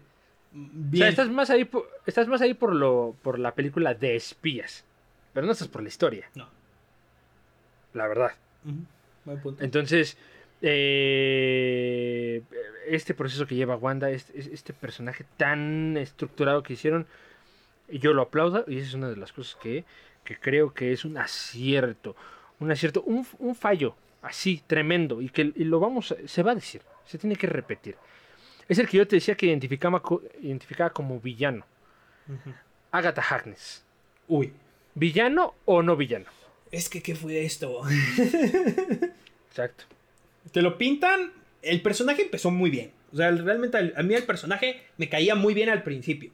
O 0.52 0.59
Bien. 0.59 0.98
sea, 1.02 1.09
estás 1.09 1.29
más 1.29 1.50
ahí 1.50 1.64
por, 1.64 1.88
estás 2.07 2.29
más 2.29 2.40
ahí 2.40 2.55
por 2.55 2.72
lo 2.74 3.14
por 3.22 3.38
la 3.38 3.55
película 3.55 3.94
de 3.94 4.16
espías. 4.16 4.85
Pero 5.37 5.44
no 5.44 5.53
estás 5.53 5.68
por 5.68 5.83
la 5.83 5.88
historia, 5.88 6.31
No. 6.35 6.49
la 7.92 8.09
verdad. 8.09 8.31
Buen 9.27 9.38
punto. 9.42 9.62
Entonces, 9.62 10.16
eh, 10.62 12.40
este 12.87 13.12
proceso 13.12 13.46
que 13.46 13.55
lleva 13.55 13.77
Wanda, 13.77 14.09
este, 14.09 14.38
este 14.55 14.72
personaje 14.72 15.27
tan 15.37 15.99
estructurado 15.99 16.62
que 16.62 16.72
hicieron, 16.72 17.07
yo 17.90 18.14
lo 18.14 18.22
aplaudo 18.22 18.64
y 18.66 18.79
esa 18.79 18.88
es 18.88 18.94
una 18.94 19.11
de 19.11 19.16
las 19.16 19.31
cosas 19.35 19.57
que, 19.62 19.85
que 20.25 20.38
creo 20.38 20.72
que 20.72 20.92
es 20.94 21.05
un 21.05 21.18
acierto. 21.18 22.16
Un 22.59 22.70
acierto, 22.70 23.03
un, 23.03 23.27
un 23.38 23.55
fallo 23.55 23.94
así 24.22 24.62
tremendo 24.66 25.20
y 25.20 25.29
que 25.29 25.53
y 25.55 25.64
lo 25.64 25.81
vamos, 25.81 26.14
se 26.25 26.42
va 26.42 26.53
a 26.53 26.55
decir. 26.55 26.81
Se 27.05 27.18
tiene 27.18 27.37
que 27.37 27.46
repetir. 27.46 27.94
Es 28.70 28.79
el 28.79 28.88
que 28.88 28.96
yo 28.96 29.07
te 29.07 29.16
decía 29.16 29.37
que 29.37 29.44
identificaba 29.44 30.01
como 30.94 31.20
villano. 31.20 31.66
Agatha 32.90 33.20
Harkness. 33.20 33.85
Uy. 34.29 34.55
¿Villano 34.96 35.54
o 35.66 35.82
no 35.82 35.94
villano? 35.96 36.24
Es 36.72 36.88
que, 36.88 37.02
¿qué 37.02 37.14
fue 37.14 37.44
esto? 37.44 37.82
Exacto. 39.50 39.85
Te 40.52 40.62
lo 40.62 40.76
pintan. 40.78 41.32
El 41.62 41.82
personaje 41.82 42.22
empezó 42.22 42.50
muy 42.50 42.70
bien. 42.70 42.90
O 43.12 43.16
sea, 43.16 43.30
realmente 43.30 43.76
al- 43.76 43.94
a 43.96 44.02
mí 44.02 44.14
el 44.14 44.24
personaje 44.24 44.82
me 44.96 45.09
caía 45.09 45.35
muy 45.35 45.54
bien 45.54 45.68
al 45.68 45.82
principio. 45.82 46.30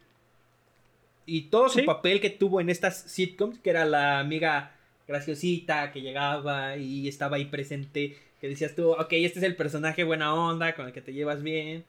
Y 1.26 1.42
todo 1.42 1.68
su 1.68 1.80
Sí. 1.80 1.84
papel 1.84 2.20
que 2.20 2.30
tuvo 2.30 2.60
en 2.60 2.70
estas 2.70 2.98
sitcoms, 3.02 3.58
que 3.58 3.70
era 3.70 3.84
la 3.84 4.18
amiga 4.18 4.72
graciosita 5.06 5.92
que 5.92 6.00
llegaba 6.00 6.76
y 6.76 7.08
estaba 7.08 7.36
ahí 7.36 7.44
presente, 7.46 8.16
que 8.40 8.48
decías 8.48 8.74
tú, 8.74 8.92
ok, 8.92 9.12
este 9.12 9.38
es 9.38 9.44
el 9.44 9.56
personaje 9.56 10.04
buena 10.04 10.34
onda, 10.34 10.74
con 10.74 10.86
el 10.86 10.92
que 10.92 11.02
te 11.02 11.12
llevas 11.12 11.42
bien. 11.42 11.84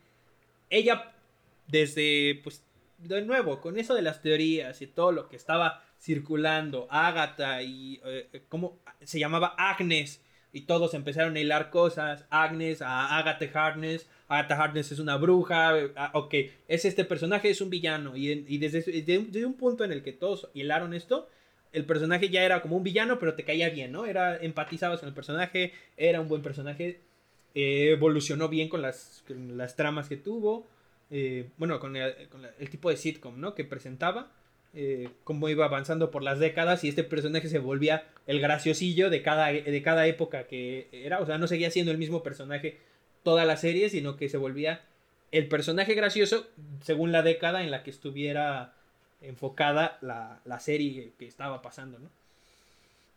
Ella, 0.69 1.12
desde, 1.67 2.39
pues, 2.43 2.63
de 2.99 3.21
nuevo, 3.21 3.62
con 3.62 3.77
eso 3.79 3.95
de 3.95 4.01
las 4.01 4.21
teorías 4.21 4.81
y 4.81 4.88
todo 4.88 5.12
lo 5.12 5.29
que 5.29 5.36
estaba 5.36 5.83
circulando, 6.03 6.87
Agatha 6.89 7.61
y, 7.63 8.01
eh, 8.03 8.43
¿cómo? 8.49 8.77
Se 9.03 9.19
llamaba 9.19 9.55
Agnes, 9.57 10.21
y 10.51 10.61
todos 10.61 10.93
empezaron 10.93 11.35
a 11.35 11.39
hilar 11.39 11.69
cosas, 11.69 12.25
Agnes, 12.29 12.81
a 12.81 13.17
Agatha 13.17 13.45
Harkness, 13.53 14.07
Agatha 14.27 14.61
Harkness 14.61 14.91
es 14.91 14.99
una 14.99 15.15
bruja, 15.15 15.79
eh, 15.79 15.91
ah, 15.95 16.11
ok, 16.13 16.33
es 16.67 16.85
este 16.85 17.05
personaje, 17.05 17.49
es 17.49 17.61
un 17.61 17.69
villano, 17.69 18.17
y, 18.17 18.57
desde, 18.57 18.81
desde 19.01 19.45
un- 19.45 19.53
punto 19.55 19.83
en 19.85 19.91
el 19.93 20.03
que 20.03 20.11
todos 20.11 20.49
hilaron 20.53 20.93
esto, 20.93 21.29
el 21.71 21.85
personaje 21.85 22.29
ya 22.29 22.43
era 22.43 22.61
como 22.61 22.75
un 22.77 22.83
villano, 22.83 23.17
pero 23.17 23.33
te 23.33 23.43
caía 23.45 23.69
bien, 23.69 23.91
¿no? 23.91 24.05
Era, 24.05 24.37
empatizabas 24.37 24.99
con 24.99 25.07
el 25.09 25.15
personaje, 25.15 25.73
era 25.97 26.19
un 26.21 26.27
buen 26.27 26.41
personaje, 26.43 26.99
eh, 27.55 27.91
evolucionó 27.93 28.49
bien 28.49 28.67
con 28.69 28.81
las, 28.81 29.23
las 29.29 29.75
tramas 29.75 30.07
que 30.09 30.17
tuvo, 30.17 30.67
eh, 31.09 31.49
bueno, 31.57 31.79
con, 31.79 31.95
el, 31.95 32.27
con 32.27 32.41
el 32.45 32.69
tipo 32.69 32.89
de 32.89 32.97
sitcom, 32.97 33.39
¿no? 33.39 33.55
Que 33.55 33.63
presentaba, 33.63 34.31
eh, 34.75 35.09
cómo 35.23 35.49
iba 35.49 35.65
avanzando 35.65 36.09
por 36.12 36.23
las 36.23 36.39
décadas 36.39 36.83
y 36.83 36.89
este 36.89 37.03
personaje 37.03 37.47
se 37.47 37.59
volvía 37.59 38.05
el 38.27 38.39
graciosillo 38.39 39.09
de 39.09 39.21
cada, 39.21 39.47
de 39.51 39.81
cada 39.83 40.07
época 40.07 40.47
que 40.47 40.88
era, 40.91 41.19
o 41.19 41.25
sea, 41.25 41.38
no 41.38 41.47
seguía 41.47 41.69
siendo 41.71 41.91
el 41.91 41.97
mismo 41.97 42.23
personaje 42.23 42.77
toda 43.23 43.45
la 43.45 43.57
serie, 43.57 43.89
sino 43.89 44.17
que 44.17 44.29
se 44.29 44.38
volvía 44.38 44.81
el 45.31 45.47
personaje 45.47 45.93
gracioso 45.93 46.47
según 46.81 47.12
la 47.12 47.21
década 47.21 47.63
en 47.63 47.71
la 47.71 47.83
que 47.83 47.89
estuviera 47.89 48.73
enfocada 49.21 49.97
la, 50.01 50.39
la 50.45 50.59
serie 50.59 51.12
que 51.17 51.25
estaba 51.27 51.62
pasando, 51.62 51.99
¿no? 51.99 52.09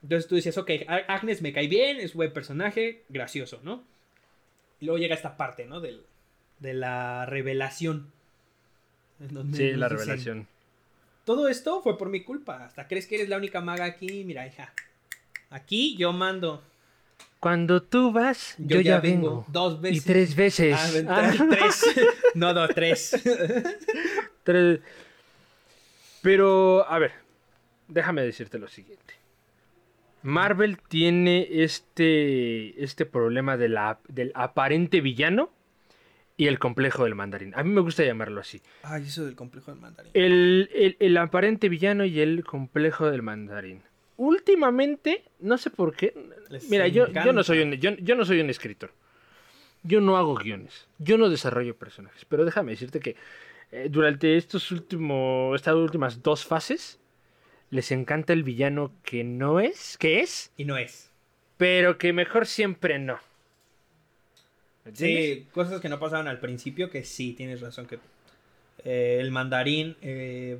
Entonces 0.02 0.28
tú 0.28 0.36
decías, 0.36 0.56
ok, 0.56 0.70
Agnes 1.08 1.42
me 1.42 1.52
cae 1.52 1.66
bien, 1.68 1.98
es 1.98 2.14
buen 2.14 2.32
personaje, 2.32 3.02
gracioso, 3.08 3.60
¿no? 3.64 3.82
Y 4.80 4.84
luego 4.86 4.98
llega 4.98 5.14
esta 5.14 5.36
parte, 5.36 5.66
¿no? 5.66 5.80
Del, 5.80 6.02
de 6.60 6.74
la 6.74 7.26
revelación. 7.26 8.12
en 9.20 9.34
donde 9.34 9.56
Sí, 9.56 9.72
la 9.72 9.88
dicen, 9.88 9.98
revelación. 9.98 10.48
Todo 11.26 11.48
esto 11.48 11.82
fue 11.82 11.98
por 11.98 12.08
mi 12.08 12.22
culpa. 12.22 12.64
Hasta 12.64 12.86
crees 12.88 13.06
que 13.06 13.16
eres 13.16 13.28
la 13.28 13.36
única 13.36 13.60
maga 13.60 13.84
aquí. 13.84 14.24
Mira, 14.24 14.46
hija. 14.46 14.72
Aquí 15.50 15.96
yo 15.98 16.12
mando. 16.12 16.62
Cuando 17.40 17.82
tú 17.82 18.12
vas, 18.12 18.54
yo, 18.58 18.80
ya, 18.80 19.00
vengo. 19.00 19.44
Dos 19.48 19.80
veces. 19.80 20.02
Y 20.02 20.06
tres 20.06 20.34
veces. 20.36 20.74
Ah, 21.08 21.26
Ah, 21.28 21.32
tres. 21.50 21.82
no, 22.34 22.54
dos, 22.54 22.70
tres. 22.74 23.10
tres. 24.44 24.80
Pero, 26.22 26.88
a 26.88 26.98
ver, 26.98 27.12
déjame 27.88 28.22
decirte 28.22 28.58
lo 28.58 28.68
siguiente. 28.68 29.14
Marvel 30.22 30.78
tiene 30.88 31.46
este, 31.62 32.82
este 32.82 33.04
problema 33.06 33.56
de 33.56 33.68
la- 33.68 34.00
del 34.08 34.32
aparente 34.34 35.00
villano 35.00 35.50
y 36.36 36.46
el 36.48 36.58
complejo 36.58 37.04
del 37.04 37.14
mandarín. 37.14 37.52
A 37.54 37.62
mí 37.62 37.70
me 37.70 37.80
gusta 37.80 38.04
llamarlo 38.04 38.40
así. 38.40 38.60
Ay, 38.82 39.04
eso 39.04 39.24
del 39.24 39.34
complejo 39.36 39.70
del 39.70 39.80
mandarín. 39.80 40.10
El, 40.14 40.68
el- 40.74 40.96
el 41.00 41.16
aparente 41.16 41.68
villano 41.68 42.04
y 42.04 42.20
el 42.20 42.44
complejo 42.44 43.10
del 43.10 43.22
mandarín. 43.22 43.82
Últimamente, 44.18 45.24
no 45.40 45.56
sé 45.58 45.70
por 45.70 45.94
qué. 45.94 46.12
Les 46.50 46.68
Mira, 46.68 46.88
yo, 46.88 47.06
yo, 47.08 47.32
no 47.32 47.42
soy 47.42 47.60
un, 47.60 47.72
yo, 47.74 47.90
yo 47.96 48.14
no 48.16 48.24
soy 48.24 48.40
un 48.40 48.50
escritor. 48.50 48.92
Yo 49.82 50.00
no 50.00 50.16
hago 50.16 50.34
guiones. 50.34 50.88
Yo 50.98 51.16
no 51.16 51.28
desarrollo 51.28 51.76
personajes. 51.76 52.24
Pero 52.26 52.44
déjame 52.44 52.72
decirte 52.72 52.98
que 53.00 53.16
eh, 53.72 53.88
durante 53.90 54.36
estos 54.36 54.70
últimos, 54.72 55.54
estas 55.56 55.74
últimas 55.74 56.22
dos 56.22 56.44
fases, 56.44 56.98
les 57.70 57.92
encanta 57.92 58.32
el 58.32 58.42
villano 58.42 58.92
que 59.04 59.22
no 59.24 59.60
es, 59.60 59.96
que 59.98 60.20
es, 60.20 60.52
Y 60.56 60.64
no 60.64 60.76
es. 60.76 61.10
pero 61.56 61.98
que 61.98 62.12
mejor 62.12 62.46
siempre 62.46 62.98
no. 62.98 63.18
Sí, 64.94 65.46
cosas 65.52 65.80
que 65.80 65.88
no 65.88 65.98
pasaban 65.98 66.28
al 66.28 66.38
principio 66.40 66.90
que 66.90 67.02
sí, 67.04 67.32
tienes 67.32 67.60
razón. 67.60 67.86
que 67.86 67.98
eh, 68.84 69.18
El 69.20 69.30
mandarín, 69.32 69.96
eh, 70.02 70.58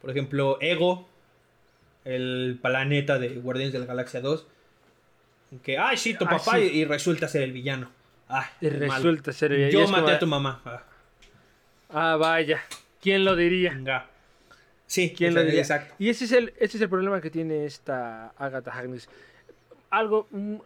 por 0.00 0.10
ejemplo, 0.10 0.58
Ego, 0.60 1.08
el 2.04 2.58
planeta 2.62 3.18
de 3.18 3.28
Guardianes 3.36 3.72
de 3.72 3.78
la 3.80 3.86
Galaxia 3.86 4.20
2. 4.20 4.46
Que, 5.62 5.76
ay, 5.78 5.96
sí, 5.98 6.14
tu 6.14 6.24
Ah, 6.24 6.30
papá 6.30 6.56
sí. 6.56 6.62
y, 6.72 6.80
y 6.80 6.84
resulta 6.86 7.28
ser 7.28 7.42
el 7.42 7.52
villano. 7.52 7.90
Ay, 8.28 8.46
Y 8.62 8.66
mal. 8.70 8.80
resulta 9.02 9.32
ser 9.32 9.52
y 9.52 9.70
Yo 9.70 9.82
es 9.82 9.90
maté 9.90 10.02
como- 10.04 10.14
a 10.14 10.18
tu 10.18 10.26
mamá. 10.26 10.62
Ah, 10.64 10.82
Ah, 11.90 12.16
vaya. 12.16 12.62
¿Quién 13.02 13.24
lo 13.24 13.36
diría? 13.36 13.70
venga. 13.74 14.06
Sí, 14.86 15.12
¿Quién 15.16 15.34
lo 15.34 15.42
diría? 15.44 15.60
Exacto. 15.60 15.94
Y 15.98 16.08
ese 16.08 16.24
es 16.24 16.32
el, 16.32 16.54
ese 16.58 16.76
es 16.78 16.80
el 16.82 16.88
problema 16.88 17.20
que 17.20 17.30
tiene 17.30 17.66
esta 17.66 18.28
Agatha 18.38 18.70
Harkness. 18.72 19.08
Algo, 19.90 20.26
un 20.30 20.62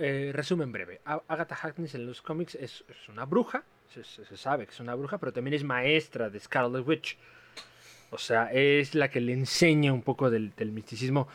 eh, 0.00 0.30
resumen 0.34 0.72
breve. 0.72 1.00
Agatha 1.04 1.54
Harkness 1.60 1.94
en 1.94 2.06
los 2.06 2.22
cómics 2.22 2.54
es, 2.54 2.84
es 2.88 3.08
una 3.08 3.24
bruja, 3.24 3.62
se, 3.92 4.02
sabe 4.36 4.66
que 4.66 4.72
es 4.72 4.80
una 4.80 4.94
bruja, 4.94 5.18
pero 5.18 5.32
también 5.32 5.54
es 5.54 5.64
maestra 5.64 6.30
de 6.30 6.38
Scarlet 6.40 6.86
Witch. 6.86 7.16
O 8.10 8.18
sea, 8.18 8.50
es 8.52 8.94
la 8.94 9.10
que 9.10 9.20
le 9.20 9.32
enseña 9.32 9.92
un 9.92 10.02
poco 10.02 10.30
del, 10.30 10.54
del 10.56 10.72
misticismo. 10.72 11.28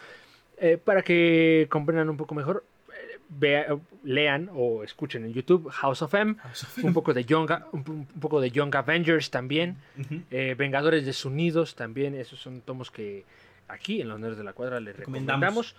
Eh, 0.58 0.78
para 0.78 1.02
que 1.02 1.68
comprendan 1.70 2.10
un 2.10 2.18
poco 2.18 2.34
mejor, 2.36 2.64
eh, 2.90 3.20
vea- 3.30 3.78
lean 4.04 4.50
o 4.54 4.84
escuchen 4.84 5.26
en 5.26 5.34
YouTube 5.34 5.70
House 5.70 6.02
of 6.02 6.14
M, 6.14 6.36
un 6.84 6.94
poco 6.94 7.14
de 7.14 7.26
Young, 7.26 7.52
un, 7.74 7.84
un 7.88 8.06
poco 8.20 8.40
de 8.42 8.50
Young 8.50 8.76
Avengers 8.76 9.30
también. 9.30 9.78
Ujú. 10.00 10.22
Eh, 10.32 10.56
Vengadores 10.58 11.06
desunidos 11.06 11.76
también, 11.76 12.16
esos 12.16 12.40
son 12.40 12.62
tomos 12.62 12.90
que 12.92 13.26
aquí 13.68 14.02
en 14.02 14.10
los 14.10 14.20
Nerds 14.20 14.38
de 14.38 14.44
la 14.44 14.54
Cuadra 14.54 14.80
les 14.80 14.96
Recomendamos. 14.96 15.42
recomendamos. 15.42 15.76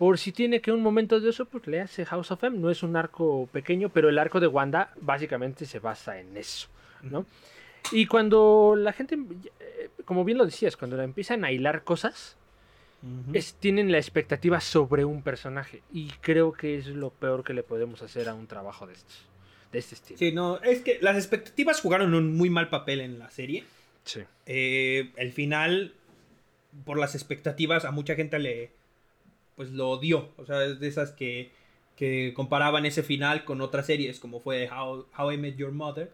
Por 0.00 0.16
si 0.16 0.32
tiene 0.32 0.62
que 0.62 0.72
un 0.72 0.80
momento 0.80 1.20
de 1.20 1.28
eso, 1.28 1.44
pues 1.44 1.66
léase 1.66 2.06
House 2.06 2.30
of 2.30 2.42
M. 2.42 2.56
No 2.56 2.70
es 2.70 2.82
un 2.82 2.96
arco 2.96 3.50
pequeño, 3.52 3.90
pero 3.90 4.08
el 4.08 4.18
arco 4.18 4.40
de 4.40 4.46
Wanda 4.46 4.94
básicamente 4.98 5.66
se 5.66 5.78
basa 5.78 6.18
en 6.18 6.38
eso, 6.38 6.68
¿no? 7.02 7.26
Y 7.92 8.06
cuando 8.06 8.76
la 8.78 8.94
gente, 8.94 9.18
eh, 9.60 9.90
como 10.06 10.24
bien 10.24 10.38
lo 10.38 10.46
decías, 10.46 10.78
cuando 10.78 10.96
la 10.96 11.04
empiezan 11.04 11.44
a 11.44 11.52
hilar 11.52 11.84
cosas, 11.84 12.38
es, 13.34 13.52
tienen 13.56 13.92
la 13.92 13.98
expectativa 13.98 14.58
sobre 14.62 15.04
un 15.04 15.20
personaje. 15.20 15.82
Y 15.92 16.08
creo 16.22 16.54
que 16.54 16.78
es 16.78 16.86
lo 16.86 17.10
peor 17.10 17.44
que 17.44 17.52
le 17.52 17.62
podemos 17.62 18.00
hacer 18.00 18.30
a 18.30 18.34
un 18.34 18.46
trabajo 18.46 18.86
de 18.86 18.94
estos, 18.94 19.28
de 19.70 19.80
este 19.80 19.96
estilo. 19.96 20.18
Sí, 20.18 20.32
no, 20.32 20.62
es 20.62 20.80
que 20.80 20.98
las 21.02 21.16
expectativas 21.16 21.78
jugaron 21.78 22.14
un 22.14 22.38
muy 22.38 22.48
mal 22.48 22.70
papel 22.70 23.02
en 23.02 23.18
la 23.18 23.28
serie. 23.28 23.64
Sí. 24.04 24.22
Eh, 24.46 25.10
el 25.16 25.32
final, 25.32 25.92
por 26.86 26.98
las 26.98 27.14
expectativas, 27.14 27.84
a 27.84 27.90
mucha 27.90 28.14
gente 28.14 28.38
le. 28.38 28.79
Pues 29.60 29.72
lo 29.72 29.90
odió. 29.90 30.30
O 30.38 30.46
sea, 30.46 30.64
es 30.64 30.80
de 30.80 30.88
esas 30.88 31.10
que, 31.10 31.50
que 31.94 32.32
comparaban 32.34 32.86
ese 32.86 33.02
final 33.02 33.44
con 33.44 33.60
otras 33.60 33.84
series, 33.84 34.18
como 34.18 34.40
fue 34.40 34.70
How, 34.70 35.04
How 35.14 35.32
I 35.32 35.36
Met 35.36 35.56
Your 35.56 35.70
Mother, 35.70 36.10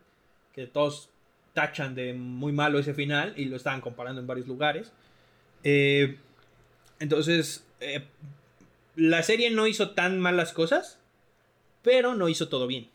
que 0.52 0.66
todos 0.66 1.10
tachan 1.52 1.94
de 1.94 2.12
muy 2.12 2.52
malo 2.52 2.80
ese 2.80 2.92
final 2.92 3.34
y 3.36 3.44
lo 3.44 3.54
estaban 3.54 3.80
comparando 3.80 4.20
en 4.20 4.26
varios 4.26 4.48
lugares. 4.48 4.92
Eh, 5.62 6.16
entonces, 6.98 7.64
eh, 7.78 8.02
la 8.96 9.22
serie 9.22 9.52
no 9.52 9.68
hizo 9.68 9.90
tan 9.90 10.18
malas 10.18 10.52
cosas, 10.52 10.98
pero 11.82 12.16
no 12.16 12.28
hizo 12.28 12.48
todo 12.48 12.66
bien. 12.66 12.88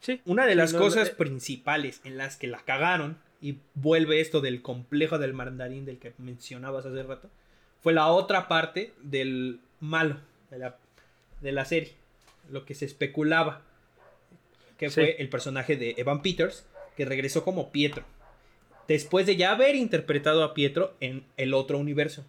Sí. 0.00 0.20
Una 0.24 0.44
de 0.44 0.56
las 0.56 0.72
no, 0.72 0.80
cosas 0.80 1.10
eh, 1.10 1.14
principales 1.16 2.00
en 2.02 2.18
las 2.18 2.36
que 2.36 2.48
la 2.48 2.64
cagaron, 2.64 3.16
y 3.40 3.58
vuelve 3.74 4.20
esto 4.20 4.40
del 4.40 4.60
complejo 4.60 5.20
del 5.20 5.34
mandarín 5.34 5.84
del 5.84 6.00
que 6.00 6.14
mencionabas 6.18 6.84
hace 6.84 7.04
rato, 7.04 7.30
fue 7.82 7.92
la 7.92 8.08
otra 8.08 8.48
parte 8.48 8.92
del 9.02 9.60
malo 9.80 10.16
de 10.50 10.58
la, 10.58 10.76
de 11.40 11.52
la 11.52 11.64
serie, 11.64 11.92
lo 12.50 12.64
que 12.64 12.74
se 12.74 12.84
especulaba, 12.84 13.62
que 14.78 14.88
Sí. 14.88 14.94
fue 14.94 15.16
el 15.18 15.28
personaje 15.28 15.76
de 15.76 15.94
Evan 15.98 16.22
Peters, 16.22 16.66
que 16.96 17.04
regresó 17.04 17.44
como 17.44 17.70
Pietro, 17.70 18.04
después 18.88 19.26
de 19.26 19.36
ya 19.36 19.52
haber 19.52 19.76
interpretado 19.76 20.42
a 20.42 20.54
Pietro 20.54 20.94
en 21.00 21.24
el 21.36 21.54
otro 21.54 21.78
universo. 21.78 22.24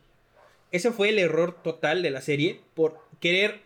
Ese 0.72 0.92
fue 0.92 1.10
el 1.10 1.20
error 1.20 1.62
total 1.64 2.02
de 2.02 2.12
la 2.12 2.22
serie 2.22 2.62
por 2.76 2.98
querer 3.20 3.60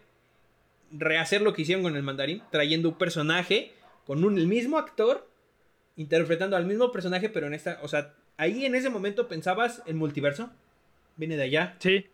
rehacer 0.92 1.42
lo 1.42 1.54
que 1.54 1.64
hicieron 1.64 1.84
con 1.84 1.96
el 1.96 2.04
mandarín, 2.04 2.42
trayendo 2.52 2.90
un 2.90 2.98
personaje 2.98 3.74
con 4.08 4.24
un, 4.24 4.38
el 4.38 4.48
mismo 4.48 4.78
actor, 4.78 5.28
interpretando 5.98 6.56
al 6.56 6.66
mismo 6.66 6.92
personaje, 6.92 7.30
pero 7.30 7.48
en 7.48 7.54
esta, 7.54 7.80
o 7.84 7.88
sea, 7.88 8.14
ahí 8.38 8.66
en 8.66 8.76
ese 8.76 8.90
momento 8.90 9.28
pensabas 9.28 9.82
el 9.86 9.96
multiverso, 9.96 10.50
viene 11.18 11.38
de 11.38 11.44
allá, 11.44 11.76
Sí. 11.80 12.06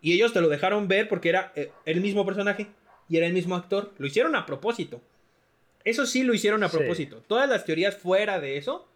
y 0.00 0.12
ellos 0.12 0.32
te 0.32 0.40
lo 0.40 0.48
dejaron 0.48 0.88
ver 0.88 1.08
porque 1.08 1.28
era 1.28 1.52
eh, 1.56 1.70
el 1.84 2.00
mismo 2.00 2.24
personaje 2.26 2.68
y 3.08 3.16
era 3.16 3.26
el 3.26 3.32
mismo 3.32 3.54
actor, 3.56 3.92
lo 3.98 4.06
hicieron 4.06 4.34
a 4.36 4.46
propósito. 4.46 5.00
Eso 5.84 6.06
sí 6.06 6.22
lo 6.24 6.34
hicieron 6.34 6.62
a 6.64 6.68
Sí. 6.68 6.76
propósito. 6.76 7.22
Todas 7.28 7.48
las 7.48 7.64
teorías 7.64 7.96
fuera 7.96 8.40
de 8.40 8.56
eso, 8.56 8.88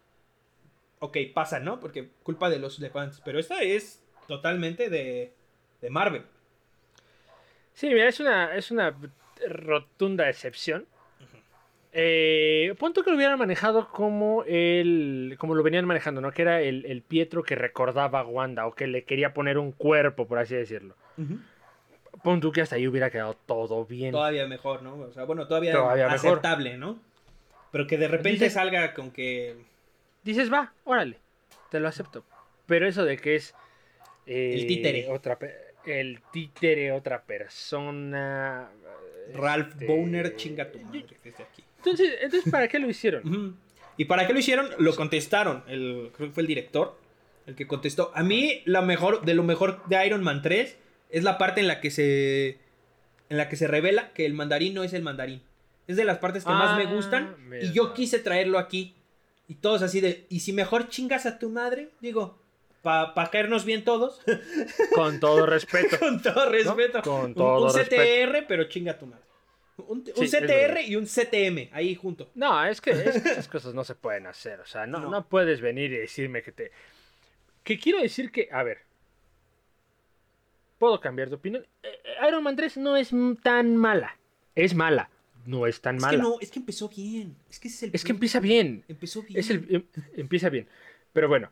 ok, 0.98 1.16
pasan, 1.32 1.64
¿no? 1.64 1.78
Porque 1.80 2.08
culpa 2.22 2.50
de 2.50 2.58
los 2.58 2.80
de 2.80 2.90
fans. 2.90 3.20
Pero 3.24 3.38
esta 3.38 3.62
es 3.62 4.02
totalmente 4.26 4.90
de, 4.90 5.32
de 5.80 5.90
Marvel. 5.90 6.24
Sí, 7.74 7.88
mira, 7.88 8.08
es 8.08 8.20
una, 8.20 8.54
es 8.56 8.70
una 8.70 8.94
rotunda 9.48 10.28
excepción. 10.28 10.86
Eh, 11.92 12.72
punto 12.78 13.02
que 13.02 13.10
lo 13.10 13.16
hubieran 13.16 13.38
manejado 13.38 13.88
como 13.88 14.44
el, 14.46 15.34
como 15.38 15.54
lo 15.56 15.62
venían 15.64 15.84
manejando, 15.86 16.20
¿no? 16.20 16.30
Que 16.30 16.42
era 16.42 16.60
el, 16.60 16.84
el 16.86 17.02
Pietro 17.02 17.42
que 17.42 17.56
recordaba 17.56 18.20
a 18.20 18.24
Wanda 18.24 18.66
o 18.66 18.74
que 18.74 18.86
le 18.86 19.02
quería 19.04 19.34
poner 19.34 19.58
un 19.58 19.72
cuerpo, 19.72 20.26
por 20.28 20.38
así 20.38 20.54
decirlo. 20.54 20.94
Pon 22.22 22.40
tú 22.40 22.52
que 22.52 22.60
hasta 22.60 22.76
ahí 22.76 22.86
hubiera 22.86 23.10
quedado 23.10 23.34
todo 23.46 23.84
bien. 23.86 24.12
Todavía 24.12 24.46
mejor, 24.46 24.82
¿no? 24.82 24.94
O 24.96 25.12
sea, 25.12 25.24
bueno, 25.24 25.46
todavía, 25.48 25.72
Todavía 25.72 26.08
mejor. 26.08 26.30
aceptable, 26.38 26.76
¿no? 26.76 26.98
Pero 27.72 27.86
que 27.86 27.96
de 27.98 28.08
repente 28.08 28.44
Dices- 28.44 28.52
salga 28.52 28.94
con 28.94 29.10
que 29.10 29.56
Dices, 30.22 30.52
va, 30.52 30.72
órale, 30.84 31.16
te 31.70 31.80
lo 31.80 31.88
acepto. 31.88 32.24
Pero 32.66 32.86
eso 32.86 33.04
de 33.04 33.16
que 33.16 33.36
es... 33.36 33.54
eh, 34.26 34.54
El 34.54 34.66
títere. 34.66 35.08
Otra, 35.08 35.38
el 35.86 36.20
títere, 36.32 36.92
otra 36.92 37.22
persona... 37.22 38.68
Ralph 39.32 39.70
este, 39.72 39.86
Boner 39.86 40.36
chinga 40.36 40.70
tu 40.70 40.78
madre 40.80 41.06
desde 41.24 41.42
aquí. 41.44 41.64
Entonces, 41.84 42.14
entonces, 42.20 42.50
¿para 42.50 42.68
qué 42.68 42.78
lo 42.78 42.88
hicieron? 42.88 43.56
¿Y 43.96 44.04
para 44.06 44.26
qué 44.26 44.32
lo 44.32 44.38
hicieron? 44.38 44.68
Lo 44.78 44.94
contestaron. 44.96 45.64
El, 45.68 46.10
creo 46.14 46.28
que 46.28 46.34
fue 46.34 46.42
el 46.42 46.46
director 46.46 46.98
el 47.46 47.54
que 47.56 47.66
contestó. 47.66 48.12
A 48.14 48.22
mí, 48.22 48.62
la 48.64 48.82
mejor, 48.82 49.24
de 49.24 49.34
lo 49.34 49.42
mejor 49.42 49.82
de 49.88 50.06
Iron 50.06 50.22
Man 50.22 50.42
3 50.42 50.76
es 51.10 51.24
la 51.24 51.36
parte 51.38 51.60
en 51.60 51.68
la 51.68 51.80
que 51.80 51.90
se. 51.90 52.58
En 53.28 53.36
la 53.36 53.48
que 53.48 53.56
se 53.56 53.66
revela 53.68 54.12
que 54.12 54.26
el 54.26 54.34
mandarín 54.34 54.74
no 54.74 54.82
es 54.84 54.92
el 54.92 55.02
mandarín. 55.02 55.42
Es 55.86 55.96
de 55.96 56.04
las 56.04 56.18
partes 56.18 56.44
que 56.44 56.50
más 56.50 56.76
me 56.76 56.84
Ah, 56.84 56.92
gustan. 56.94 57.36
mira. 57.48 57.64
Y 57.64 57.72
yo 57.72 57.94
quise 57.94 58.18
traerlo 58.18 58.58
aquí. 58.58 58.94
Y 59.48 59.56
todos 59.56 59.82
así 59.82 60.00
de. 60.00 60.26
¿Y 60.28 60.40
si 60.40 60.52
mejor 60.52 60.88
chingas 60.88 61.26
a 61.26 61.38
tu 61.38 61.48
madre? 61.50 61.88
Digo, 62.00 62.38
para 62.82 63.12
caernos 63.30 63.64
bien 63.64 63.84
todos. 63.84 64.20
Con 64.94 65.18
todo 65.20 65.46
respeto. 65.46 65.98
Con 65.98 66.22
todo 66.22 66.48
respeto. 66.48 67.02
Con 67.02 67.24
Un- 67.26 67.34
todo 67.34 67.66
un, 67.66 67.74
respeto. 67.76 68.02
CTR, 68.02 68.46
pero 68.46 68.64
chinga 68.64 68.92
a 68.92 68.98
tu 68.98 69.06
madre. 69.06 69.24
Un, 69.88 69.98
un 69.98 70.04
Sí, 70.16 70.24
es 70.24 70.30
CTR 70.30 70.80
y 70.86 70.96
un 70.96 71.06
CTM 71.06 71.68
ahí 71.72 71.94
junto. 71.94 72.30
No, 72.34 72.64
es 72.64 72.80
que, 72.80 72.90
es 72.90 73.22
que 73.22 73.28
esas 73.30 73.48
cosas 73.48 73.74
no 73.74 73.84
se 73.84 73.94
pueden 73.94 74.26
hacer. 74.26 74.60
O 74.60 74.66
sea, 74.66 74.86
no, 74.86 75.00
No. 75.00 75.10
no. 75.10 75.28
puedes 75.28 75.60
venir 75.60 75.92
y 75.92 75.96
decirme 75.98 76.42
que 76.42 76.52
te. 76.52 76.70
Que 77.64 77.78
quiero 77.78 78.00
decir 78.00 78.30
que, 78.32 78.48
a 78.50 78.62
ver. 78.62 78.78
Puedo 80.78 81.00
cambiar 81.00 81.28
de 81.28 81.34
opinión. 81.36 81.66
Eh, 81.82 81.88
eh, 82.04 82.28
Iron 82.28 82.42
Man 82.42 82.56
3 82.56 82.78
no 82.78 82.96
es 82.96 83.10
tan 83.42 83.76
mala. 83.76 84.16
Es 84.54 84.74
mala. 84.74 85.10
No 85.46 85.66
es 85.66 85.80
tan 85.80 85.96
Es 85.96 86.02
mala. 86.02 86.16
que 86.16 86.22
no, 86.22 86.36
es 86.40 86.50
que 86.50 86.58
empezó 86.58 86.88
bien. 86.88 87.36
Es 87.50 87.58
que 87.60 87.68
ese 87.68 87.76
es 87.76 87.82
el 87.84 87.90
Es 87.94 88.02
que 88.02 88.08
punto. 88.08 88.16
empieza 88.16 88.40
bien. 88.40 88.84
Empezó 88.88 89.22
bien. 89.22 89.38
Es 89.40 89.50
el, 89.50 89.66
em- 89.68 89.86
empieza 90.16 90.48
bien. 90.48 90.68
Pero 91.12 91.28
bueno. 91.28 91.50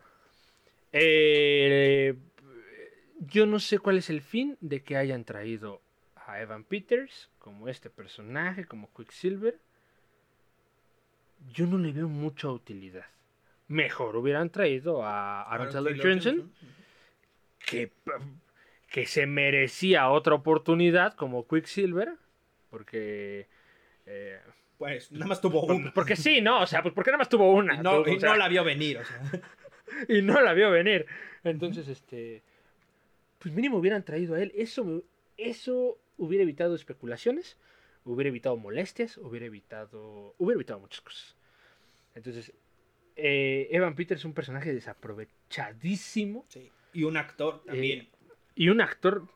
eh, 0.93 2.15
yo 3.21 3.47
no 3.47 3.59
sé 3.59 3.79
cuál 3.79 3.99
es 3.99 4.11
el 4.11 4.23
fin 4.23 4.57
de 4.61 4.83
que 4.83 4.97
hayan 4.97 5.25
traído 5.25 5.83
a 6.29 6.41
Evan 6.43 6.63
Peters 6.63 7.31
como 7.39 7.69
este 7.69 7.89
personaje, 7.89 8.67
como 8.67 8.93
Quicksilver. 8.93 9.59
Yo 11.51 11.67
no 11.67 11.79
le 11.79 11.91
veo 11.93 12.07
mucha 12.09 12.49
utilidad. 12.49 13.07
Mejor 13.67 14.15
hubieran 14.17 14.51
traído 14.51 15.03
a 15.05 15.43
Aaron 15.43 15.71
Taylor 15.71 15.97
Johnson, 16.01 16.53
que, 17.59 17.93
que 18.91 19.07
se 19.07 19.27
merecía 19.27 20.11
otra 20.11 20.35
oportunidad 20.35 21.15
como 21.15 21.47
Quicksilver, 21.49 22.15
porque... 22.71 23.47
eh, 24.05 24.39
Pues 24.77 25.11
nada 25.11 25.27
más 25.27 25.41
tuvo 25.41 25.65
una. 25.65 25.93
porque 25.95 26.15
sí, 26.17 26.41
¿no? 26.43 26.61
O 26.61 26.67
sea, 26.67 26.83
pues 26.83 26.93
porque 26.95 27.11
nada 27.11 27.19
más 27.19 27.29
tuvo 27.31 27.53
una. 27.53 27.75
Y 27.81 27.83
no, 27.83 28.01
o 28.01 28.05
sea, 28.21 28.31
no 28.31 28.37
la 28.37 28.49
vio 28.49 28.65
venir, 28.65 28.99
o 28.99 29.05
sea. 29.05 29.23
y 30.09 30.21
no 30.21 30.43
la 30.43 30.53
vio 30.53 30.71
venir. 30.71 31.07
Entonces, 31.43 31.89
este. 31.89 32.43
Pues 33.39 33.55
mínimo 33.55 33.79
hubieran 33.79 34.03
traído 34.03 34.35
a 34.35 34.43
él. 34.43 34.53
Eso, 34.57 35.03
eso 35.37 35.99
hubiera 36.19 36.43
evitado 36.43 36.75
especulaciones, 36.75 37.57
hubiera 38.05 38.29
evitado 38.29 38.57
molestias, 38.57 39.17
hubiera 39.19 39.47
evitado. 39.47 40.35
Hubiera 40.39 40.57
evitado 40.57 40.81
muchas 40.81 41.01
cosas. 41.01 41.37
Entonces, 42.15 42.53
eh, 43.17 43.69
Evan 43.71 43.95
Peters 43.95 44.21
es 44.21 44.25
un 44.25 44.35
personaje 44.35 44.73
desaprovechadísimo. 44.73 46.45
Sí. 46.49 46.71
Y 46.93 47.05
un 47.05 47.17
actor 47.17 47.63
también. 47.65 48.01
Eh, 48.01 48.09
y 48.55 48.69
un 48.69 48.81
actor. 48.81 49.27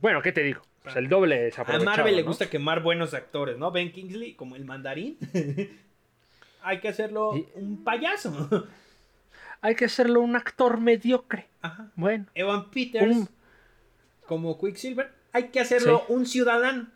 Bueno, 0.00 0.22
¿qué 0.22 0.32
te 0.32 0.42
digo? 0.42 0.62
Pues 0.82 0.96
el 0.96 1.08
doble 1.08 1.36
a 1.36 1.40
desaprovechado. 1.42 1.84
Marvel 1.96 2.16
le 2.16 2.22
gusta 2.22 2.48
quemar 2.48 2.82
buenos 2.82 3.14
actores, 3.14 3.58
¿no? 3.58 3.70
Ben 3.72 3.92
Kingsley, 3.92 4.34
como 4.34 4.56
el 4.56 4.64
mandarín. 4.64 5.18
Hay 6.62 6.80
que 6.80 6.88
hacerlo 6.88 7.36
Y- 7.36 7.46
un 7.54 7.82
payaso. 7.84 8.66
Hay 9.60 9.74
que 9.74 9.84
hacerlo 9.86 10.20
un 10.20 10.36
actor 10.36 10.80
mediocre. 10.80 11.46
Ajá. 11.62 11.90
Bueno. 11.96 12.26
Evan 12.34 12.70
Peters, 12.70 13.16
Un- 13.16 13.28
como 14.26 14.58
Quicksilver, 14.60 15.12
hay 15.36 15.48
que 15.48 15.60
hacerlo 15.60 16.04
Sí. 16.06 16.12
un 16.12 16.26
ciudadano. 16.26 16.88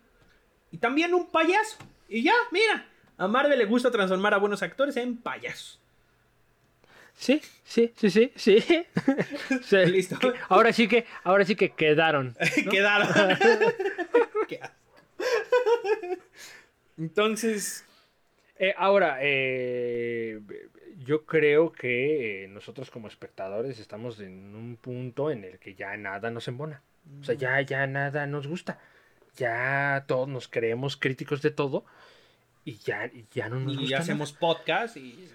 Y 0.73 0.79
también 0.79 1.15
un 1.15 1.31
payaso. 1.31 1.77
Y 2.09 2.23
ya, 2.23 2.35
mira. 2.51 2.87
A 3.19 3.29
Marvel 3.29 3.59
le 3.59 3.67
gusta 3.67 3.91
transformar 3.91 4.33
a 4.35 4.39
buenos 4.39 4.63
actores 4.63 4.97
en 4.97 5.17
payasos. 5.19 5.79
Sí, 7.15 7.43
sí, 7.65 7.93
sí, 7.97 8.09
sí, 8.11 8.33
sí. 8.35 8.65
Sí, 9.63 9.77
Listo. 9.87 10.19
que- 10.19 10.33
ahora 10.49 10.73
sí 10.73 10.89
que, 10.89 11.05
ahora 11.23 11.45
sí 11.45 11.55
que 11.55 11.71
quedaron. 11.71 12.35
Quedaron. 12.71 13.09
Entonces, 16.99 17.85
Eh, 18.63 18.75
ahora, 18.77 19.17
eh, 19.23 20.39
yo 20.99 21.25
creo 21.25 21.73
que 21.73 22.45
eh, 22.45 22.49
nosotros 22.49 22.91
como 22.91 23.09
espectadores 23.09 23.79
estamos 23.79 24.21
en 24.21 24.55
un 24.55 24.77
punto 24.77 25.31
en 25.31 25.45
el 25.45 25.59
que 25.59 25.75
ya 25.75 25.97
nada 25.97 26.31
nos 26.31 26.47
embona. 26.47 26.83
O 27.21 27.25
sea, 27.25 27.35
ya, 27.35 27.61
ya 27.63 27.87
nada 27.87 28.27
nos 28.27 28.47
gusta. 28.47 28.79
Ya 29.37 30.05
todos 30.07 30.29
nos 30.29 30.49
creemos 30.49 30.97
críticos 30.97 31.43
de 31.43 31.51
todo 31.51 31.85
y 32.65 32.75
ya, 32.77 33.07
y 33.07 33.27
ya 33.33 33.49
no 33.49 33.61
nos 33.61 33.75
y 33.75 33.77
gusta. 33.79 33.91
nada. 33.93 34.03
hacemos 34.03 34.33
podcast 34.33 34.97
y 34.97 35.29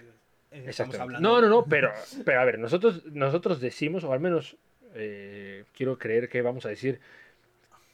eh, 0.52 0.66
estamos 0.68 1.00
hablando. 1.00 1.28
No, 1.28 1.42
no, 1.42 1.48
no, 1.50 1.66
pero, 1.66 1.92
pero 2.24 2.40
a 2.42 2.46
ver, 2.46 2.60
nosotros, 2.60 3.06
nosotros 3.08 3.60
decimos, 3.62 4.04
o 4.04 4.14
al 4.14 4.20
menos 4.20 4.58
eh, 4.96 5.66
quiero 5.76 5.98
creer 5.98 6.30
que 6.30 6.42
vamos 6.42 6.66
a 6.66 6.70
decir 6.70 7.00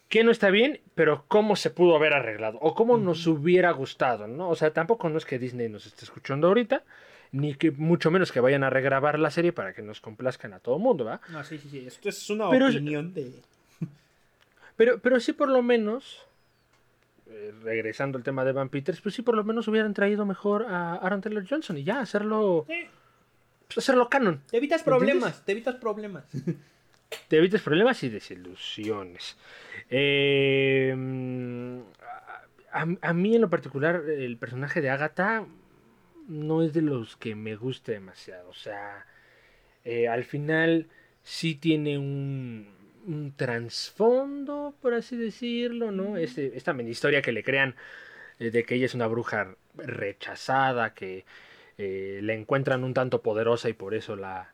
que 0.10 0.24
no 0.26 0.32
está 0.32 0.50
bien, 0.50 0.82
pero 0.94 1.24
cómo 1.30 1.56
se 1.56 1.70
pudo 1.70 1.96
haber 1.96 2.14
arreglado, 2.14 2.58
o 2.62 2.76
cómo 2.76 2.98
nos 2.98 3.26
hubiera 3.28 3.72
gustado, 3.72 4.28
¿no? 4.28 4.50
O 4.50 4.56
sea, 4.56 4.74
tampoco 4.74 5.08
no 5.10 5.18
es 5.18 5.24
que 5.26 5.40
Disney 5.40 5.70
nos 5.70 5.86
esté 5.86 6.04
escuchando 6.04 6.48
ahorita, 6.48 6.84
ni 7.32 7.56
que 7.56 7.72
mucho 7.72 8.12
menos 8.12 8.34
que 8.34 8.42
vayan 8.42 8.66
a 8.66 8.70
regrabar 8.70 9.18
la 9.18 9.32
serie 9.32 9.54
para 9.54 9.72
que 9.74 9.82
nos 9.82 10.02
complazcan 10.02 10.52
a 10.54 10.60
todo 10.60 10.76
el 10.76 10.82
mundo, 10.82 11.06
¿va? 11.06 11.22
No, 11.30 11.42
sí, 11.46 11.58
sí, 11.58 11.70
sí. 11.70 11.86
Esto 11.88 12.10
es 12.10 12.30
una 12.30 12.50
Pero- 12.50 12.68
opinión 12.68 13.14
de. 13.14 13.32
Pero, 14.76 15.00
pero 15.00 15.20
sí 15.20 15.34
por 15.34 15.50
lo 15.50 15.62
menos, 15.62 16.26
eh, 17.28 17.54
regresando 17.64 18.18
al 18.18 18.24
tema 18.24 18.44
de 18.46 18.52
Van 18.52 18.70
Peters, 18.70 19.02
pues 19.02 19.16
sí 19.16 19.22
por 19.22 19.36
lo 19.36 19.44
menos 19.44 19.68
hubieran 19.68 19.94
traído 19.94 20.26
mejor 20.26 20.66
a 20.68 20.96
Aaron 20.96 21.22
Taylor 21.22 21.46
Johnson 21.48 21.78
y 21.78 21.84
ya 21.84 22.00
hacerlo, 22.00 22.66
Sí, 22.68 22.86
pues, 23.68 23.78
hacerlo 23.80 24.10
canon. 24.10 24.42
te 24.50 24.58
evitas 24.58 24.84
problemas, 24.84 25.46
te 25.46 25.52
evitas 25.52 25.76
problemas. 25.76 26.26
te 27.28 27.38
evites 27.38 27.62
problemas 27.62 28.02
y 28.04 28.10
desilusiones. 28.10 29.38
Eh, 29.90 30.96
a, 32.72 32.86
a 33.02 33.14
mí 33.14 33.36
en 33.36 33.42
lo 33.42 33.50
particular, 33.50 34.04
el 34.08 34.38
personaje 34.38 34.82
de 34.82 34.90
Agatha 34.90 35.46
no 36.28 36.64
es 36.64 36.74
de 36.74 36.82
los 36.82 37.18
que 37.18 37.36
me 37.36 37.56
guste 37.56 37.92
demasiado. 37.94 38.50
O 38.50 38.54
sea, 38.54 39.06
eh, 39.84 40.08
al 40.08 40.24
final 40.24 40.88
sí 41.24 41.56
tiene 41.56 41.98
un, 41.98 42.70
un 43.08 43.34
trasfondo, 43.36 44.74
por 44.82 44.94
así 44.94 45.16
decirlo, 45.16 45.92
¿no? 45.92 46.18
Este, 46.18 46.56
esta 46.56 46.74
mini 46.74 46.92
historia 46.92 47.22
que 47.22 47.32
le 47.32 47.44
crean 47.44 47.76
eh, 48.40 48.52
de 48.52 48.64
que 48.64 48.76
ella 48.76 48.86
es 48.86 48.96
una 48.96 49.08
bruja 49.08 49.56
rechazada, 49.76 50.94
que 50.94 51.26
eh, 51.78 52.20
la 52.24 52.34
encuentran 52.34 52.84
un 52.84 52.94
tanto 52.94 53.22
poderosa 53.22 53.70
y 53.70 53.74
por 53.74 53.94
eso 53.94 54.16
la, 54.16 54.54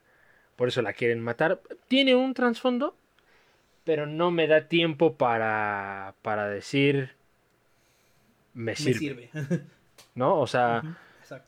por 0.56 0.68
eso 0.68 0.82
la 0.82 0.93
quieren 0.93 1.22
matar. 1.22 1.62
Tiene 1.88 2.16
un 2.16 2.34
trasfondo, 2.34 2.95
pero 3.84 4.06
no 4.06 4.32
me 4.32 4.48
da 4.48 4.68
tiempo 4.68 5.16
para, 5.16 6.16
para 6.22 6.48
decir 6.48 7.12
me 8.54 8.72
Me 8.72 8.76
sirve. 8.76 9.30
¿no? 10.16 10.39
O 10.39 10.48
sea, 10.48 10.82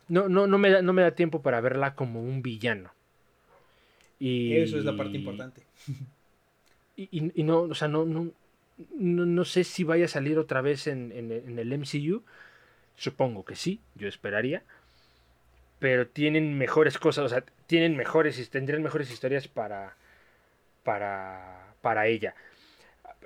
no, 0.08 0.30
no, 0.30 0.48
no, 0.48 0.58
me 0.58 0.70
da, 0.70 0.82
no 0.82 0.94
me 0.94 1.02
da 1.02 1.12
tiempo 1.12 1.42
para 1.42 1.60
verla 1.60 1.96
como 1.96 2.22
un 2.22 2.42
villano. 2.42 2.92
Y, 4.20 4.56
Eso 4.56 4.78
es 4.78 4.86
la 4.86 4.96
parte 4.96 5.18
importante. 5.18 5.64
Y, 7.12 7.44
no, 7.44 7.62
o 7.62 7.76
sea, 7.76 7.88
no, 7.88 8.06
no, 8.06 8.32
no, 8.96 9.26
no 9.26 9.46
sé 9.46 9.64
si 9.64 9.84
vaya 9.84 10.06
a 10.06 10.10
salir 10.10 10.38
otra 10.40 10.62
vez 10.62 10.88
en, 10.88 11.12
en- 11.14 11.32
en 11.32 11.60
el 11.60 11.72
MCU. 11.74 12.24
Supongo 12.96 13.46
que 13.46 13.56
sí, 13.56 13.82
yo 13.96 14.08
esperaría. 14.08 14.64
Pero 15.80 16.08
tienen 16.08 16.58
mejores 16.58 16.98
cosas, 16.98 17.26
o 17.26 17.30
sea, 17.30 17.44
tienen 17.66 17.96
mejores, 17.96 18.50
tendrían 18.50 18.84
mejores 18.84 19.10
historias 19.12 19.48
para, 19.48 19.96
para, 20.84 21.74
para 21.82 22.08
ella. 22.08 22.36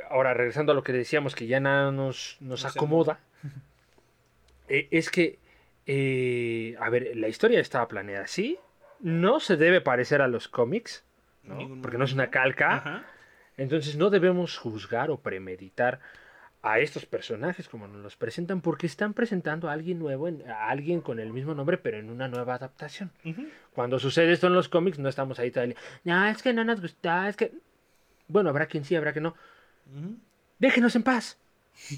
Ahora, 0.10 0.34
regresando 0.34 0.72
a 0.74 0.76
lo 0.76 0.84
que 0.84 0.94
decíamos, 0.94 1.36
que 1.36 1.48
ya 1.48 1.60
nada 1.60 1.92
nos, 1.92 2.38
nos 2.42 2.66
acomoda, 2.66 3.20
eh, 4.68 4.88
es 4.92 5.10
que 5.10 5.40
Eh, 5.86 6.78
a 6.80 6.90
ver, 6.90 7.18
la 7.18 7.28
historia 7.28 7.60
estaba 7.60 7.90
planeada 7.90 8.24
así. 8.24 8.58
No 9.02 9.42
se 9.42 9.58
debe 9.58 9.82
parecer 9.82 10.22
a 10.22 10.30
los 10.30 10.48
cómics, 10.48 11.04
¿no? 11.44 11.78
Porque 11.82 11.98
no 11.98 12.06
es 12.06 12.14
una 12.14 12.30
calca. 12.32 12.76
Ajá. 12.78 13.04
Entonces 13.58 13.96
no 13.96 14.10
debemos 14.10 14.58
juzgar 14.58 15.12
o 15.12 15.18
premeditar 15.18 16.00
a 16.64 16.80
estos 16.80 17.06
personajes 17.06 17.68
como 17.68 17.88
nos 17.88 18.02
los 18.02 18.16
presentan 18.16 18.62
porque 18.62 18.88
están 18.88 19.14
presentando 19.14 19.70
a 19.70 19.74
alguien 19.74 20.00
nuevo, 20.00 20.30
a 20.48 20.70
alguien 20.70 21.02
con 21.02 21.20
el 21.20 21.34
mismo 21.34 21.54
nombre 21.54 21.78
pero 21.78 21.98
en 21.98 22.10
una 22.10 22.30
nueva 22.30 22.56
adaptación. 22.56 23.12
Cuando 23.74 24.00
sucede 24.00 24.32
esto 24.32 24.48
en 24.48 24.54
los 24.54 24.70
cómics 24.70 24.98
no 24.98 25.10
estamos 25.10 25.40
ahí 25.40 25.52
tal, 25.52 25.76
no, 26.06 26.26
es 26.26 26.42
que 26.42 26.54
no 26.54 26.64
nos 26.64 26.82
gusta, 26.82 27.28
es 27.28 27.36
que... 27.36 27.52
Bueno, 28.30 28.50
habrá 28.50 28.68
quien 28.68 28.86
sí, 28.86 28.96
habrá 28.96 29.14
que 29.14 29.20
no. 29.20 29.36
Déjenos 30.58 30.96
en 30.96 31.04
paz. 31.04 31.38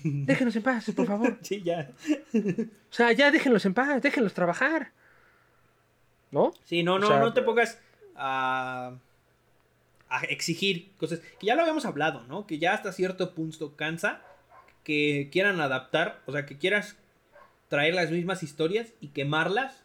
Déjenos 0.03 0.55
en 0.55 0.63
paz, 0.63 0.91
por 0.95 1.05
favor. 1.05 1.37
Sí, 1.43 1.61
ya. 1.61 1.91
O 2.33 2.93
sea, 2.93 3.11
ya 3.11 3.29
déjenlos 3.29 3.65
en 3.65 3.75
paz, 3.75 4.01
déjenlos 4.01 4.33
trabajar. 4.33 4.91
¿No? 6.31 6.53
Sí, 6.63 6.81
no, 6.81 6.97
no, 6.97 7.05
O 7.05 7.09
sea, 7.09 7.19
no 7.19 7.33
te 7.33 7.43
pongas 7.43 7.79
a, 8.15 8.93
a 10.17 10.23
exigir 10.25 10.91
cosas 10.97 11.19
que 11.39 11.47
ya 11.47 11.55
lo 11.55 11.61
habíamos 11.61 11.85
hablado, 11.85 12.23
¿no? 12.27 12.45
Que 12.47 12.57
ya 12.59 12.73
hasta 12.73 12.91
cierto 12.91 13.33
punto 13.33 13.75
cansa 13.75 14.21
que 14.83 15.29
quieran 15.31 15.59
adaptar, 15.61 16.21
o 16.25 16.31
sea, 16.31 16.45
que 16.45 16.57
quieras 16.57 16.95
traer 17.69 17.93
las 17.95 18.11
mismas 18.11 18.43
historias 18.43 18.93
y 19.01 19.07
quemarlas. 19.09 19.83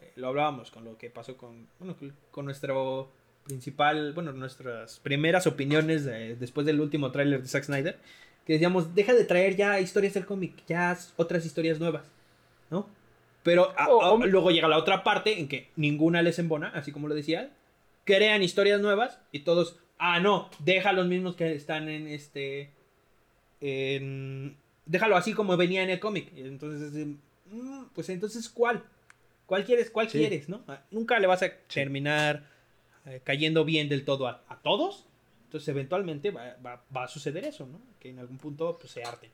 Eh, 0.00 0.12
lo 0.16 0.28
hablábamos 0.28 0.70
con 0.70 0.84
lo 0.84 0.98
que 0.98 1.08
pasó 1.10 1.36
con, 1.36 1.66
bueno, 1.78 1.96
con- 2.30 2.44
nuestro 2.44 3.10
principal, 3.44 4.12
bueno, 4.12 4.32
nuestras 4.32 4.98
primeras 5.00 5.46
opiniones 5.46 6.04
de- 6.04 6.36
después 6.36 6.66
del 6.66 6.80
último 6.80 7.12
tráiler 7.12 7.40
de 7.42 7.48
Zack 7.48 7.64
Snyder, 7.64 7.96
que 8.44 8.52
decíamos, 8.54 8.94
deja 8.94 9.14
de 9.14 9.24
traer 9.24 9.56
ya 9.56 9.80
historias 9.80 10.14
del 10.14 10.26
cómic, 10.26 10.52
ya 10.66 10.96
otras 11.16 11.46
historias 11.46 11.78
nuevas, 11.80 12.04
¿no? 12.70 12.88
Pero 13.42 13.72
a- 13.78 13.84
a- 13.84 14.26
luego 14.26 14.50
llega 14.50 14.68
la 14.68 14.76
otra 14.78 15.02
parte 15.04 15.38
en 15.38 15.48
que 15.48 15.68
ninguna 15.76 16.20
les 16.22 16.38
embona, 16.38 16.68
así 16.74 16.90
como 16.92 17.08
lo 17.08 17.14
decía, 17.14 17.50
crean 18.06 18.42
historias 18.42 18.80
nuevas 18.80 19.18
y 19.32 19.40
todos, 19.40 19.78
ah, 19.98 20.18
no, 20.20 20.48
deja 20.60 20.94
los 20.94 21.06
mismos 21.06 21.36
que 21.36 21.52
están 21.54 21.90
en 21.90 22.08
este, 22.08 22.70
en- 23.60 24.56
déjalo 24.86 25.16
así 25.16 25.32
como 25.34 25.56
venía 25.58 25.82
en 25.82 25.90
el 25.90 26.00
cómic. 26.00 26.32
Entonces, 26.36 27.06
mm, 27.50 27.84
pues 27.94 28.08
entonces, 28.08 28.48
¿cuál? 28.48 28.82
¿Cuál 29.46 29.64
quieres? 29.64 29.90
¿Cuál 29.90 30.08
Sí. 30.08 30.18
quieres? 30.18 30.48
¿no? 30.48 30.62
Ah, 30.68 30.80
Nunca 30.90 31.18
le 31.18 31.26
vas 31.26 31.42
a 31.42 31.50
terminar 31.72 32.44
eh, 33.08 33.20
cayendo 33.22 33.64
bien 33.64 33.88
del 33.88 34.04
todo 34.04 34.26
a, 34.26 34.42
a 34.48 34.56
todos. 34.56 35.06
Entonces, 35.44 35.68
eventualmente 35.68 36.32
va, 36.32 36.56
va- 36.64 36.82
va 36.96 37.04
a 37.04 37.08
suceder 37.08 37.44
eso, 37.44 37.64
¿no? 37.66 37.80
Que 38.00 38.10
en 38.10 38.18
algún 38.18 38.36
punto 38.38 38.76
pues, 38.80 38.90
se 38.92 39.04
harten. 39.04 39.30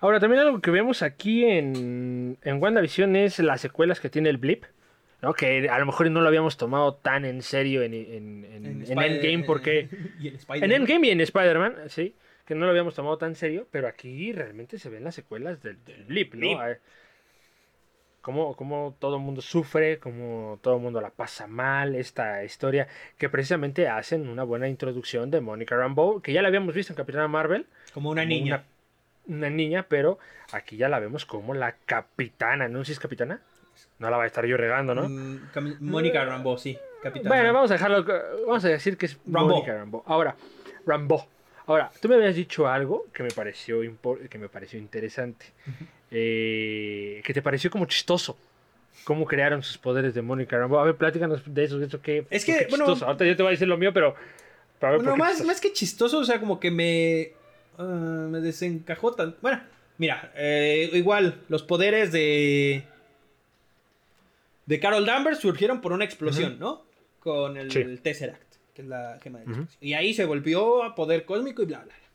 Ahora, 0.00 0.20
también 0.20 0.42
algo 0.42 0.60
que 0.60 0.70
vemos 0.70 1.02
aquí 1.02 1.44
en, 1.44 2.38
en 2.42 2.62
WandaVision 2.62 3.16
es 3.16 3.40
las 3.40 3.60
secuelas 3.60 3.98
que 3.98 4.08
tiene 4.08 4.28
el 4.28 4.36
Blip. 4.38 4.64
¿No? 5.22 5.34
Que 5.34 5.68
a 5.68 5.78
lo 5.78 5.86
mejor 5.86 6.10
no 6.10 6.20
lo 6.20 6.28
habíamos 6.28 6.56
tomado 6.56 6.94
tan 6.94 7.24
en 7.24 7.42
serio 7.42 7.82
en, 7.82 7.94
en- 7.94 8.44
en- 8.44 8.64
en 8.66 8.82
Spider- 8.82 9.12
Endgame 9.12 9.44
porque... 9.44 9.88
y 10.20 10.28
en. 10.28 10.72
Endgame 10.72 11.06
y 11.08 11.10
en 11.10 11.20
Spider-Man, 11.20 11.74
sí, 11.88 12.14
que 12.46 12.54
no 12.54 12.64
lo 12.64 12.70
habíamos 12.70 12.94
tomado 12.94 13.18
tan 13.18 13.34
serio, 13.34 13.66
pero 13.70 13.88
aquí 13.88 14.32
realmente 14.32 14.78
se 14.78 14.88
ven 14.88 15.04
las 15.04 15.14
secuelas 15.14 15.62
del, 15.62 15.84
del 15.84 16.04
Blip, 16.04 16.34
¿no? 16.34 16.40
Blip. 16.40 16.58
Eh, 16.60 16.78
Cómo, 18.20 18.54
cómo 18.56 18.94
todo 18.98 19.16
el 19.16 19.22
mundo 19.22 19.40
sufre, 19.40 19.98
cómo 20.00 20.58
todo 20.60 20.76
el 20.76 20.82
mundo 20.82 21.00
la 21.00 21.08
pasa 21.10 21.46
mal, 21.46 21.94
esta 21.94 22.44
historia 22.44 22.86
que 23.16 23.30
precisamente 23.30 23.88
hacen 23.88 24.28
una 24.28 24.42
buena 24.42 24.68
introducción 24.68 25.30
de 25.30 25.40
Monica 25.40 25.76
Rambeau, 25.76 26.20
que 26.20 26.32
ya 26.34 26.42
la 26.42 26.48
habíamos 26.48 26.74
visto 26.74 26.92
en 26.92 26.96
Capitana 26.96 27.26
Marvel, 27.28 27.64
Como 27.94 28.10
una 28.10 28.22
como 28.22 28.28
niña. 28.28 28.64
Una, 29.26 29.36
una 29.38 29.50
niña, 29.50 29.86
pero 29.88 30.18
aquí 30.52 30.76
ya 30.76 30.90
la 30.90 30.98
vemos 30.98 31.24
como 31.24 31.54
la 31.54 31.76
capitana, 31.86 32.68
¿no? 32.68 32.84
¿Si 32.84 32.92
es 32.92 32.98
capitana? 33.00 33.40
No 33.98 34.10
la 34.10 34.16
va 34.16 34.24
a 34.24 34.26
estar 34.26 34.44
yo 34.46 34.56
regando, 34.56 34.94
¿no? 34.94 35.08
Mm, 35.08 35.40
Mónica 35.80 36.24
Rambo, 36.24 36.56
sí. 36.58 36.78
Capitán. 37.02 37.28
Bueno, 37.28 37.52
vamos 37.52 37.70
a 37.70 37.74
dejarlo, 37.74 38.04
vamos 38.46 38.64
a 38.64 38.68
decir 38.68 38.96
que 38.96 39.06
es 39.06 39.18
Rambo. 39.26 39.54
Mónica 39.56 39.74
Rambo. 39.74 40.02
Ahora, 40.06 40.36
Rambo. 40.86 41.26
Ahora, 41.66 41.90
tú 42.00 42.08
me 42.08 42.14
habías 42.14 42.34
dicho 42.34 42.66
algo 42.66 43.06
que 43.12 43.22
me 43.22 43.30
pareció, 43.30 43.80
que 44.30 44.38
me 44.38 44.48
pareció 44.48 44.78
interesante. 44.78 45.46
Eh, 46.10 47.20
que 47.24 47.34
te 47.34 47.42
pareció 47.42 47.70
como 47.70 47.86
chistoso. 47.86 48.36
Cómo 49.04 49.26
crearon 49.26 49.62
sus 49.62 49.78
poderes 49.78 50.14
de 50.14 50.22
Mónica 50.22 50.58
Rambo. 50.58 50.78
A 50.80 50.84
ver, 50.84 50.96
pláticanos 50.96 51.42
de 51.44 51.64
eso, 51.64 51.78
de 51.78 51.86
eso 51.86 52.00
que... 52.00 52.26
Es 52.30 52.44
que, 52.44 52.66
bueno- 52.70 52.84
chistoso. 52.86 53.06
Ahorita 53.06 53.24
yo 53.26 53.36
te 53.36 53.42
voy 53.42 53.50
a 53.50 53.52
decir 53.52 53.68
lo 53.68 53.76
mío, 53.76 53.92
pero... 53.92 54.14
pero 54.80 54.96
Bueno, 54.96 55.16
más 55.16 55.60
que 55.60 55.72
chistoso, 55.72 56.18
o 56.18 56.24
sea, 56.24 56.40
como 56.40 56.58
que 56.58 56.70
me. 56.70 57.32
ah, 57.78 58.26
me 58.30 58.40
desencajó 58.40 59.12
tan. 59.12 59.36
Bueno, 59.42 59.60
mira, 59.98 60.32
eh, 60.36 60.90
igual, 60.94 61.40
los 61.48 61.62
poderes 61.62 62.12
de. 62.12 62.82
De 64.68 64.78
Carol 64.80 65.06
Danvers 65.06 65.38
surgieron 65.38 65.80
por 65.80 65.92
una 65.92 66.04
explosión. 66.04 66.58
¿no? 66.58 66.84
Con 67.20 67.56
el, 67.56 67.70
Sí. 67.72 67.78
el 67.80 68.00
Tesseract, 68.02 68.56
que 68.74 68.82
es 68.82 68.88
la 68.88 69.18
gema 69.22 69.38
de 69.40 69.46
la 69.46 69.50
Ujú. 69.52 69.60
explosión. 69.62 69.88
Y 69.88 69.94
ahí 69.94 70.12
se 70.14 70.24
volvió 70.26 70.82
a 70.84 70.94
poder 70.94 71.24
cósmico 71.24 71.62
y 71.62 71.66
bla, 71.66 71.78
bla, 71.78 71.86
bla. 71.94 72.08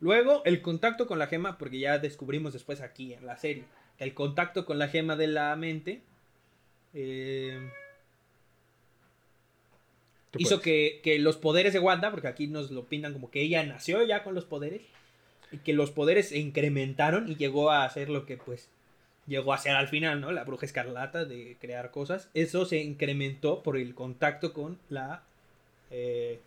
Luego, 0.00 0.42
el 0.44 0.60
contacto 0.60 1.06
con 1.06 1.18
la 1.18 1.28
gema, 1.28 1.56
porque 1.56 1.78
ya 1.78 1.98
descubrimos 1.98 2.52
después 2.52 2.80
aquí 2.80 3.14
en 3.14 3.24
la 3.24 3.36
serie, 3.36 3.64
el 3.98 4.12
contacto 4.12 4.66
con 4.66 4.78
la 4.78 4.88
gema 4.88 5.14
de 5.16 5.28
la 5.28 5.54
mente. 5.56 6.02
eh, 6.94 7.58
hizo 10.36 10.60
que, 10.60 11.00
que 11.02 11.18
los 11.18 11.36
poderes 11.36 11.72
de 11.72 11.78
Wanda, 11.78 12.10
porque 12.10 12.26
aquí 12.28 12.46
nos 12.48 12.70
lo 12.70 12.84
pintan 12.86 13.12
como 13.12 13.30
que 13.30 13.40
ella 13.42 13.62
nació 13.64 14.02
ya 14.04 14.22
con 14.24 14.34
los 14.34 14.44
poderes, 14.44 14.82
y 15.52 15.58
que 15.58 15.72
los 15.72 15.90
poderes 15.92 16.30
se 16.30 16.38
incrementaron 16.38 17.28
y 17.30 17.36
llegó 17.36 17.70
a 17.70 17.84
hacer 17.84 18.08
lo 18.10 18.26
que 18.26 18.36
pues 18.36 18.68
llegó 19.26 19.52
a 19.52 19.58
ser 19.58 19.76
al 19.76 19.88
final, 19.88 20.20
¿no? 20.20 20.32
La 20.32 20.44
bruja 20.44 20.66
escarlata 20.66 21.24
de 21.24 21.56
crear 21.60 21.90
cosas. 21.90 22.28
Eso 22.34 22.64
se 22.66 22.78
incrementó 22.78 23.62
por 23.62 23.76
el 23.76 23.94
contacto 23.94 24.52
con 24.52 24.78
la 24.88 25.22
eh, 25.90 26.40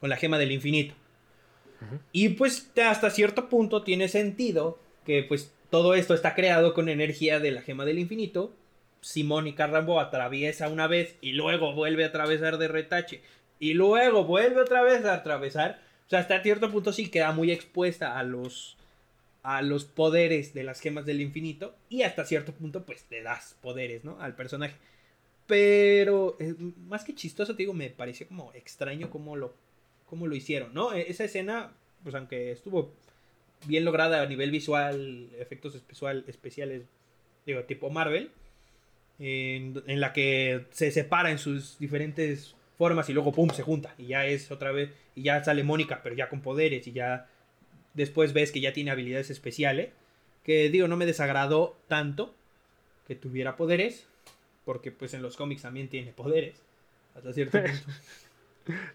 con 0.00 0.10
la 0.10 0.16
gema 0.16 0.38
del 0.38 0.52
infinito. 0.52 0.94
Y 2.12 2.30
pues 2.30 2.70
hasta 2.84 3.10
cierto 3.10 3.48
punto 3.48 3.82
tiene 3.82 4.08
sentido 4.08 4.78
que 5.04 5.22
pues 5.22 5.52
todo 5.70 5.94
esto 5.94 6.14
está 6.14 6.34
creado 6.34 6.74
con 6.74 6.88
energía 6.88 7.38
de 7.38 7.50
la 7.50 7.62
gema 7.62 7.84
del 7.84 7.98
infinito. 7.98 8.52
Si 9.00 9.24
Mónica 9.24 9.66
Rambo 9.66 10.00
atraviesa 10.00 10.68
una 10.68 10.86
vez 10.86 11.16
y 11.20 11.32
luego 11.32 11.74
vuelve 11.74 12.04
a 12.04 12.08
atravesar 12.08 12.58
de 12.58 12.68
retache 12.68 13.22
y 13.58 13.74
luego 13.74 14.24
vuelve 14.24 14.60
otra 14.60 14.82
vez 14.82 15.04
a 15.04 15.14
atravesar, 15.14 15.80
o 16.06 16.10
sea, 16.10 16.20
hasta 16.20 16.42
cierto 16.42 16.70
punto 16.70 16.92
sí 16.92 17.10
queda 17.10 17.32
muy 17.32 17.50
expuesta 17.50 18.18
a 18.18 18.22
los 18.22 18.76
a 19.48 19.62
los 19.62 19.84
poderes 19.84 20.54
de 20.54 20.64
las 20.64 20.80
gemas 20.80 21.06
del 21.06 21.20
infinito 21.20 21.76
y 21.88 22.02
hasta 22.02 22.24
cierto 22.24 22.52
punto 22.52 22.84
pues 22.84 23.06
le 23.10 23.22
das 23.22 23.56
poderes, 23.62 24.02
¿no? 24.04 24.20
Al 24.20 24.34
personaje. 24.34 24.74
Pero 25.46 26.36
eh, 26.40 26.52
más 26.88 27.04
que 27.04 27.14
chistoso, 27.14 27.54
te 27.54 27.62
digo, 27.62 27.72
me 27.72 27.88
pareció 27.90 28.26
como 28.26 28.52
extraño 28.54 29.08
cómo 29.08 29.36
lo, 29.36 29.54
cómo 30.06 30.26
lo 30.26 30.34
hicieron, 30.34 30.74
¿no? 30.74 30.92
E- 30.92 31.08
Esa 31.08 31.22
escena, 31.22 31.70
pues 32.02 32.16
aunque 32.16 32.50
estuvo 32.50 32.92
bien 33.66 33.84
lograda 33.84 34.20
a 34.20 34.26
nivel 34.26 34.50
visual, 34.50 35.28
efectos 35.38 35.76
especial- 35.76 36.24
especiales, 36.26 36.82
digo, 37.46 37.62
tipo 37.62 37.88
Marvel, 37.88 38.32
en, 39.20 39.80
en 39.86 40.00
la 40.00 40.12
que 40.12 40.64
se 40.72 40.90
separa 40.90 41.30
en 41.30 41.38
sus 41.38 41.78
diferentes 41.78 42.56
formas 42.76 43.08
y 43.08 43.12
luego, 43.12 43.30
¡pum!, 43.32 43.48
se 43.50 43.62
junta 43.62 43.94
y 43.96 44.08
ya 44.08 44.26
es 44.26 44.50
otra 44.50 44.72
vez, 44.72 44.90
y 45.14 45.22
ya 45.22 45.44
sale 45.44 45.62
Mónica, 45.62 46.00
pero 46.02 46.16
ya 46.16 46.28
con 46.28 46.40
poderes 46.42 46.84
y 46.88 46.92
ya 46.92 47.28
después 47.96 48.32
ves 48.32 48.52
que 48.52 48.60
ya 48.60 48.72
tiene 48.72 48.90
habilidades 48.90 49.30
especiales, 49.30 49.90
que 50.44 50.70
digo, 50.70 50.86
no 50.86 50.96
me 50.96 51.06
desagradó 51.06 51.76
tanto 51.88 52.34
que 53.08 53.16
tuviera 53.16 53.56
poderes, 53.56 54.06
porque 54.64 54.92
pues 54.92 55.14
en 55.14 55.22
los 55.22 55.36
cómics 55.36 55.62
también 55.62 55.88
tiene 55.88 56.12
poderes, 56.12 56.60
hasta 57.14 57.32
cierto 57.32 57.58
punto. 57.62 57.92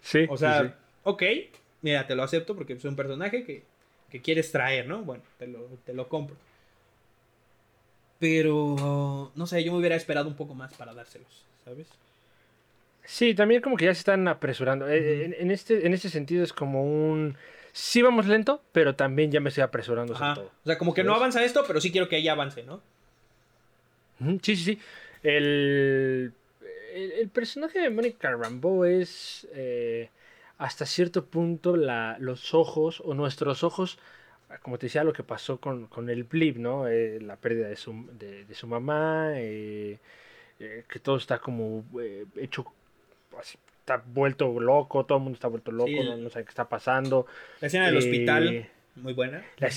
Sí, 0.02 0.26
O 0.30 0.38
sea, 0.38 0.64
sí. 0.64 0.74
ok, 1.04 1.24
mira, 1.82 2.08
te 2.08 2.16
lo 2.16 2.24
acepto 2.24 2.56
porque 2.56 2.74
es 2.74 2.86
un 2.86 2.96
personaje 2.96 3.44
que, 3.44 3.64
que 4.10 4.22
quieres 4.22 4.52
traer, 4.52 4.88
¿no? 4.88 5.02
Bueno, 5.04 5.24
te 5.38 5.48
lo, 5.48 5.60
te 5.86 5.94
lo 5.94 6.08
compro. 6.08 6.36
Pero, 8.20 9.32
no 9.36 9.48
sé, 9.48 9.64
yo 9.64 9.72
me 9.72 9.80
hubiera 9.80 9.96
esperado 9.96 10.28
un 10.28 10.36
poco 10.36 10.54
más 10.54 10.74
para 10.76 10.94
dárselos, 10.94 11.46
¿sabes? 11.66 11.88
Sí, 13.04 13.34
también 13.34 13.62
como 13.62 13.78
que 13.78 13.86
ya 13.86 13.94
se 13.96 14.00
están 14.00 14.28
apresurando. 14.28 14.88
Eh, 14.88 15.26
en, 15.26 15.34
en 15.34 15.52
este, 15.52 15.86
en 15.88 15.94
este 15.94 16.10
sentido 16.10 16.44
es 16.44 16.54
como 16.54 16.84
un... 16.84 17.36
Sí 17.74 18.02
vamos 18.02 18.26
lento, 18.28 18.62
pero 18.72 18.96
también 18.96 19.32
ya 19.32 19.40
me 19.40 19.50
estoy 19.50 19.64
apresurando 19.64 20.16
sobre 20.16 20.36
todo. 20.36 20.46
O 20.46 20.66
sea, 20.66 20.78
como 20.78 20.94
que 20.94 21.04
no 21.04 21.14
avanza 21.16 21.44
esto, 21.44 21.64
pero 21.66 21.80
sí 21.80 21.92
quiero 21.92 22.10
que 22.10 22.18
ella 22.18 22.34
avance, 22.34 22.64
¿no? 22.64 22.82
Sí, 24.42 24.56
sí, 24.56 24.64
sí. 24.64 24.80
El, 25.24 26.34
el, 26.94 27.12
el 27.14 27.30
personaje 27.30 27.80
de 27.80 27.90
Mónica 27.90 28.32
Rambeau 28.32 28.84
es 28.86 29.48
eh, 29.54 30.10
hasta 30.58 30.86
cierto 30.86 31.26
punto 31.26 31.76
la, 31.76 32.18
los 32.20 32.54
ojos 32.54 33.02
o 33.06 33.14
nuestros 33.14 33.64
ojos, 33.64 33.98
como 34.62 34.78
te 34.78 34.88
decía, 34.88 35.04
lo 35.04 35.14
que 35.14 35.24
pasó 35.24 35.58
con, 35.58 35.88
con 35.88 36.10
el 36.10 36.24
blip, 36.24 36.58
¿no? 36.58 36.88
Eh, 36.88 37.20
la 37.22 37.38
pérdida 37.38 37.68
de 37.70 37.78
su, 37.78 38.08
de, 38.20 38.46
de 38.46 38.54
su 38.54 38.68
mamá, 38.68 39.32
eh, 39.36 39.98
que 40.60 41.00
todo 41.00 41.18
está 41.18 41.40
como 41.40 41.84
hecho, 42.36 42.66
así, 43.40 43.58
está 43.82 44.02
vuelto 44.06 44.60
loco, 44.60 45.06
todo 45.06 45.18
el 45.18 45.24
mundo 45.26 45.36
está 45.36 45.48
vuelto 45.50 45.72
loco, 45.72 45.90
Sí, 45.90 45.96
no, 46.00 46.16
no 46.18 46.30
sabe 46.30 46.46
qué 46.46 46.50
está 46.50 46.70
pasando. 46.70 47.26
La 47.60 47.68
escena 47.68 47.86
del 47.88 47.96
Eh, 47.96 47.98
hospital, 47.98 48.70
muy 48.96 49.14
buena. 49.14 49.44
La, 49.58 49.70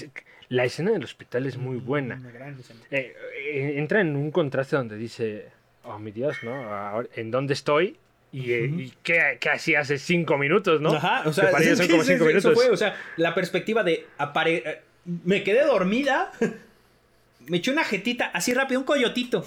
la 0.49 0.65
escena 0.65 0.93
del 0.93 1.03
hospital 1.05 1.47
es 1.47 1.57
muy 1.57 1.79
buena. 1.79 2.17
Una 2.17 2.31
gran 2.31 2.59
escena. 2.59 2.81
Eh, 2.91 3.15
eh, 3.53 3.75
entra 3.79 4.01
en 4.01 4.15
un 4.15 4.31
contraste 4.31 4.77
donde 4.77 4.97
dice, 4.97 5.49
oh 5.85 5.99
mi 5.99 6.11
Dios, 6.13 6.37
¿no? 6.43 6.55
Ahora, 6.73 7.09
¿En 7.17 7.31
dónde 7.31 7.55
estoy? 7.55 7.97
¿Y, 8.31 8.53
eh, 8.53 8.69
Ujú. 8.69 8.81
y 8.81 8.93
qué, 9.03 9.39
qué 9.41 9.51
hacía 9.51 9.81
hace 9.81 9.97
cinco 9.99 10.37
minutos, 10.39 10.81
no? 10.81 10.93
Ajá, 10.95 11.23
o 11.27 11.33
sea, 11.33 11.51
Que 11.55 11.75
son 11.77 11.89
como 11.89 12.03
ese- 12.03 12.13
cinco 12.15 12.29
eso 12.29 12.49
minutos. 12.49 12.55
fue, 12.55 12.71
o 12.71 12.77
sea, 12.77 12.97
la 13.17 13.35
perspectiva 13.35 13.83
de 13.85 14.07
apare- 14.19 14.63
eh, 14.67 14.81
me 15.25 15.43
quedé 15.45 15.65
dormida, 15.65 16.33
me 17.49 17.59
eché 17.59 17.71
una 17.71 17.85
jetita 17.85 18.27
así 18.27 18.53
rápido, 18.55 18.81
un 18.81 18.87
coyotito. 18.87 19.45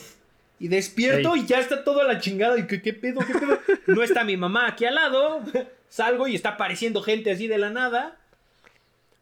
Y 0.60 0.68
despierto 0.70 1.36
Ey. 1.36 1.42
y 1.42 1.46
ya 1.46 1.60
está 1.60 1.84
toda 1.84 2.04
la 2.04 2.20
chingada. 2.20 2.58
Y 2.58 2.66
que, 2.68 2.82
¿qué 2.82 2.94
pedo? 2.94 3.20
¿Qué 3.26 3.34
pedo? 3.34 3.60
No 3.88 4.02
está 4.04 4.24
mi 4.24 4.38
mamá 4.38 4.68
aquí 4.68 4.86
al 4.86 4.96
lado. 4.96 5.42
Salgo 5.90 6.28
y 6.28 6.36
está 6.36 6.50
apareciendo 6.50 7.02
gente 7.02 7.32
así 7.32 7.48
de 7.48 7.58
la 7.58 7.70
nada. 7.70 8.18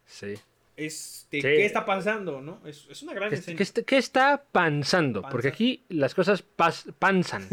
Sí. 0.06 0.36
Este, 0.78 1.38
Sí. 1.38 1.42
¿Qué 1.42 1.66
está 1.66 1.86
pasando? 1.86 2.40
¿no? 2.42 2.62
Es, 2.66 2.88
es 2.90 3.02
una 3.04 3.14
gran 3.14 3.30
¿Qué, 3.30 3.36
escena. 3.36 3.58
qué 3.58 3.64
está- 3.64 3.82
qué 3.84 3.98
está 3.98 4.44
panzando? 4.52 5.22
Panza. 5.22 5.32
Porque 5.32 5.48
aquí 5.50 5.84
las 5.90 6.14
cosas 6.16 6.44
pas- 6.58 6.94
panzan, 6.98 7.46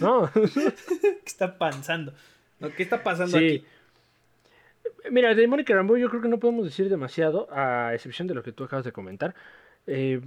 ¿no? 0.00 0.30
¿Qué 0.34 1.22
está 1.26 1.56
pasando? 1.58 2.12
¿No? 2.58 2.70
¿Qué 2.74 2.82
está 2.82 3.02
pasando 3.04 3.38
Sí. 3.38 3.44
aquí? 3.44 3.64
Mira, 5.10 5.34
de 5.34 5.46
Mónica 5.46 5.74
Rambeau 5.74 5.98
yo 5.98 6.08
creo 6.08 6.22
que 6.22 6.28
no 6.28 6.38
podemos 6.40 6.64
decir 6.64 6.88
demasiado, 6.88 7.46
a 7.52 7.92
excepción 7.94 8.26
de 8.26 8.34
lo 8.34 8.42
que 8.42 8.52
tú 8.52 8.64
acabas 8.64 8.84
de 8.84 8.92
comentar. 8.92 9.34
eh, 9.86 10.20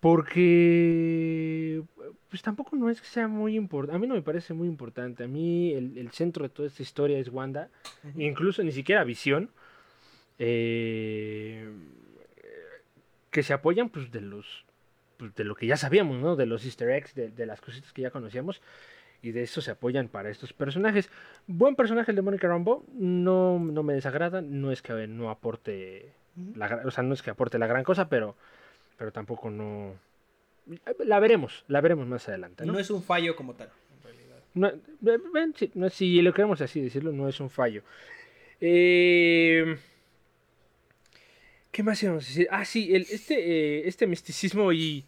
porque 0.00 1.82
pues 2.28 2.42
tampoco 2.42 2.76
no 2.76 2.90
es 2.90 3.00
que 3.00 3.06
sea 3.06 3.28
muy 3.28 3.56
importante. 3.56 3.96
A 3.96 3.98
mí 3.98 4.06
no 4.06 4.14
me 4.14 4.22
parece 4.22 4.54
muy 4.54 4.68
importante. 4.68 5.24
A 5.24 5.28
mí 5.28 5.72
el, 5.72 5.96
el 5.98 6.10
centro 6.10 6.42
de 6.42 6.50
toda 6.50 6.68
esta 6.68 6.82
historia 6.82 7.18
es 7.18 7.28
Wanda. 7.28 7.68
Incluso 8.16 8.62
ni 8.62 8.72
siquiera 8.72 9.04
Visión. 9.04 9.50
eh, 10.38 11.68
que 13.30 13.42
se 13.42 13.52
apoyan 13.52 13.88
pues 13.90 14.10
de 14.10 14.20
los 14.20 14.64
pues, 15.16 15.34
de 15.34 15.44
lo 15.44 15.54
que 15.54 15.66
ya 15.66 15.76
sabíamos, 15.76 16.18
¿no? 16.20 16.36
De 16.36 16.46
los 16.46 16.64
easter 16.64 16.90
eggs, 16.90 17.14
de, 17.14 17.28
de 17.30 17.46
las 17.46 17.60
cositas 17.60 17.92
que 17.92 18.02
ya 18.02 18.10
conocíamos. 18.10 18.60
Y 19.20 19.32
de 19.32 19.42
eso 19.42 19.60
se 19.60 19.72
apoyan 19.72 20.08
para 20.08 20.30
estos 20.30 20.52
personajes. 20.52 21.10
Buen 21.48 21.74
personaje 21.74 22.12
el 22.12 22.16
de 22.16 22.22
Mónica 22.22 22.46
Rambeau. 22.46 22.84
No, 22.94 23.58
no 23.58 23.82
me 23.82 23.94
desagrada. 23.94 24.42
No 24.42 24.70
es 24.70 24.80
que 24.80 25.08
no 25.08 25.30
aporte 25.30 26.12
la, 26.54 26.82
o 26.84 26.90
sea, 26.92 27.02
no 27.02 27.14
es 27.14 27.22
que 27.22 27.30
aporte 27.30 27.58
la 27.58 27.66
gran 27.66 27.82
cosa, 27.82 28.08
pero, 28.08 28.36
pero 28.98 29.10
tampoco 29.12 29.48
no. 29.50 29.94
La 30.98 31.18
veremos, 31.18 31.64
la 31.68 31.80
veremos 31.80 32.06
más 32.06 32.28
adelante. 32.28 32.66
¿no? 32.66 32.74
No 32.74 32.78
es 32.78 32.90
un 32.90 33.02
fallo 33.02 33.34
como 33.34 33.54
tal, 33.54 33.70
en 33.96 34.02
realidad. 34.02 34.36
No, 34.52 34.70
ve- 35.00 35.18
ven, 35.32 35.54
no, 35.74 35.88
si 35.88 36.20
lo 36.20 36.34
queremos 36.34 36.60
así 36.60 36.80
decirlo, 36.82 37.12
no 37.12 37.26
es 37.28 37.40
un 37.40 37.48
fallo. 37.48 37.82
Eh, 38.60 39.78
¿Qué 41.70 41.82
más 41.82 42.02
íbamos 42.02 42.24
a 42.24 42.28
decir? 42.28 42.48
Ah, 42.50 42.64
sí, 42.64 42.94
el- 42.94 43.06
este, 43.10 43.34
eh, 43.38 43.88
este 43.88 44.06
misticismo 44.06 44.72
y, 44.72 45.04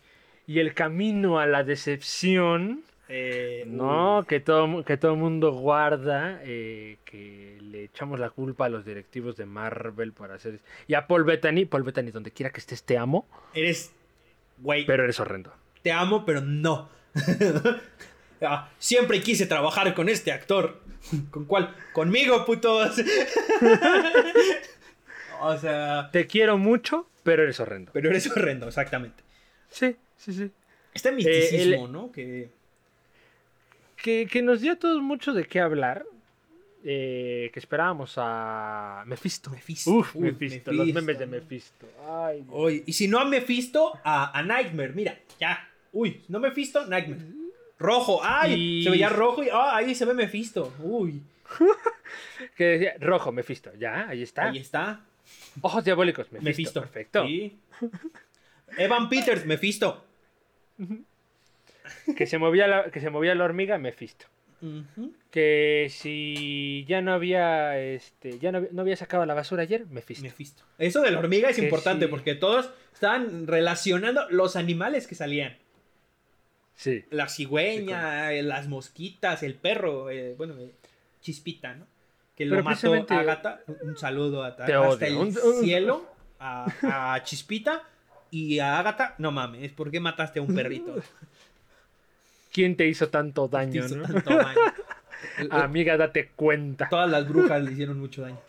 y 0.47 0.61
el 0.61 0.73
camino 0.73 1.39
a 1.41 1.47
la 1.47 1.65
decepción, 1.65 2.83
Eh, 3.13 3.65
¿no? 3.67 4.25
Que 4.29 4.39
todo, 4.39 4.85
que 4.85 4.97
todo 4.97 5.17
mundo 5.17 5.53
guarda, 5.53 6.41
eh, 6.45 6.99
que 7.05 7.59
le 7.61 7.85
echamos 7.85 8.21
la 8.21 8.31
culpa 8.31 8.67
a 8.67 8.69
los 8.69 8.85
directivos 8.85 9.37
de 9.37 9.47
Marvel 9.47 10.13
por 10.13 10.31
hacer... 10.31 10.61
Y 10.87 10.95
a 10.95 11.09
Paul 11.09 11.25
Bettany, 11.25 11.65
Paul 11.65 11.83
Bettany, 11.83 12.13
donde 12.13 12.31
quiera 12.31 12.51
que 12.51 12.61
estés, 12.61 12.85
te 12.85 12.97
amo, 12.97 13.27
Eres. 13.53 13.93
Güey, 14.59 14.87
pero 14.87 15.03
eres 15.03 15.19
horrendo. 15.19 15.53
te 15.83 15.91
amo, 15.91 16.25
pero 16.25 16.41
no. 16.41 16.89
Ah, 18.43 18.71
siempre 18.79 19.21
quise 19.21 19.45
trabajar 19.45 19.95
con 19.95 20.09
este 20.09 20.33
actor. 20.33 20.81
¿Con 21.31 21.45
cuál? 21.45 21.77
Conmigo, 21.93 22.47
putos. 22.47 22.97
o 25.41 25.59
sea. 25.59 26.09
Te 26.11 26.27
quiero 26.27 26.57
mucho, 26.57 27.07
pero 27.23 27.43
eres 27.43 27.61
horrendo. 27.61 27.93
Pero 27.93 28.09
eres 28.09 28.35
horrendo, 28.35 28.67
exactamente. 28.67 29.23
Sí, 29.69 29.95
sí, 30.17 30.33
sí. 30.33 30.51
Este 30.95 31.13
misticismo, 31.13 31.87
¿no? 31.87 32.11
Que. 32.11 32.49
Que, 34.03 34.27
que 34.31 34.43
nos 34.43 34.61
dio 34.61 34.73
a 34.73 34.77
todos 34.77 35.01
mucho 35.03 35.33
de 35.33 35.45
qué 35.47 35.61
hablar. 35.61 36.05
eh, 36.83 37.51
que 37.53 37.59
esperábamos 37.61 38.15
a 38.17 39.03
Mephisto. 39.07 39.51
Mephisto, 39.51 39.91
Uf, 39.91 40.17
uy, 40.17 40.23
Mephisto, 40.33 40.73
los 40.73 40.87
Mephisto, 40.87 41.01
memes 41.03 41.19
de. 41.19 41.27
Mephisto. 41.27 41.87
Ay. 42.09 42.45
Oye, 42.51 42.83
y 42.87 42.93
si 42.95 43.07
no 43.07 43.19
a 43.19 43.25
Mephisto, 43.27 43.93
a, 44.03 44.37
a 44.39 44.43
Nightmare. 44.43 44.93
Mira, 44.95 45.19
ya. 45.39 45.69
Uy, 45.93 46.23
no 46.29 46.41
Mephisto, 46.41 46.87
Nightmare. 46.87 47.21
Rojo, 47.79 48.21
ay, 48.23 48.55
Y- 48.81 48.83
se 48.85 48.91
veía 48.91 49.09
rojo 49.11 49.43
y 49.43 49.49
ah, 49.53 49.77
ahí 49.77 49.95
se 49.95 50.05
ve 50.07 50.15
Mephisto. 50.15 50.73
Uy, 50.81 51.23
Que 52.57 52.65
decía, 52.65 52.95
rojo, 53.01 53.31
Mephisto. 53.33 53.71
Ya, 53.79 54.09
ahí 54.09 54.23
está. 54.23 54.49
ahí 54.49 54.59
está. 54.59 55.01
Ojos 55.61 55.85
diabólicos, 55.85 56.27
Mephisto. 56.33 56.45
Mephisto. 56.49 56.81
Perfecto. 56.81 57.27
Sí. 57.27 57.59
Evan 58.79 59.09
Peters, 59.11 59.45
Mephisto. 59.47 60.03
Que, 62.17 62.27
se 62.27 62.39
movía 62.39 62.67
la, 62.67 62.91
que 62.91 63.01
se 63.01 63.11
movía 63.11 63.35
la 63.35 63.45
hormiga, 63.45 63.79
Mephisto. 63.79 64.27
Ujú. 64.63 65.13
Que 65.31 65.87
si 65.91 66.85
ya 66.87 67.01
no 67.01 67.13
había 67.15 67.79
este 67.79 68.39
ya 68.39 68.53
no, 68.53 68.67
no 68.73 68.83
había 68.83 68.97
sacado 68.97 69.25
la 69.25 69.33
basura 69.35 69.63
ayer, 69.63 69.87
Mephisto. 69.87 70.23
Mephisto. 70.25 70.65
Eso 70.79 71.01
de 71.01 71.11
la 71.11 71.19
hormiga 71.19 71.49
es 71.49 71.57
Que 71.57 71.63
importante 71.65 72.05
sí. 72.07 72.11
porque 72.11 72.35
todos 72.35 72.71
estaban 72.93 73.47
relacionando 73.47 74.29
los 74.29 74.57
animales 74.57 75.07
que 75.07 75.15
salían. 75.15 75.57
Sí. 76.75 77.05
La 77.11 77.29
cigüeña, 77.29 78.33
eh, 78.33 78.43
las 78.43 78.69
mosquitas, 78.69 79.43
el 79.43 79.55
perro, 79.55 80.11
eh, 80.11 80.35
bueno, 80.37 80.55
eh, 80.59 80.73
Chispita, 81.21 81.75
¿no? 81.75 81.87
Que 82.37 82.45
lo 82.47 82.57
mató 82.63 82.93
precisamente- 82.93 83.15
Agatha. 83.15 83.61
Un 83.83 83.97
saludo 83.99 84.45
a 84.45 84.57
Te 84.57 84.73
hasta 84.75 85.07
el 85.07 85.17
Un- 85.17 85.37
un- 85.43 85.63
cielo 85.63 86.07
a, 86.39 87.15
a 87.15 87.23
Chispita 87.23 87.83
y 88.31 88.59
a 88.61 88.79
Agatha. 88.79 89.15
No 89.19 89.31
mames, 89.31 89.73
¿por 89.73 89.91
qué 89.91 90.01
mataste 90.01 90.39
a 90.39 90.43
un 90.43 90.55
perrito? 90.55 90.95
¿Quién 92.53 92.77
te 92.77 92.87
hizo 92.87 93.09
tanto 93.09 93.49
daño, 93.49 93.85
hizo 93.85 93.97
no? 93.97 94.03
tanto 94.07 94.37
daño. 94.37 94.59
El- 95.39 95.53
Amiga, 95.53 95.97
date 95.97 96.31
cuenta. 96.35 96.89
Todas 96.89 97.11
las 97.11 97.29
brujas 97.29 97.63
le 97.63 97.73
hicieron 97.73 97.99
mucho 98.01 98.23
daño. 98.23 98.41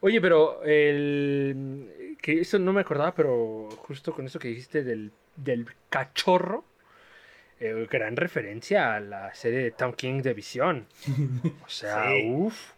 Oye, 0.00 0.20
pero 0.20 0.62
el 0.64 2.16
que 2.20 2.40
eso 2.40 2.58
no 2.58 2.72
me 2.72 2.80
acordaba, 2.82 3.14
pero 3.14 3.68
justo 3.70 4.12
con 4.12 4.26
eso 4.26 4.38
que 4.38 4.48
dijiste 4.48 4.82
del, 4.84 5.10
del 5.36 5.66
cachorro, 5.90 6.64
eh, 7.60 7.86
gran 7.90 8.16
referencia 8.16 8.94
a 8.94 9.00
la 9.00 9.34
serie 9.34 9.58
de 9.60 9.70
Tom 9.72 9.92
King 9.92 10.22
de 10.22 10.34
Visión. 10.34 10.86
O 11.64 11.68
sea, 11.68 12.06
Sí. 12.08 12.30
uff. 12.30 12.72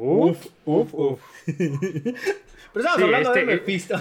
Uf, 0.00 0.46
uf, 0.64 0.94
uf. 0.94 1.20
Pero 1.46 2.84
estamos 2.84 2.96
Sí, 2.98 3.02
hablando 3.02 3.28
este- 3.34 3.40
de 3.40 3.46
Mephisto. 3.46 3.94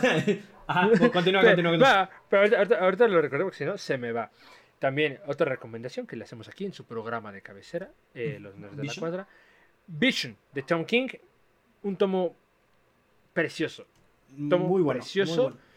Ajá, 0.68 0.90
continúa, 0.90 1.42
continúa, 1.42 1.44
continúa. 1.44 1.74
va, 1.94 2.10
pero 2.30 2.42
ahorita, 2.42 2.58
ahorita- 2.58 2.80
ahorita 2.80 3.08
lo 3.08 3.22
recuerdo 3.22 3.46
porque 3.46 3.58
si 3.58 3.66
no 3.66 3.78
se 3.78 3.98
me 3.98 4.12
va. 4.12 4.30
También 4.80 5.20
otra 5.26 5.50
recomendación 5.50 6.06
que 6.06 6.16
le 6.16 6.24
hacemos 6.24 6.48
aquí 6.48 6.66
en 6.66 6.74
su 6.74 6.86
programa 6.86 7.32
de 7.32 7.42
cabecera, 7.42 7.90
eh, 8.14 8.38
Los 8.40 8.56
Nerds 8.56 8.72
de 8.72 8.78
la 8.78 8.82
Vision. 8.84 9.02
Cuadra. 9.02 9.28
Vision 9.88 10.38
de 10.54 10.62
Tom 10.62 10.86
King, 10.86 11.08
un 11.84 11.96
tomo 11.96 12.36
precioso. 13.34 13.86
tomo 14.50 14.68
muy 14.68 14.82
bueno. 14.82 15.00
precioso. 15.00 15.34
muy 15.34 15.44
bueno. 15.54 15.68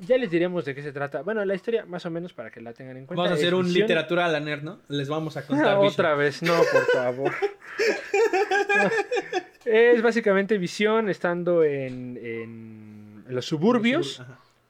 Ya 0.00 0.18
les 0.18 0.30
diremos 0.30 0.64
de 0.64 0.74
qué 0.74 0.82
se 0.82 0.92
trata. 0.92 1.22
Bueno, 1.22 1.44
la 1.44 1.54
historia 1.54 1.86
más 1.86 2.04
o 2.04 2.10
menos 2.10 2.32
para 2.32 2.50
que 2.50 2.60
la 2.60 2.72
tengan 2.72 2.96
en 2.96 3.06
cuenta. 3.06 3.22
Vamos 3.22 3.36
a 3.36 3.40
hacer 3.40 3.54
un 3.54 3.72
literatura 3.72 4.26
a 4.26 4.28
la 4.28 4.40
nerd, 4.40 4.62
¿no? 4.62 4.80
Les 4.88 5.08
vamos 5.08 5.36
a 5.36 5.42
contar. 5.46 5.76
Vision. 5.76 5.92
otra 5.92 6.14
vez, 6.14 6.42
no, 6.42 6.54
por 6.56 6.84
favor. 6.92 7.32
es 9.64 10.02
básicamente 10.02 10.58
visión 10.58 11.08
estando 11.08 11.64
en, 11.64 12.18
en 12.22 13.24
los 13.28 13.46
suburbios 13.46 14.22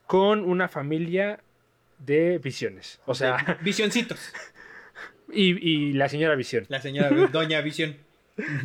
con 0.06 0.44
una 0.44 0.68
familia 0.68 1.40
de 1.98 2.38
visiones. 2.38 3.00
O 3.06 3.14
sea, 3.14 3.58
Visioncitos. 3.62 4.18
y, 5.32 5.56
y 5.68 5.92
la 5.92 6.08
señora 6.08 6.34
Visión. 6.34 6.66
La 6.68 6.80
señora 6.80 7.10
Doña 7.32 7.60
Visión. 7.60 7.96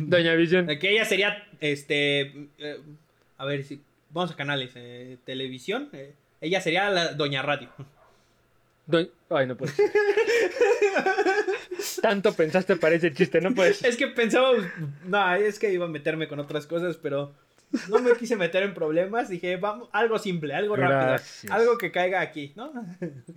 Doña 0.00 0.34
Visión. 0.34 0.66
Que 0.80 0.90
ella 0.90 1.04
sería, 1.04 1.46
este, 1.60 2.20
eh, 2.58 2.80
a 3.38 3.44
ver 3.44 3.62
si 3.64 3.80
vamos 4.10 4.32
a 4.32 4.36
canales, 4.36 4.72
eh, 4.74 5.16
televisión. 5.24 5.88
eh, 5.92 6.12
ella 6.40 6.60
sería 6.60 6.90
la 6.90 7.12
Doña 7.14 7.42
Radio. 7.42 7.68
Do- 8.86 9.08
Ay, 9.30 9.46
no 9.46 9.56
puede 9.56 9.72
ser. 9.72 9.90
Tanto 12.02 12.32
pensaste 12.34 12.76
para 12.76 12.94
ese 12.96 13.12
chiste, 13.12 13.40
no 13.40 13.54
puedes. 13.54 13.84
Es 13.84 13.96
que 13.96 14.08
pensaba, 14.08 14.50
no, 15.04 15.34
es 15.34 15.58
que 15.58 15.72
iba 15.72 15.84
a 15.84 15.88
meterme 15.88 16.28
con 16.28 16.40
otras 16.40 16.66
cosas, 16.66 16.96
pero 16.96 17.32
no 17.88 17.98
me 18.00 18.12
quise 18.14 18.36
meter 18.36 18.62
en 18.62 18.74
problemas. 18.74 19.28
Dije, 19.28 19.56
vamos, 19.56 19.88
algo 19.92 20.18
simple, 20.18 20.54
algo 20.54 20.76
rápido, 20.76 21.54
algo 21.54 21.78
que 21.78 21.90
caiga 21.92 22.20
aquí, 22.20 22.52
¿no? 22.56 22.72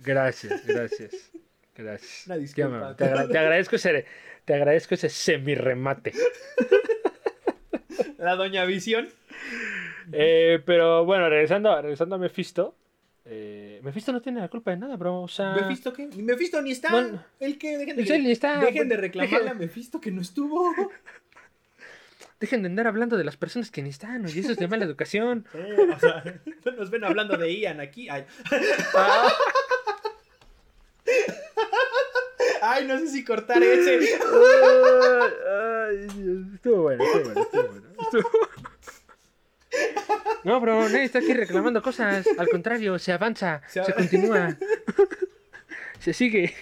Gracias, 0.02 0.62
gracias. 0.66 1.30
Gracias. 1.76 2.26
Una 2.26 2.36
disculpa. 2.36 2.96
Te, 2.96 3.04
agra- 3.04 3.28
te 3.28 3.38
agradezco 3.38 3.76
ese, 3.76 4.06
te 4.44 4.54
agradezco 4.54 4.94
ese 4.94 5.08
semi-remate. 5.08 6.12
La 8.18 8.36
Doña 8.36 8.64
Visión. 8.64 9.08
Eh, 10.12 10.60
pero 10.64 11.04
bueno, 11.04 11.28
regresando, 11.28 11.80
regresando 11.80 12.14
a 12.14 12.18
Mephisto. 12.18 12.76
Eh, 13.26 13.80
Mephisto 13.82 14.12
no 14.12 14.20
tiene 14.20 14.40
la 14.40 14.48
culpa 14.48 14.70
de 14.70 14.76
nada, 14.76 14.96
bro. 14.96 15.22
O 15.22 15.28
sea, 15.28 15.54
¿Mephisto 15.54 15.92
qué? 15.92 16.06
Mephisto 16.16 16.60
ni 16.60 16.72
está. 16.72 16.90
Bueno, 16.90 17.24
el 17.40 17.58
que 17.58 17.78
dejen 17.78 17.96
de, 17.96 18.04
pues 18.04 18.20
ni 18.22 18.30
está, 18.30 18.58
dejen 18.60 18.88
de 18.88 18.96
pues, 18.96 19.00
reclamarle 19.00 19.46
dejen- 19.46 19.50
a 19.50 19.54
Mephisto 19.54 20.00
que 20.00 20.10
no 20.10 20.20
estuvo. 20.20 20.74
Dejen 22.44 22.60
de 22.60 22.68
andar 22.68 22.86
hablando 22.86 23.16
de 23.16 23.24
las 23.24 23.38
personas 23.38 23.70
que 23.70 23.80
ni 23.80 23.88
están, 23.88 24.26
oye, 24.26 24.40
eso 24.40 24.52
es 24.52 24.58
de 24.58 24.68
mala 24.68 24.84
educación. 24.84 25.46
Sí, 25.50 25.58
oh, 25.78 25.94
o 25.94 25.98
sea, 25.98 26.22
nos 26.76 26.90
ven 26.90 27.02
hablando 27.02 27.38
de 27.38 27.58
Ian 27.58 27.80
aquí. 27.80 28.06
Ay. 28.10 28.26
Ah. 28.94 29.32
Ay, 32.60 32.86
no 32.86 32.98
sé 32.98 33.08
si 33.08 33.24
cortar 33.24 33.62
ese. 33.62 33.94
Ay, 33.94 34.00
estuvo 36.54 36.82
bueno, 36.82 37.02
estuvo 37.02 37.24
bueno, 37.24 37.40
estuvo 37.40 37.62
bueno. 37.62 37.86
Estuvo... 38.02 38.28
No, 40.44 40.60
bro, 40.60 40.86
nadie 40.90 41.04
está 41.04 41.20
aquí 41.20 41.32
reclamando 41.32 41.80
cosas. 41.80 42.26
Al 42.36 42.50
contrario, 42.50 42.98
se 42.98 43.12
avanza, 43.12 43.62
se, 43.68 43.82
se 43.82 43.94
continúa, 43.94 44.54
se 45.98 46.12
sigue. 46.12 46.54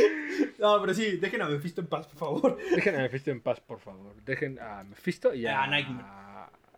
No, 0.58 0.80
pero 0.80 0.94
sí, 0.94 1.18
dejen 1.18 1.42
a 1.42 1.48
Mephisto 1.48 1.80
en 1.82 1.86
paz, 1.86 2.06
por 2.06 2.16
favor. 2.18 2.58
Dejen 2.74 2.94
a 2.96 2.98
Mephisto 3.02 3.30
en 3.30 3.40
paz, 3.40 3.60
por 3.60 3.78
favor. 3.80 4.14
Dejen 4.24 4.58
a 4.58 4.84
Mephisto 4.84 5.34
y 5.34 5.46
a, 5.46 5.62
A 5.62 5.66
Nightmare. 5.66 6.06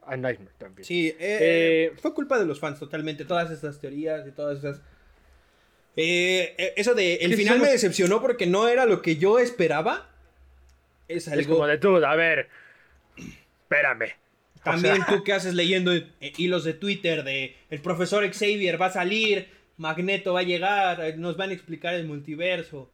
A 0.06 0.16
Nightmare 0.16 0.52
también. 0.58 0.84
Sí, 0.84 1.08
eh, 1.08 1.16
Eh, 1.20 1.92
fue 2.00 2.12
culpa 2.14 2.38
de 2.38 2.44
los 2.46 2.58
fans 2.58 2.78
totalmente, 2.78 3.24
todas 3.24 3.50
estas 3.50 3.80
teorías 3.80 4.26
y 4.26 4.32
todas 4.32 4.58
esas... 4.58 4.80
Eh, 5.96 6.54
eh, 6.58 6.74
eso 6.76 6.94
de 6.94 7.16
el 7.16 7.34
final 7.34 7.54
somos- 7.56 7.66
me 7.66 7.72
decepcionó 7.72 8.20
porque 8.20 8.46
no 8.46 8.68
era 8.68 8.86
lo 8.86 9.02
que 9.02 9.16
yo 9.16 9.38
esperaba. 9.38 10.08
Es 11.08 11.26
Es 11.26 11.32
algo... 11.32 11.54
como 11.54 11.66
de 11.66 11.78
tú, 11.78 11.96
a 12.04 12.14
ver. 12.16 12.48
Espérame. 13.16 14.14
O 14.56 14.60
También 14.62 14.96
sea, 14.96 15.06
tú 15.06 15.24
que 15.24 15.32
haces 15.32 15.54
leyendo 15.54 15.92
eh, 15.94 16.04
hilos 16.36 16.64
de 16.64 16.74
Twitter 16.74 17.22
de 17.24 17.56
el 17.70 17.80
profesor 17.80 18.24
Xavier 18.32 18.80
va 18.80 18.86
a 18.86 18.90
salir, 18.90 19.48
Magneto 19.76 20.32
va 20.34 20.40
a 20.40 20.44
llegar, 20.44 21.00
eh, 21.04 21.16
nos 21.16 21.36
van 21.36 21.50
a 21.50 21.52
explicar 21.52 21.94
el 21.94 22.06
multiverso, 22.06 22.90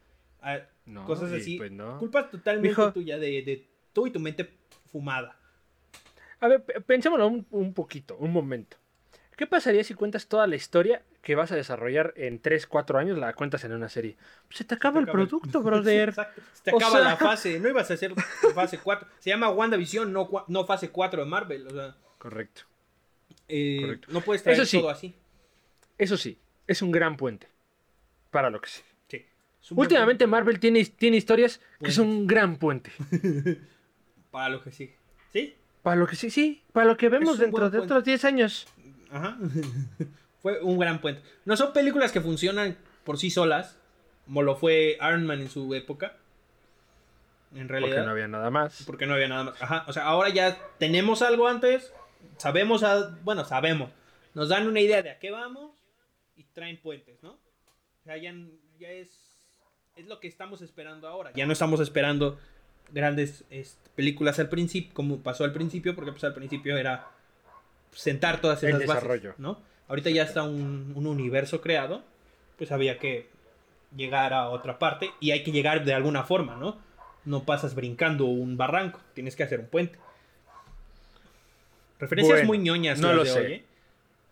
No, 0.86 1.04
cosas 1.06 1.32
así. 1.32 1.56
pues 1.56 1.70
no. 1.72 1.98
Culpa 1.98 2.30
totalmente 2.30 2.68
Mijo. 2.68 2.92
tuya 2.92 3.18
de, 3.18 3.42
de 3.42 3.66
tú 3.92 4.06
y 4.06 4.10
tu 4.10 4.20
mente 4.20 4.50
fumada. 4.92 5.36
A 6.40 6.48
ver, 6.48 6.62
pe- 6.62 6.80
pensémoslo 6.82 7.26
un, 7.26 7.46
un 7.50 7.72
poquito, 7.74 8.16
un 8.18 8.32
momento. 8.32 8.76
¿Qué 9.36 9.46
pasaría 9.48 9.82
si 9.82 9.94
cuentas 9.94 10.28
toda 10.28 10.46
la 10.46 10.54
historia 10.54 11.02
que 11.22 11.34
vas 11.34 11.50
a 11.50 11.56
desarrollar 11.56 12.12
en 12.16 12.38
3, 12.38 12.66
4 12.68 12.98
años, 12.98 13.18
la 13.18 13.32
cuentas 13.32 13.64
en 13.64 13.72
una 13.72 13.88
serie? 13.88 14.16
Pues 14.46 14.58
se 14.58 14.64
te 14.64 14.74
acaba 14.74 14.98
el 15.00 15.04
acaba 15.08 15.22
el- 15.22 15.28
producto, 15.28 15.60
brother. 15.62 16.10
Exacto. 16.10 16.42
Se 16.52 16.62
te 16.64 16.72
O 16.72 16.76
acaba 16.76 16.92
sea- 16.98 17.04
la 17.04 17.16
fase, 17.30 17.58
no 17.58 17.68
ibas 17.68 17.90
a 17.90 17.94
hacer 17.94 18.14
fase 18.54 18.78
4. 18.78 19.08
Se 19.18 19.30
llama 19.30 19.48
WandaVision, 19.50 20.12
no, 20.12 20.28
no 20.48 20.64
fase 20.66 20.90
4 20.90 21.24
de 21.24 21.28
Marvel. 21.28 21.66
O 21.66 21.70
sea, 21.70 21.96
Correcto. 22.18 22.62
eh, 23.48 23.78
Correcto. 23.80 24.08
no 24.12 24.20
puedes 24.20 24.42
traer 24.42 24.58
Eso 24.60 24.66
sí. 24.66 24.78
todo 24.78 24.90
así. 24.90 25.14
Eso 25.98 26.16
sí, 26.16 26.38
es 26.66 26.82
un 26.82 26.92
gran 26.92 27.16
puente. 27.16 27.48
Para 28.30 28.50
lo 28.50 28.60
que 28.60 28.68
sí. 28.68 28.82
Sí. 29.08 29.16
Es 29.18 29.24
un 29.24 29.24
buen 29.24 29.53
Últimamente 29.70 30.26
Marvel 30.26 30.60
tiene, 30.60 30.84
tiene 30.84 31.16
historias 31.16 31.60
que 31.82 31.90
son 31.90 32.08
un 32.08 32.26
gran 32.26 32.56
puente. 32.56 32.90
Para 34.30 34.48
lo 34.50 34.62
que 34.62 34.70
sigue. 34.72 34.96
¿Sí? 35.32 35.54
Para 35.82 35.96
lo 35.96 36.06
que 36.06 36.16
sí, 36.16 36.30
sí. 36.30 36.62
Para 36.72 36.86
lo 36.86 36.96
que 36.96 37.08
vemos 37.08 37.38
dentro 37.38 37.70
de 37.70 37.78
otros 37.78 38.04
10 38.04 38.24
años. 38.24 38.66
Ajá. 39.10 39.38
fue 40.42 40.60
un 40.62 40.78
gran 40.78 41.00
puente. 41.00 41.22
No 41.44 41.56
son 41.56 41.72
películas 41.72 42.12
que 42.12 42.20
funcionan 42.20 42.76
por 43.04 43.18
sí 43.18 43.30
solas, 43.30 43.78
como 44.26 44.42
lo 44.42 44.56
fue 44.56 44.96
Iron 45.00 45.24
Man 45.26 45.40
en 45.40 45.48
su 45.50 45.72
época. 45.74 46.16
En 47.54 47.68
Porque 47.68 47.72
realidad. 47.80 48.04
no 48.04 48.10
había 48.10 48.28
nada 48.28 48.50
más. 48.50 48.82
Porque 48.84 49.06
no 49.06 49.14
había 49.14 49.28
nada 49.28 49.44
más. 49.44 49.62
Ajá. 49.62 49.84
O 49.86 49.92
sea, 49.92 50.04
ahora 50.04 50.28
ya 50.30 50.58
tenemos 50.78 51.22
algo 51.22 51.46
antes. 51.48 51.92
Sabemos, 52.38 52.82
a- 52.82 53.16
bueno, 53.22 53.44
sabemos. 53.44 53.90
Nos 54.34 54.48
dan 54.48 54.66
una 54.66 54.80
idea 54.80 55.02
de 55.02 55.10
a 55.10 55.18
qué 55.20 55.30
vamos 55.30 55.72
y 56.34 56.44
traen 56.44 56.80
puentes, 56.82 57.22
¿no? 57.22 57.32
O 57.32 58.02
sea, 58.04 58.16
ya, 58.16 58.34
ya 58.78 58.90
es, 58.90 59.33
es 59.96 60.06
lo 60.06 60.20
que 60.20 60.28
estamos 60.28 60.62
esperando 60.62 61.08
ahora. 61.08 61.30
Ya 61.34 61.46
no 61.46 61.52
estamos 61.52 61.80
esperando 61.80 62.38
grandes 62.92 63.44
este, 63.50 63.90
películas 63.94 64.38
al 64.38 64.48
principio, 64.48 64.92
como 64.94 65.18
pasó 65.18 65.44
al 65.44 65.52
principio, 65.52 65.94
porque 65.94 66.12
pues 66.12 66.24
al 66.24 66.34
principio 66.34 66.76
era 66.76 67.08
sentar 67.92 68.40
todas 68.40 68.62
El 68.62 68.70
esas 68.70 68.80
desarrollo. 68.80 69.30
bases, 69.30 69.38
¿no? 69.40 69.58
Ahorita 69.88 70.10
ya 70.10 70.22
está 70.24 70.42
un, 70.42 70.92
un 70.96 71.06
universo 71.06 71.60
creado, 71.60 72.02
pues 72.58 72.72
había 72.72 72.98
que 72.98 73.28
llegar 73.96 74.32
a 74.32 74.48
otra 74.48 74.78
parte 74.78 75.10
y 75.20 75.30
hay 75.30 75.44
que 75.44 75.52
llegar 75.52 75.84
de 75.84 75.94
alguna 75.94 76.24
forma, 76.24 76.56
¿no? 76.56 76.78
No 77.24 77.44
pasas 77.44 77.74
brincando 77.74 78.24
un 78.26 78.56
barranco, 78.56 79.00
tienes 79.14 79.36
que 79.36 79.44
hacer 79.44 79.60
un 79.60 79.66
puente. 79.66 79.98
Referencias 81.98 82.38
Bueno, 82.38 82.46
muy 82.48 82.58
ñoñas 82.58 83.00
no 83.00 83.12
lo 83.12 83.24
sé. 83.24 83.40
hoy, 83.40 83.52
¿eh? 83.52 83.64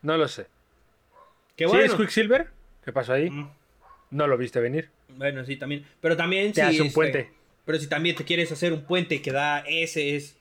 No 0.02 0.16
lo 0.16 0.26
sé. 0.28 0.46
Qué 1.56 1.68
¿Sí 1.68 1.76
es 1.76 1.94
Quicksilver? 1.94 2.48
¿Qué 2.84 2.92
pasó 2.92 3.12
ahí? 3.12 3.30
Mm, 3.30 3.48
No 4.10 4.26
lo 4.26 4.36
viste 4.36 4.58
venir. 4.60 4.90
Bueno, 5.16 5.44
sí, 5.44 5.56
también. 5.56 5.84
Pero 6.00 6.16
también 6.16 6.52
Te 6.52 6.60
si, 6.60 6.60
hace 6.60 6.80
un 6.80 6.86
este, 6.88 6.94
puente. 6.94 7.30
Pero 7.64 7.78
si 7.78 7.86
también 7.88 8.16
te 8.16 8.24
quieres 8.24 8.50
hacer 8.50 8.72
un 8.72 8.82
puente 8.84 9.22
que 9.22 9.32
da 9.32 9.60
S 9.60 10.34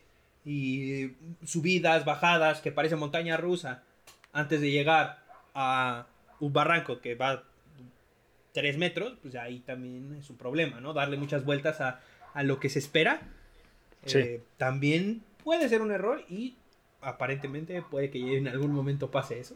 y 0.44 1.12
subidas, 1.46 2.04
bajadas, 2.06 2.62
que 2.62 2.72
parece 2.72 2.96
montaña 2.96 3.38
rusa, 3.38 3.84
antes 4.34 4.62
de 4.62 4.72
llegar 4.72 5.20
a 5.54 6.08
un 6.40 6.54
barranco 6.54 7.00
que 7.00 7.16
va 7.16 7.44
3 8.54 8.78
metros, 8.78 9.14
pues 9.22 9.36
ahí 9.36 9.60
también 9.60 10.16
es 10.20 10.30
un 10.30 10.38
problema, 10.38 10.82
¿no? 10.82 10.94
Darle 10.94 11.18
muchas 11.18 11.46
vueltas 11.46 11.80
a, 11.80 12.02
a 12.34 12.44
lo 12.44 12.60
que 12.60 12.70
se 12.70 12.80
espera. 12.80 13.22
Sí. 14.06 14.18
eh, 14.18 14.42
también 14.58 15.22
puede 15.44 15.70
ser 15.70 15.82
un 15.82 15.92
error 15.92 16.24
y 16.28 16.56
aparentemente 17.02 17.82
puede 17.84 18.10
que 18.10 18.38
en 18.38 18.48
algún 18.48 18.72
momento 18.72 19.12
pase 19.12 19.40
eso. 19.40 19.56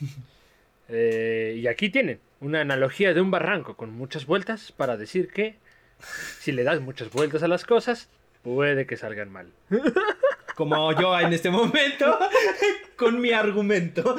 Eh, 0.88 1.54
y 1.58 1.66
aquí 1.68 1.88
tienen 1.90 2.20
una 2.40 2.60
analogía 2.60 3.14
de 3.14 3.20
un 3.20 3.30
barranco 3.30 3.76
con 3.76 3.90
muchas 3.92 4.26
vueltas 4.26 4.72
para 4.72 4.96
decir 4.96 5.28
que 5.32 5.56
si 6.40 6.52
le 6.52 6.64
das 6.64 6.80
muchas 6.80 7.10
vueltas 7.10 7.42
a 7.42 7.48
las 7.48 7.64
cosas, 7.64 8.08
puede 8.42 8.86
que 8.86 8.96
salgan 8.96 9.30
mal. 9.30 9.52
Como 10.56 10.92
yo 11.00 11.18
en 11.18 11.32
este 11.32 11.50
momento, 11.50 12.18
con 12.96 13.20
mi 13.20 13.32
argumento. 13.32 14.16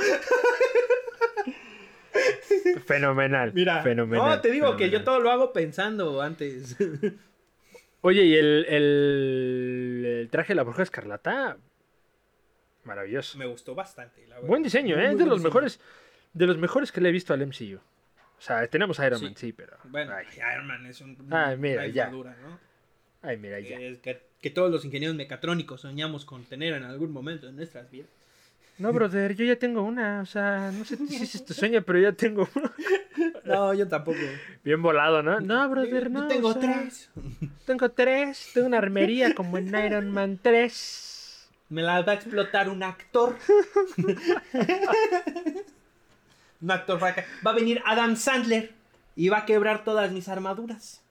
Fenomenal. 2.85 3.51
Mira, 3.53 3.81
fenomenal. 3.83 4.29
no, 4.29 4.41
te 4.41 4.51
digo 4.51 4.75
que 4.77 4.89
yo 4.89 5.03
todo 5.03 5.19
lo 5.19 5.31
hago 5.31 5.53
pensando 5.53 6.21
antes. 6.21 6.75
Oye, 8.01 8.23
y 8.23 8.35
el, 8.35 8.65
el- 8.69 10.05
el 10.23 10.29
traje 10.29 10.49
de 10.49 10.55
la 10.55 10.63
bruja 10.63 10.83
escarlata, 10.83 11.57
maravilloso. 12.83 13.37
Me 13.37 13.45
gustó 13.45 13.75
bastante, 13.75 14.21
la 14.27 14.35
verdad. 14.35 14.47
Buen 14.47 14.63
diseño, 14.63 14.95
¿eh? 14.95 15.03
muy 15.05 15.11
Es 15.13 15.17
de 15.17 15.25
los 15.25 15.35
diseño. 15.39 15.49
mejores, 15.49 15.79
de 16.33 16.47
los 16.47 16.57
mejores 16.57 16.91
que 16.91 17.01
le 17.01 17.09
he 17.09 17.11
visto 17.11 17.33
al 17.33 17.45
MCU. 17.45 17.77
O 18.37 18.41
sea, 18.45 18.67
tenemos 18.67 18.99
a 18.99 19.07
Iron 19.07 19.19
Sí. 19.19 19.25
Man, 19.25 19.35
sí, 19.37 19.53
pero. 19.53 19.77
Bueno, 19.85 20.13
Ay, 20.13 20.25
Iron 20.53 20.67
Man 20.67 20.85
es 20.85 20.99
un, 21.01 21.15
Ay, 21.31 21.57
mira, 21.57 21.83
una 21.83 21.93
ya. 21.93 22.09
¿no? 22.09 22.59
ay, 23.21 23.37
mira, 23.37 23.59
ya. 23.59 23.79
Es 23.79 23.99
que, 23.99 24.21
que 24.41 24.49
todos 24.49 24.69
los 24.69 24.83
ingenieros 24.83 25.15
mecatrónicos 25.15 25.81
soñamos 25.81 26.25
con 26.25 26.43
tener 26.43 26.73
en 26.73 26.83
algún 26.83 27.11
momento 27.11 27.45
de 27.47 27.53
nuestras 27.53 27.89
vidas. 27.89 28.09
No, 28.79 28.91
brother, 28.91 29.35
yo 29.35 29.45
ya 29.45 29.55
tengo 29.57 29.83
una. 29.83 30.21
O 30.21 30.25
sea, 30.25 30.71
no 30.73 30.83
sé 30.83 30.97
si 30.97 31.15
es 31.23 31.45
tu 31.45 31.53
sueño, 31.53 31.83
pero 31.83 31.99
ya 31.99 32.11
tengo 32.11 32.49
una. 32.55 32.71
No, 33.45 33.73
yo 33.73 33.87
tampoco. 33.87 34.17
Bien 34.63 34.81
volado, 34.81 35.21
¿no? 35.21 35.39
No, 35.39 35.69
brother, 35.69 36.05
Yo 36.05 36.09
no. 36.09 36.27
tengo 36.27 36.49
o 36.49 36.53
sea, 36.53 36.61
tres. 36.61 37.09
Tengo 37.65 37.91
tres. 37.91 38.49
Tengo 38.53 38.67
una 38.67 38.79
armería 38.79 39.35
como 39.35 39.57
en 39.59 39.67
Iron 39.67 40.09
Man 40.11 40.39
3. 40.41 41.49
Me 41.69 41.81
la 41.83 42.01
va 42.01 42.13
a 42.13 42.15
explotar 42.15 42.67
un 42.67 42.81
actor. 42.83 43.35
un 46.63 46.71
actor 46.71 47.01
va 47.03 47.09
a, 47.09 47.15
ca- 47.15 47.25
va 47.45 47.51
a 47.51 47.55
venir 47.55 47.81
Adam 47.85 48.15
Sandler 48.15 48.71
y 49.15 49.29
va 49.29 49.39
a 49.39 49.45
quebrar 49.45 49.83
todas 49.83 50.11
mis 50.11 50.27
armaduras. 50.29 51.03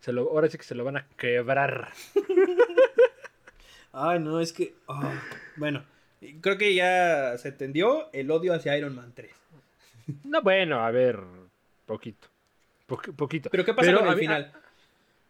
Se 0.00 0.12
lo, 0.12 0.22
ahora 0.30 0.48
sí 0.50 0.58
que 0.58 0.64
se 0.64 0.74
lo 0.74 0.84
van 0.84 0.98
a 0.98 1.06
quebrar. 1.16 1.92
Ay, 3.92 4.18
no, 4.18 4.40
es 4.40 4.52
que. 4.52 4.74
ah, 4.88 5.12
bueno, 5.56 5.84
creo 6.40 6.58
que 6.58 6.74
ya 6.74 7.38
se 7.38 7.48
entendió 7.48 8.12
el 8.12 8.30
odio 8.30 8.52
hacia 8.54 8.76
Iron 8.76 8.94
Man 8.94 9.12
3. 9.14 9.30
No, 10.24 10.42
bueno, 10.42 10.84
a 10.84 10.90
ver. 10.90 11.20
Poquito. 11.86 12.28
Poqu- 12.88 13.14
poquito. 13.14 13.50
Pero 13.50 13.64
¿qué 13.64 13.72
pasa 13.72 13.86
Pero 13.86 14.00
con 14.00 14.08
el 14.08 14.14
mí- 14.16 14.20
final? 14.22 14.52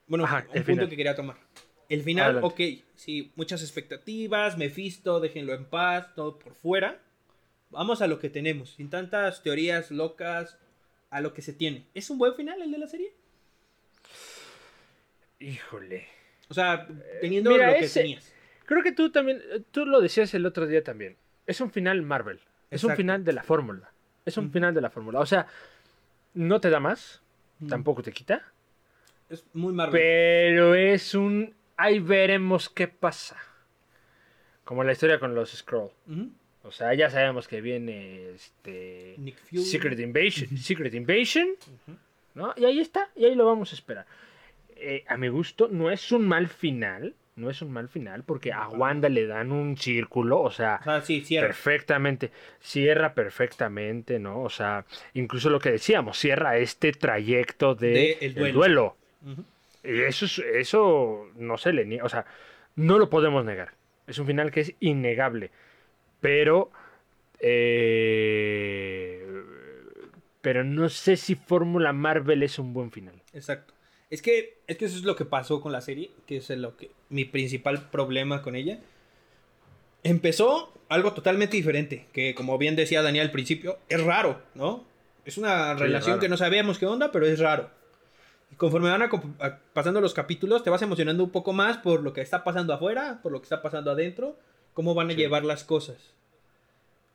Bueno, 0.07 0.24
Ajá, 0.24 0.38
un 0.50 0.57
el 0.57 0.64
punto 0.64 0.66
final. 0.72 0.88
que 0.88 0.96
quería 0.96 1.14
tomar. 1.14 1.36
El 1.88 2.02
final, 2.02 2.36
Adelante. 2.38 2.80
ok, 2.80 2.84
sí, 2.96 3.30
muchas 3.36 3.62
expectativas, 3.62 4.57
Mephisto, 4.57 5.20
déjenlo 5.20 5.52
en 5.55 5.66
paz, 5.66 6.14
todo 6.14 6.38
por 6.38 6.55
fuera. 6.55 6.98
Vamos 7.75 8.01
a 8.03 8.07
lo 8.07 8.18
que 8.18 8.31
tenemos, 8.31 8.70
sin 8.75 8.89
tantas 8.91 9.43
teorías 9.43 9.91
locas, 9.91 10.59
a 11.11 11.20
lo 11.20 11.35
que 11.35 11.43
se 11.43 11.53
tiene. 11.53 11.87
¿Es 11.95 12.09
un 12.11 12.18
buen 12.18 12.35
final 12.35 12.61
el 12.62 12.70
de 12.72 12.79
la 12.79 12.87
serie? 12.89 13.12
Híjole. 15.39 16.07
O 16.49 16.55
sea, 16.55 16.87
teniendo 17.20 17.51
mira, 17.51 17.68
lo 17.72 17.79
que 17.79 17.85
ese- 17.85 18.01
tenías. 18.01 18.33
Creo 18.66 18.83
que 18.83 18.93
tú 18.93 19.11
también, 19.11 19.43
eh, 19.53 19.62
tú 19.70 19.85
lo 19.85 20.01
decías 20.01 20.33
el 20.35 20.47
otro 20.47 20.66
día 20.66 20.83
también. 20.83 21.16
Es 21.47 21.61
un 21.61 21.70
final 21.70 22.01
Marvel. 22.03 22.41
Es 22.70 22.83
un 22.85 22.97
final 22.97 23.25
de 23.25 23.33
la 23.33 23.43
fórmula. 23.43 23.91
Es 24.25 24.39
un 24.39 24.51
final 24.51 24.72
de 24.75 24.81
la 24.81 24.91
fórmula. 24.91 25.20
O 25.20 25.27
sea, 25.27 25.47
no 26.33 26.61
te 26.61 26.70
da 26.70 26.81
más, 26.81 27.22
tampoco 27.68 28.03
te 28.03 28.11
quita, 28.12 28.43
Es 29.29 29.45
muy 29.53 29.72
Marvel. 29.75 30.01
pero 30.01 30.75
es 30.75 31.14
un 31.14 31.55
ahí 31.77 31.99
veremos 32.01 32.70
qué 32.70 32.89
pasa. 32.89 33.37
Como 34.64 34.83
la 34.83 34.93
historia 34.93 35.18
con 35.20 35.35
los 35.35 35.51
Scroll. 35.53 35.91
Ujú. 36.09 36.31
O 36.65 36.71
sea, 36.73 36.95
ya 36.95 37.11
sabemos 37.11 37.47
que 37.47 37.61
viene 37.61 38.31
este 38.35 39.15
Nick 39.19 39.37
Fury. 39.37 39.62
Secret 39.62 39.99
Invasion, 40.01 40.49
Secret 40.57 40.95
Invasion. 40.95 41.49
¿no? 42.35 42.53
Y 42.57 42.65
ahí 42.65 42.81
está, 42.81 43.11
y 43.15 43.27
ahí 43.27 43.35
lo 43.35 43.47
vamos 43.47 43.73
a 43.73 43.75
esperar. 43.77 44.07
Eh, 44.77 45.05
a 45.07 45.17
mi 45.17 45.29
gusto, 45.29 45.69
no 45.71 45.91
es 45.91 46.11
un 46.11 46.27
mal 46.27 46.49
final, 46.49 47.15
no 47.37 47.49
es 47.51 47.62
un 47.62 47.71
mal 47.71 47.89
final, 47.89 48.25
porque 48.25 48.53
a 48.53 48.69
Wanda 48.69 49.09
le 49.09 49.27
dan 49.27 49.53
un 49.53 49.77
círculo, 49.77 50.41
o 50.41 50.51
sea, 50.51 50.81
sea, 50.83 51.01
sí, 51.03 51.21
cierra. 51.21 51.47
perfectamente, 51.49 52.31
cierra 52.61 53.15
perfectamente, 53.15 54.19
¿no? 54.19 54.43
O 54.43 54.51
sea, 54.51 54.85
incluso 55.15 55.51
lo 55.51 55.61
que 55.61 55.71
decíamos, 55.71 56.19
cierra 56.19 56.57
este 56.59 56.93
trayecto 56.93 57.75
de, 57.75 57.89
De 57.89 58.12
el 58.21 58.25
el 58.25 58.35
duelo. 58.35 58.55
duelo. 58.55 58.97
Ujú. 59.27 59.45
Y 59.85 60.01
eso, 60.01 60.25
es- 60.25 60.39
eso 60.39 61.29
no 61.37 61.57
se 61.59 61.73
le 61.73 61.85
niega, 61.85 62.05
o 62.05 62.09
sea, 62.09 62.25
no 62.75 62.99
lo 62.99 63.11
podemos 63.11 63.45
negar. 63.45 63.73
Es 64.07 64.19
un 64.19 64.27
final 64.27 64.51
que 64.51 64.61
es 64.61 64.75
innegable. 64.81 65.51
Pero, 66.25 66.70
eh, 67.39 69.27
pero 70.41 70.64
no 70.64 70.89
sé 70.89 71.18
si 71.18 71.35
Fórmula 71.35 71.93
Marvel 71.93 72.43
es 72.43 72.59
un 72.59 72.72
buen 72.72 72.91
final. 72.91 73.14
Exacto. 73.35 73.75
Es 74.09 74.22
que, 74.22 74.59
es 74.66 74.79
que 74.79 74.87
eso 74.87 74.97
es 74.97 75.05
lo 75.05 75.16
que 75.16 75.27
pasó 75.27 75.61
con 75.61 75.70
la 75.70 75.83
serie, 75.83 76.11
que 76.27 76.39
es 76.39 76.49
lo 76.49 76.79
que 76.79 76.91
mi 77.11 77.27
principal 77.27 77.91
problema 77.91 78.41
con 78.41 78.57
ella. 78.57 78.79
Empezó 80.03 80.72
algo 80.89 81.12
totalmente 81.12 81.57
diferente, 81.59 82.07
que 82.14 82.35
como 82.35 82.57
bien 82.57 82.75
decía 82.75 83.03
Daniel 83.03 83.27
al 83.27 83.33
principio, 83.33 83.79
es 83.91 84.03
raro, 84.03 84.41
¿no? 84.55 84.85
Es 85.27 85.37
una 85.37 85.75
Sí, 85.75 85.81
relación 85.83 86.20
que 86.20 86.29
no 86.31 86.39
sabíamos 86.39 86.79
qué 86.79 86.87
onda, 86.87 87.12
pero 87.12 87.27
es 87.27 87.39
raro. 87.39 87.68
Y 88.51 88.55
conforme 88.57 88.89
van 88.91 89.03
a 89.03 89.11
comp- 89.11 89.35
a- 89.41 89.59
pasando 89.75 90.01
los 90.01 90.14
capítulos, 90.14 90.62
te 90.64 90.70
vas 90.70 90.81
emocionando 90.81 91.22
un 91.22 91.31
poco 91.31 91.53
más 91.53 91.77
por 91.79 92.03
lo 92.03 92.14
que 92.14 92.22
está 92.22 92.45
pasando 92.45 92.72
afuera, 92.72 93.20
por 93.22 93.31
lo 93.33 93.41
que 93.41 93.45
está 93.45 93.61
pasando 93.61 93.91
adentro, 93.91 94.39
cómo 94.75 94.95
van 94.95 95.09
a 95.09 95.12
Sí. 95.12 95.16
llevar 95.16 95.45
las 95.45 95.64
cosas. 95.64 95.97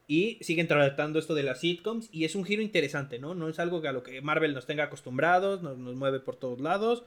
Y 0.08 0.40
siguen 0.42 0.68
tratando 0.68 1.20
esto 1.20 1.36
de 1.36 1.44
las 1.44 1.60
sitcoms 1.60 2.10
y 2.12 2.26
es 2.26 2.34
un 2.34 2.44
giro 2.44 2.64
interesante, 2.64 3.20
¿no? 3.20 3.36
No 3.36 3.48
es 3.48 3.60
algo 3.60 3.80
que 3.82 3.90
a 3.90 3.92
lo 3.92 4.02
que 4.02 4.22
Marvel 4.22 4.56
nos 4.56 4.66
tenga 4.66 4.86
acostumbrados, 4.86 5.62
nos, 5.62 5.78
nos 5.78 5.96
mueve 5.96 6.20
por 6.20 6.36
todos 6.36 6.60
lados. 6.60 7.04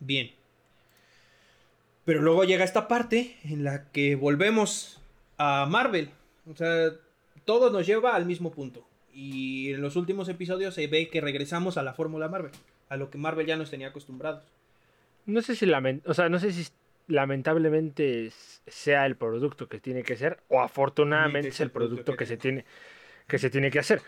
Bien. 0.00 0.32
Pero 2.04 2.22
luego 2.22 2.44
llega 2.44 2.64
esta 2.64 2.88
parte 2.88 3.36
en 3.44 3.64
la 3.64 3.90
que 3.90 4.14
volvemos 4.16 5.00
a 5.38 5.66
Marvel. 5.66 6.10
O 6.50 6.54
sea, 6.54 6.90
todo 7.44 7.70
nos 7.70 7.86
lleva 7.86 8.14
al 8.14 8.26
mismo 8.26 8.52
punto. 8.52 8.86
Y 9.14 9.70
en 9.72 9.80
los 9.80 9.96
últimos 9.96 10.28
episodios 10.28 10.74
se 10.74 10.86
ve 10.88 11.08
que 11.08 11.20
regresamos 11.22 11.78
a 11.78 11.82
la 11.82 11.94
fórmula 11.94 12.28
Marvel, 12.28 12.52
a 12.90 12.96
lo 12.98 13.10
que 13.10 13.16
Marvel 13.18 13.46
ya 13.46 13.56
nos 13.56 13.70
tenía 13.70 13.88
acostumbrados. 13.88 14.44
No 15.24 15.40
sé 15.42 15.56
si 15.56 15.66
lamen- 15.66 16.02
o 16.04 16.12
sea, 16.14 16.28
no 16.28 16.38
sé 16.38 16.52
si 16.52 16.68
lamentablemente 17.08 18.30
sea 18.66 19.06
el 19.06 19.16
producto 19.16 19.68
que 19.68 19.80
tiene 19.80 20.02
que 20.02 20.16
ser 20.16 20.38
o 20.48 20.60
afortunadamente 20.60 21.48
es 21.48 21.60
el 21.60 21.70
producto 21.70 22.16
que 22.16 22.26
se 22.26 22.36
tiene 22.36 22.64
que 23.28 23.38
se 23.38 23.50
tiene 23.50 23.70
que 23.72 23.80
hacer, 23.80 24.00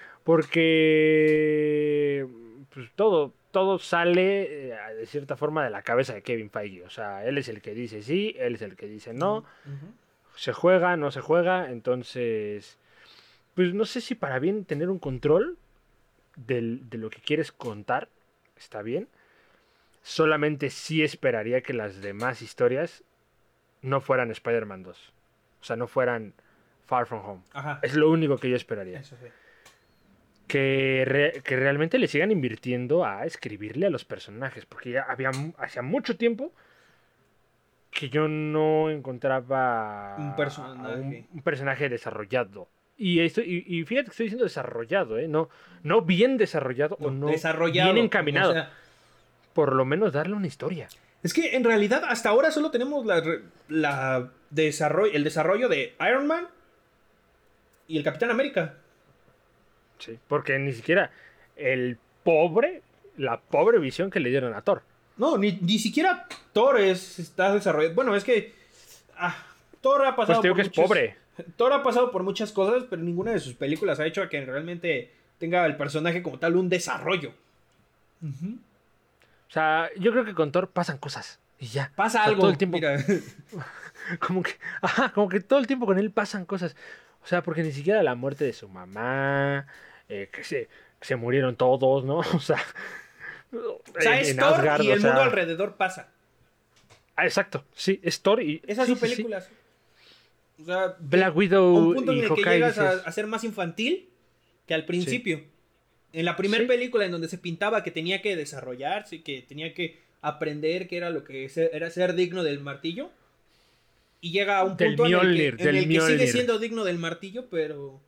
porque 0.68 2.26
pues, 2.72 2.90
todo 2.94 3.32
todo 3.50 3.78
sale 3.78 4.70
eh, 4.70 4.94
de 4.96 5.06
cierta 5.06 5.36
forma 5.36 5.64
de 5.64 5.70
la 5.70 5.82
cabeza 5.82 6.12
de 6.14 6.22
Kevin 6.22 6.50
Feige, 6.50 6.84
o 6.84 6.90
sea, 6.90 7.24
él 7.26 7.38
es 7.38 7.48
el 7.48 7.62
que 7.62 7.74
dice 7.74 8.02
sí, 8.02 8.34
él 8.38 8.54
es 8.56 8.62
el 8.62 8.76
que 8.76 8.86
dice 8.86 9.14
no, 9.14 9.44
se 10.36 10.52
juega, 10.52 10.96
no 10.96 11.10
se 11.10 11.20
juega, 11.20 11.70
entonces, 11.70 12.78
pues 13.54 13.72
no 13.74 13.84
sé 13.86 14.00
si 14.00 14.14
para 14.14 14.38
bien 14.38 14.64
tener 14.64 14.90
un 14.90 14.98
control 14.98 15.56
del- 16.36 16.88
de 16.90 16.98
lo 16.98 17.10
que 17.10 17.20
quieres 17.20 17.50
contar, 17.50 18.08
está 18.56 18.82
bien. 18.82 19.08
Solamente 20.08 20.70
sí 20.70 21.02
esperaría 21.02 21.60
que 21.60 21.74
las 21.74 22.00
demás 22.00 22.40
historias 22.40 23.04
no 23.82 24.00
fueran 24.00 24.30
Spider-Man 24.30 24.82
2. 24.82 25.12
O 25.60 25.64
sea, 25.64 25.76
no 25.76 25.86
fueran 25.86 26.32
Far 26.86 27.04
From 27.06 27.22
Home. 27.26 27.42
Ajá. 27.52 27.78
Es 27.82 27.94
lo 27.94 28.10
único 28.10 28.38
que 28.38 28.48
yo 28.48 28.56
esperaría. 28.56 29.00
Eso 29.00 29.16
sí. 29.20 29.26
Que, 30.46 31.04
re- 31.06 31.42
que 31.44 31.56
realmente 31.56 31.98
le 31.98 32.06
sigan 32.08 32.30
invirtiendo 32.30 33.04
a 33.04 33.26
escribirle 33.26 33.86
a 33.86 33.90
los 33.90 34.06
personajes. 34.06 34.64
Porque 34.64 34.92
ya 34.92 35.02
había 35.02 35.30
hacía 35.58 35.82
mucho 35.82 36.16
tiempo 36.16 36.52
que 37.90 38.08
yo 38.08 38.28
no 38.28 38.88
encontraba 38.90 40.14
Un 40.16 40.28
a 40.30 40.36
personaje. 40.36 40.94
un, 41.00 41.26
un 41.34 41.42
personaje 41.42 41.90
desarrollado. 41.90 42.68
Y, 42.96 43.20
esto, 43.20 43.42
y, 43.42 43.62
y 43.66 43.84
fíjate 43.84 44.06
que 44.06 44.10
estoy 44.12 44.24
diciendo 44.24 44.44
desarrollado, 44.44 45.18
¿eh? 45.18 45.28
No, 45.28 45.50
no 45.82 46.00
bien 46.00 46.38
desarrollado 46.38 46.96
o 47.00 47.10
no 47.10 47.26
desarrollado. 47.26 47.92
bien 47.92 48.04
encaminado. 48.06 48.50
o 48.50 48.54
sea, 48.54 48.72
Por 49.58 49.74
lo 49.74 49.84
menos 49.84 50.12
darle 50.12 50.36
una 50.36 50.46
historia. 50.46 50.86
Es 51.24 51.34
que 51.34 51.56
en 51.56 51.64
realidad 51.64 52.04
hasta 52.06 52.28
ahora 52.28 52.52
solo 52.52 52.70
tenemos 52.70 53.04
la, 53.04 53.20
re- 53.20 53.40
la 53.68 54.30
desarrollo, 54.50 55.12
el 55.12 55.24
desarrollo 55.24 55.68
de 55.68 55.96
Iron 56.08 56.28
Man 56.28 56.46
y 57.88 57.98
el 57.98 58.04
Capitán 58.04 58.30
América. 58.30 58.76
Sí. 59.98 60.16
Porque 60.28 60.56
ni 60.60 60.72
siquiera 60.72 61.10
el 61.56 61.98
pobre, 62.22 62.82
la 63.16 63.40
pobre 63.40 63.80
visión 63.80 64.12
que 64.12 64.20
le 64.20 64.28
dieron 64.30 64.54
a 64.54 64.62
Thor. 64.62 64.82
No, 65.16 65.36
ni, 65.36 65.58
ni 65.60 65.80
siquiera 65.80 66.28
Thor 66.52 66.78
es, 66.78 67.18
está 67.18 67.52
desarrollado. 67.52 67.96
Bueno, 67.96 68.14
es 68.14 68.22
que 68.22 68.54
ah, 69.16 69.36
Thor 69.80 70.06
ha 70.06 70.14
pasado 70.14 70.40
Pues 70.40 70.42
te 70.42 70.46
digo 70.46 70.54
por 70.54 70.62
que 70.62 70.68
es 70.70 70.88
pobre. 70.88 71.16
Thor 71.56 71.72
ha 71.72 71.82
pasado 71.82 72.12
por 72.12 72.22
muchas 72.22 72.52
cosas, 72.52 72.84
pero 72.88 73.02
ninguna 73.02 73.32
de 73.32 73.40
sus 73.40 73.54
películas 73.54 73.98
ha 73.98 74.06
hecho 74.06 74.22
a 74.22 74.28
que 74.28 74.40
realmente 74.44 75.10
tenga 75.40 75.66
el 75.66 75.76
personaje 75.76 76.22
como 76.22 76.38
tal 76.38 76.54
un 76.54 76.68
desarrollo. 76.68 77.32
O 79.48 79.50
sea, 79.50 79.88
yo 79.98 80.12
creo 80.12 80.24
que 80.24 80.34
con 80.34 80.52
Thor 80.52 80.70
pasan 80.70 80.98
cosas. 80.98 81.40
Y 81.58 81.66
ya. 81.66 81.90
Pasa 81.96 82.18
O 82.18 82.22
sea, 82.22 82.24
algo. 82.30 82.40
Todo 82.42 82.50
el 82.50 82.58
tiempo. 82.58 82.76
mira. 82.76 82.98
Como 84.20 84.42
que, 84.42 84.52
ajá, 84.80 85.12
como 85.12 85.28
que 85.28 85.40
todo 85.40 85.58
el 85.58 85.66
tiempo 85.66 85.84
con 85.84 85.98
él 85.98 86.10
pasan 86.10 86.46
cosas. 86.46 86.76
O 87.22 87.26
sea, 87.26 87.42
porque 87.42 87.62
ni 87.62 87.72
siquiera 87.72 88.02
la 88.02 88.14
muerte 88.14 88.44
de 88.44 88.52
su 88.54 88.68
mamá, 88.68 89.66
eh, 90.08 90.30
que, 90.32 90.44
se, 90.44 90.68
que 90.98 91.06
se 91.06 91.16
murieron 91.16 91.56
todos, 91.56 92.04
¿no? 92.04 92.18
O 92.34 92.40
sea, 92.40 92.62
O 93.52 93.82
sea, 94.00 94.14
en- 94.20 94.26
es 94.26 94.36
Thor 94.36 94.54
Asgard, 94.54 94.82
y 94.82 94.90
o 94.90 94.94
el 94.94 95.00
sea- 95.00 95.10
mundo 95.10 95.22
alrededor 95.24 95.76
pasa. 95.76 96.08
Ah, 97.16 97.24
exacto, 97.26 97.64
sí, 97.74 98.00
es 98.02 98.22
Thor 98.22 98.40
y. 98.42 98.62
Esas 98.66 98.86
sí, 98.86 98.92
son 98.92 99.00
sí, 99.00 99.06
sí. 99.08 99.12
películas. 99.16 99.50
O 100.60 100.64
sea, 100.64 100.96
Black 101.00 101.28
a 101.28 101.30
un 101.32 101.36
Widow 101.36 101.94
punto 101.94 102.12
en 102.12 102.18
el 102.18 102.22
que 102.24 102.28
Hawkeye. 102.28 102.54
llegas 102.54 102.78
a, 102.78 102.90
dices, 102.92 103.06
a 103.06 103.12
ser 103.12 103.26
más 103.26 103.44
infantil 103.44 104.08
que 104.66 104.74
al 104.74 104.86
principio. 104.86 105.42
En 106.12 106.24
la 106.24 106.36
primera 106.36 106.62
Sí. 106.64 106.68
película 106.68 107.04
en 107.04 107.12
donde 107.12 107.28
se 107.28 107.38
pintaba 107.38 107.82
que 107.82 107.90
tenía 107.90 108.22
que 108.22 108.34
desarrollarse, 108.36 109.22
que 109.22 109.42
tenía 109.42 109.74
que 109.74 109.98
aprender 110.22 110.88
que 110.88 110.96
era 110.96 111.10
lo 111.10 111.22
que 111.24 111.50
era 111.72 111.90
ser 111.90 112.14
digno 112.14 112.42
del 112.42 112.60
martillo. 112.60 113.10
Y 114.20 114.32
llega 114.32 114.58
a 114.58 114.64
un 114.64 114.76
Del 114.76 114.96
punto 114.96 115.06
en 115.06 115.12
el 115.12 115.18
que, 115.20 115.26
Mjolnir, 115.26 115.56
en 115.60 115.68
el 115.76 115.88
que 115.88 116.00
sigue 116.00 116.26
siendo 116.26 116.58
digno 116.58 116.84
del 116.84 116.98
martillo, 116.98 117.46
pero 117.50 118.00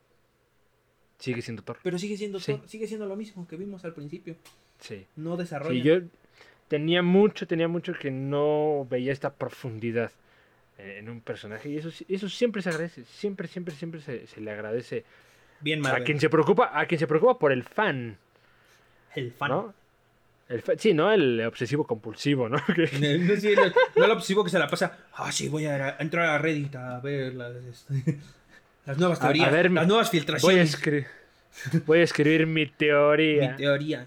Sigue 1.18 1.42
siendo 1.42 1.62
Thor. 1.62 1.78
pero 1.82 1.98
sigue 1.98 2.16
siendo 2.16 2.40
Sí. 2.40 2.52
Thor- 2.52 2.66
sigue 2.66 2.86
siendo 2.86 3.06
lo 3.06 3.14
mismo 3.16 3.46
que 3.46 3.56
vimos 3.56 3.84
al 3.84 3.92
principio. 3.94 4.34
Sí. 4.80 5.04
No 5.16 5.36
desarrolla. 5.36 5.74
Sí, 5.82 5.86
yo 5.86 6.00
tenía 6.68 7.02
mucho, 7.02 7.46
tenía 7.46 7.68
mucho 7.68 7.92
que 8.00 8.10
no 8.10 8.86
veía 8.90 9.12
esta 9.12 9.34
profundidad 9.34 10.10
en 10.78 11.10
un 11.10 11.20
personaje. 11.20 11.68
Y 11.68 11.76
eso, 11.76 11.90
eso 12.08 12.28
siempre 12.30 12.62
se 12.62 12.70
agradece. 12.70 13.04
Siempre, 13.04 13.46
siempre, 13.48 13.74
siempre 13.74 14.00
se, 14.00 14.26
se 14.26 14.40
le 14.40 14.50
agradece 14.50 15.04
Bien 15.60 15.80
a 15.80 15.82
Marvel. 15.82 16.04
quien 16.04 16.20
se 16.20 16.28
preocupa, 16.30 16.70
a 16.72 16.86
quien 16.86 16.98
se 16.98 17.06
preocupa 17.06 17.38
por 17.38 17.52
el 17.52 17.62
fan. 17.64 18.16
El 19.14 19.32
fan. 19.32 19.50
¿no? 19.50 19.74
El 20.48 20.62
fa- 20.62 20.72
sí, 20.76 20.94
¿no? 20.94 21.12
El 21.12 21.40
obsesivo 21.46 21.84
compulsivo, 21.86 22.48
¿no? 22.48 22.56
No, 22.68 23.36
sí, 23.36 23.54
no, 23.54 23.62
no 23.96 24.06
lo 24.06 24.14
obsesivo 24.14 24.42
que 24.44 24.50
se 24.50 24.58
la 24.58 24.66
pasa. 24.68 24.98
Ah, 25.14 25.30
sí, 25.30 25.48
voy 25.48 25.66
a, 25.66 25.86
a 25.88 25.96
entrar 26.00 26.26
a 26.26 26.38
Reddit 26.38 26.74
a 26.76 26.98
ver 27.00 27.34
las, 27.34 27.54
este, 27.56 28.18
las 28.86 28.98
nuevas 28.98 29.20
A- 29.20 29.24
a 29.24 29.26
teorías, 29.28 29.52
ver, 29.52 29.70
las 29.70 29.86
nuevas 29.86 30.06
voy, 30.10 30.18
a 30.18 30.20
filtraciones. 30.20 30.78
voy 31.86 31.98
a 32.00 32.02
escribir 32.02 32.46
mi 32.46 32.66
teoría 32.66 33.50
Mi 33.52 33.56
teoría. 33.56 34.06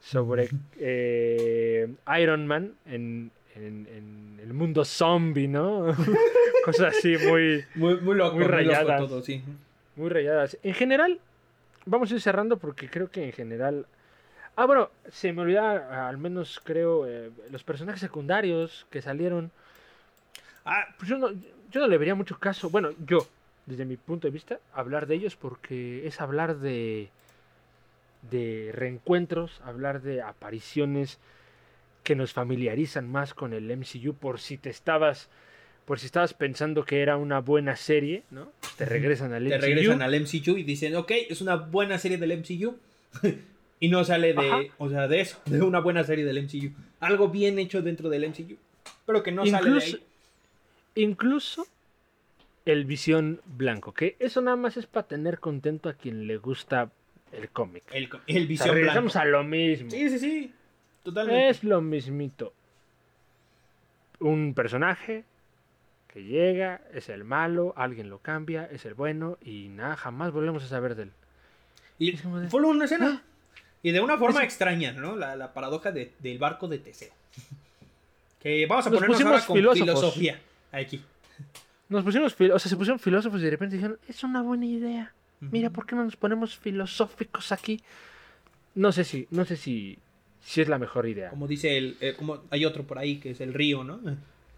sobre 0.00 0.48
eh, 0.78 1.88
Iron 2.20 2.46
Man 2.46 2.72
en, 2.86 3.30
en- 3.54 3.86
en 3.94 4.40
el 4.42 4.52
mundo 4.52 4.84
zombie, 4.84 5.48
¿no? 5.48 5.94
Cosas 6.64 6.96
así 6.98 7.16
muy, 7.16 7.64
Muy, 7.74 7.96
muy 8.00 8.14
loco, 8.16 8.36
Muy 8.36 8.44
muy, 8.44 8.50
loco 8.64 8.72
rayadas. 8.74 8.98
todo, 9.00 9.22
sí. 9.22 9.42
Muy 9.96 10.08
rayadas. 10.08 10.56
En 10.62 10.74
general, 10.74 11.20
vamos 11.86 12.10
a 12.10 12.14
ir 12.14 12.20
cerrando 12.20 12.56
porque 12.56 12.88
creo 12.88 13.10
que 13.10 13.24
en 13.24 13.32
general... 13.32 13.86
Ah, 14.54 14.66
bueno, 14.66 14.90
se 15.10 15.32
me 15.32 15.42
olvidaba, 15.42 16.08
al 16.08 16.18
menos 16.18 16.60
creo, 16.62 17.06
eh, 17.06 17.30
los 17.50 17.64
personajes 17.64 18.00
secundarios 18.00 18.86
que 18.90 19.00
salieron. 19.00 19.50
Ah, 20.64 20.86
Pues 20.98 21.08
yo 21.08 21.16
no, 21.16 21.30
yo 21.30 21.80
no 21.80 21.88
le 21.88 21.98
vería 21.98 22.14
mucho 22.14 22.38
caso. 22.38 22.68
Bueno, 22.68 22.90
yo, 23.06 23.26
desde 23.64 23.86
mi 23.86 23.96
punto 23.96 24.26
de 24.26 24.32
vista, 24.32 24.58
hablar 24.74 25.06
de 25.06 25.14
ellos 25.14 25.36
porque 25.36 26.06
es 26.06 26.20
hablar 26.20 26.58
de, 26.58 27.08
de 28.30 28.70
reencuentros, 28.74 29.60
hablar 29.64 30.02
de 30.02 30.20
apariciones 30.20 31.18
que 32.04 32.14
nos 32.14 32.32
familiarizan 32.32 33.10
más 33.10 33.32
con 33.32 33.54
el 33.54 33.70
MCU 33.74 34.14
por 34.14 34.38
si 34.38 34.58
te 34.58 34.70
estabas 34.70 35.30
por 35.84 35.98
si 35.98 36.06
estabas 36.06 36.34
pensando 36.34 36.84
que 36.84 37.00
era 37.02 37.16
una 37.16 37.40
buena 37.40 37.76
serie, 37.76 38.22
¿no? 38.30 38.50
Te 38.76 38.84
regresan 38.84 39.32
al 39.32 39.44
te 39.48 39.56
MCU. 39.56 39.60
regresan 39.66 40.02
al 40.02 40.20
MCU 40.20 40.56
y 40.58 40.62
dicen, 40.62 40.94
ok, 40.96 41.10
es 41.28 41.40
una 41.40 41.56
buena 41.56 41.98
serie 41.98 42.18
del 42.18 42.38
MCU. 42.38 42.76
y 43.80 43.88
no 43.88 44.04
sale 44.04 44.32
de, 44.32 44.48
Ajá. 44.48 44.60
o 44.78 44.88
sea, 44.88 45.08
de 45.08 45.20
eso, 45.20 45.40
de 45.46 45.60
una 45.62 45.80
buena 45.80 46.04
serie 46.04 46.24
del 46.24 46.42
MCU. 46.44 46.70
Algo 47.00 47.28
bien 47.28 47.58
hecho 47.58 47.82
dentro 47.82 48.08
del 48.08 48.28
MCU. 48.28 48.56
Pero 49.06 49.22
que 49.22 49.32
no 49.32 49.44
sale 49.44 49.70
de 49.70 49.80
ahí. 49.82 50.02
incluso 50.94 51.66
el 52.64 52.84
Visión 52.84 53.40
Blanco, 53.44 53.92
que 53.92 54.14
eso 54.20 54.40
nada 54.40 54.56
más 54.56 54.76
es 54.76 54.86
para 54.86 55.08
tener 55.08 55.40
contento 55.40 55.88
a 55.88 55.94
quien 55.94 56.28
le 56.28 56.36
gusta 56.36 56.90
el 57.32 57.48
cómic. 57.48 57.82
El, 57.92 58.04
el 58.04 58.12
O 58.14 58.20
sea, 58.26 58.46
visión 58.46 58.74
regresamos 58.76 59.14
blanco. 59.14 59.28
a 59.28 59.30
lo 59.32 59.44
mismo. 59.44 59.90
Sí, 59.90 60.08
sí, 60.10 60.18
sí. 60.20 60.52
Totalmente. 61.02 61.48
Es 61.48 61.64
lo 61.64 61.80
mismito. 61.80 62.52
Un 64.20 64.54
personaje 64.54 65.24
que 66.12 66.22
llega, 66.24 66.80
es 66.92 67.08
el 67.08 67.24
malo, 67.24 67.72
alguien 67.76 68.10
lo 68.10 68.18
cambia, 68.18 68.66
es 68.70 68.84
el 68.84 68.94
bueno 68.94 69.38
y 69.42 69.68
nada, 69.68 69.96
jamás 69.96 70.32
volvemos 70.32 70.62
a 70.62 70.68
saber 70.68 70.94
de 70.94 71.04
él. 71.04 71.10
Y 71.98 72.14
Es 72.14 72.22
como 72.22 72.38
de- 72.40 72.48
fue 72.50 72.62
una 72.62 72.84
escena. 72.84 73.22
Ah. 73.22 73.28
Y 73.82 73.90
de 73.92 74.00
una 74.00 74.16
forma 74.18 74.40
Es- 74.40 74.44
extraña, 74.46 74.92
¿no? 74.92 75.16
La, 75.16 75.34
la 75.36 75.52
paradoja 75.54 75.90
de- 75.92 76.12
del 76.20 76.38
barco 76.38 76.68
de 76.68 76.78
Teseo. 76.78 77.12
Que 78.40 78.66
vamos 78.66 78.86
a 78.86 78.90
Nos 78.90 78.96
ponernos 78.98 79.16
pusimos 79.16 79.32
ahora 79.34 79.46
con 79.46 79.56
filósofos. 79.56 79.86
filosofía. 80.14 80.40
Aquí. 80.72 81.02
Nos 81.88 82.04
pusimos, 82.04 82.32
o 82.34 82.58
sea, 82.58 82.68
se 82.70 82.76
pusieron 82.76 82.98
filósofos 82.98 83.40
y 83.40 83.44
de 83.44 83.50
repente 83.50 83.76
dijeron, 83.76 83.98
es 84.08 84.22
una 84.24 84.42
buena 84.42 84.66
idea. 84.66 85.12
Mira. 85.40 85.70
¿por 85.70 85.86
qué 85.86 85.96
no 85.96 86.04
nos 86.04 86.14
ponemos 86.16 86.56
filosóficos 86.56 87.50
aquí? 87.50 87.80
No 88.76 88.92
sé 88.92 89.02
si, 89.04 89.26
no 89.30 89.44
sé 89.44 89.56
si, 89.56 89.98
si 90.40 90.60
es 90.60 90.68
la 90.68 90.78
mejor 90.78 91.08
idea. 91.08 91.30
Como 91.30 91.48
dice 91.48 91.76
el. 91.76 91.96
eh, 92.00 92.14
como 92.16 92.42
hay 92.50 92.64
otro 92.64 92.84
por 92.84 92.98
ahí 92.98 93.16
que 93.18 93.30
es 93.32 93.40
el 93.40 93.52
río, 93.52 93.82
¿no? 93.82 93.98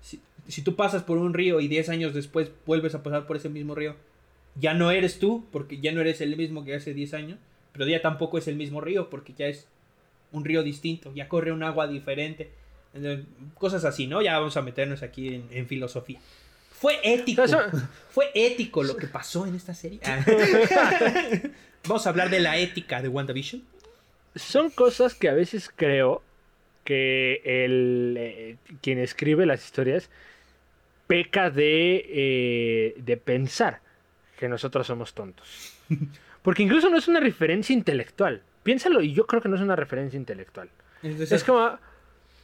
Si, 0.04 0.20
si 0.48 0.60
tú 0.62 0.76
pasas 0.76 1.02
por 1.02 1.16
un 1.16 1.32
río 1.32 1.60
y 1.60 1.68
10 1.68 1.88
años 1.88 2.12
después 2.12 2.50
vuelves 2.66 2.94
a 2.94 3.02
pasar 3.02 3.26
por 3.26 3.36
ese 3.38 3.48
mismo 3.48 3.74
río, 3.74 3.96
ya 4.56 4.74
no 4.74 4.90
eres 4.90 5.18
tú, 5.18 5.46
porque 5.50 5.80
ya 5.80 5.92
no 5.92 6.00
eres 6.02 6.20
el 6.20 6.36
mismo 6.36 6.62
que 6.64 6.74
hace 6.74 6.92
10 6.92 7.14
años, 7.14 7.38
pero 7.72 7.86
ya 7.88 8.02
tampoco 8.02 8.36
es 8.36 8.46
el 8.46 8.56
mismo 8.56 8.80
río, 8.82 9.08
porque 9.08 9.32
ya 9.32 9.46
es 9.46 9.66
un 10.30 10.44
río 10.44 10.62
distinto, 10.62 11.12
ya 11.14 11.26
corre 11.28 11.52
un 11.52 11.62
agua 11.62 11.86
diferente. 11.88 12.50
Entonces, 12.92 13.24
Cosas 13.54 13.84
así, 13.84 14.06
¿no? 14.06 14.20
Ya 14.20 14.38
vamos 14.38 14.56
a 14.58 14.62
meternos 14.62 15.02
aquí 15.02 15.34
en, 15.34 15.46
en 15.50 15.66
filosofía. 15.66 16.20
Fue 16.70 17.00
ético. 17.02 17.42
Eso- 17.44 17.58
Fue 18.10 18.30
ético 18.34 18.82
lo 18.82 18.96
que 18.96 19.06
pasó 19.06 19.46
en 19.46 19.54
esta 19.54 19.72
serie. 19.74 20.00
Vamos 21.86 22.06
a 22.06 22.10
hablar 22.10 22.30
de 22.30 22.40
la 22.40 22.58
ética 22.58 23.02
de 23.02 23.08
WandaVision. 23.08 23.62
Son 24.34 24.70
cosas 24.70 25.14
que 25.14 25.28
a 25.28 25.34
veces 25.34 25.70
creo 25.74 26.22
que 26.84 27.40
el, 27.44 28.16
eh, 28.18 28.56
quien 28.80 28.98
escribe 28.98 29.46
las 29.46 29.64
historias 29.64 30.10
peca 31.06 31.50
de, 31.50 32.04
eh, 32.08 32.94
de 32.98 33.16
pensar 33.16 33.80
que 34.38 34.48
nosotros 34.48 34.86
somos 34.86 35.14
tontos. 35.14 35.74
Porque 36.42 36.62
incluso 36.62 36.90
no 36.90 36.98
es 36.98 37.08
una 37.08 37.20
referencia 37.20 37.72
intelectual. 37.72 38.42
Piénsalo 38.62 39.00
y 39.00 39.12
yo 39.12 39.26
creo 39.26 39.40
que 39.42 39.48
no 39.48 39.56
es 39.56 39.62
una 39.62 39.76
referencia 39.76 40.16
intelectual. 40.16 40.68
Entonces, 41.02 41.32
Es 41.32 41.44
como... 41.44 41.78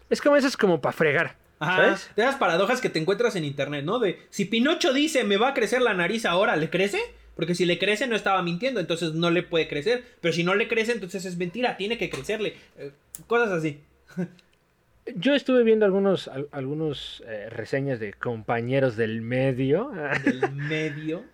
Es 0.09 0.21
como 0.21 0.37
eso 0.37 0.49
es 0.49 0.57
como 0.57 0.81
para 0.81 0.93
fregar. 0.93 1.37
Ajá, 1.61 1.77
¿Sabes? 1.77 2.11
de 2.17 2.23
esas 2.23 2.35
paradojas 2.37 2.81
que 2.81 2.89
te 2.89 2.99
encuentras 2.99 3.37
en 3.37 3.45
internet, 3.45 3.85
¿no? 3.85 4.01
De 4.01 4.19
si 4.31 4.47
Pinocho 4.47 4.93
dice 4.93 5.23
me 5.25 5.37
va 5.37 5.51
a 5.51 5.55
crecer 5.55 5.83
la 5.83 5.95
nariz 5.95 6.25
ahora, 6.25 6.57
¿le 6.57 6.69
crece? 6.69 6.99
Porque 7.37 7.55
si 7.55 7.65
le 7.65 7.79
crece 7.79 8.07
no 8.07 8.17
estaba 8.17 8.43
mintiendo, 8.43 8.81
entonces 8.81 9.13
no 9.13 9.31
le 9.31 9.43
puede 9.43 9.69
crecer. 9.69 10.05
Pero 10.21 10.35
si 10.35 10.43
no 10.43 10.55
le 10.55 10.69
crece, 10.69 10.93
entonces 10.93 11.25
es 11.25 11.37
mentira, 11.37 11.77
tiene 11.77 11.97
que 11.97 12.11
crecerle. 12.11 12.55
Eh, 12.77 12.91
cosas 13.27 13.51
así. 13.51 13.79
Yo 15.17 15.35
estuve 15.35 15.65
viendo 15.65 15.85
algunos, 15.87 16.29
al- 16.29 16.49
algunos 16.53 17.23
eh, 17.27 17.49
reseñas 17.51 17.99
de 18.01 18.13
compañeros 18.13 18.97
del 18.97 19.23
medio. 19.23 19.91
Del 20.25 20.53
medio 20.53 21.25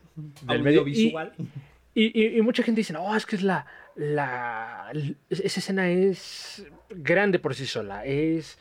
Del 0.42 0.62
medio, 0.62 0.80
audiovisual. 0.80 1.32
Y, 1.94 2.18
y- 2.18 2.38
y 2.38 2.42
mucha 2.42 2.62
gente 2.62 2.80
dice, 2.80 2.92
no, 2.92 3.14
es 3.16 3.26
que 3.26 3.36
es 3.36 3.42
la, 3.42 3.66
la... 3.96 4.90
Esa 5.28 5.60
escena 5.60 5.90
es 5.90 6.66
grande 6.90 7.38
por 7.38 7.54
sí 7.54 7.66
sola. 7.66 8.04
Es 8.06 8.58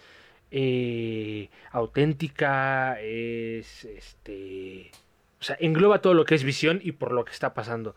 eh, 0.51 1.49
auténtica, 1.71 2.99
es... 3.01 3.85
este 3.85 4.91
O 5.39 5.43
sea, 5.43 5.55
engloba 5.59 6.01
todo 6.01 6.13
lo 6.13 6.25
que 6.25 6.35
es 6.35 6.43
visión 6.43 6.79
y 6.83 6.91
por 6.93 7.11
lo 7.11 7.23
que 7.25 7.31
está 7.31 7.53
pasando. 7.53 7.95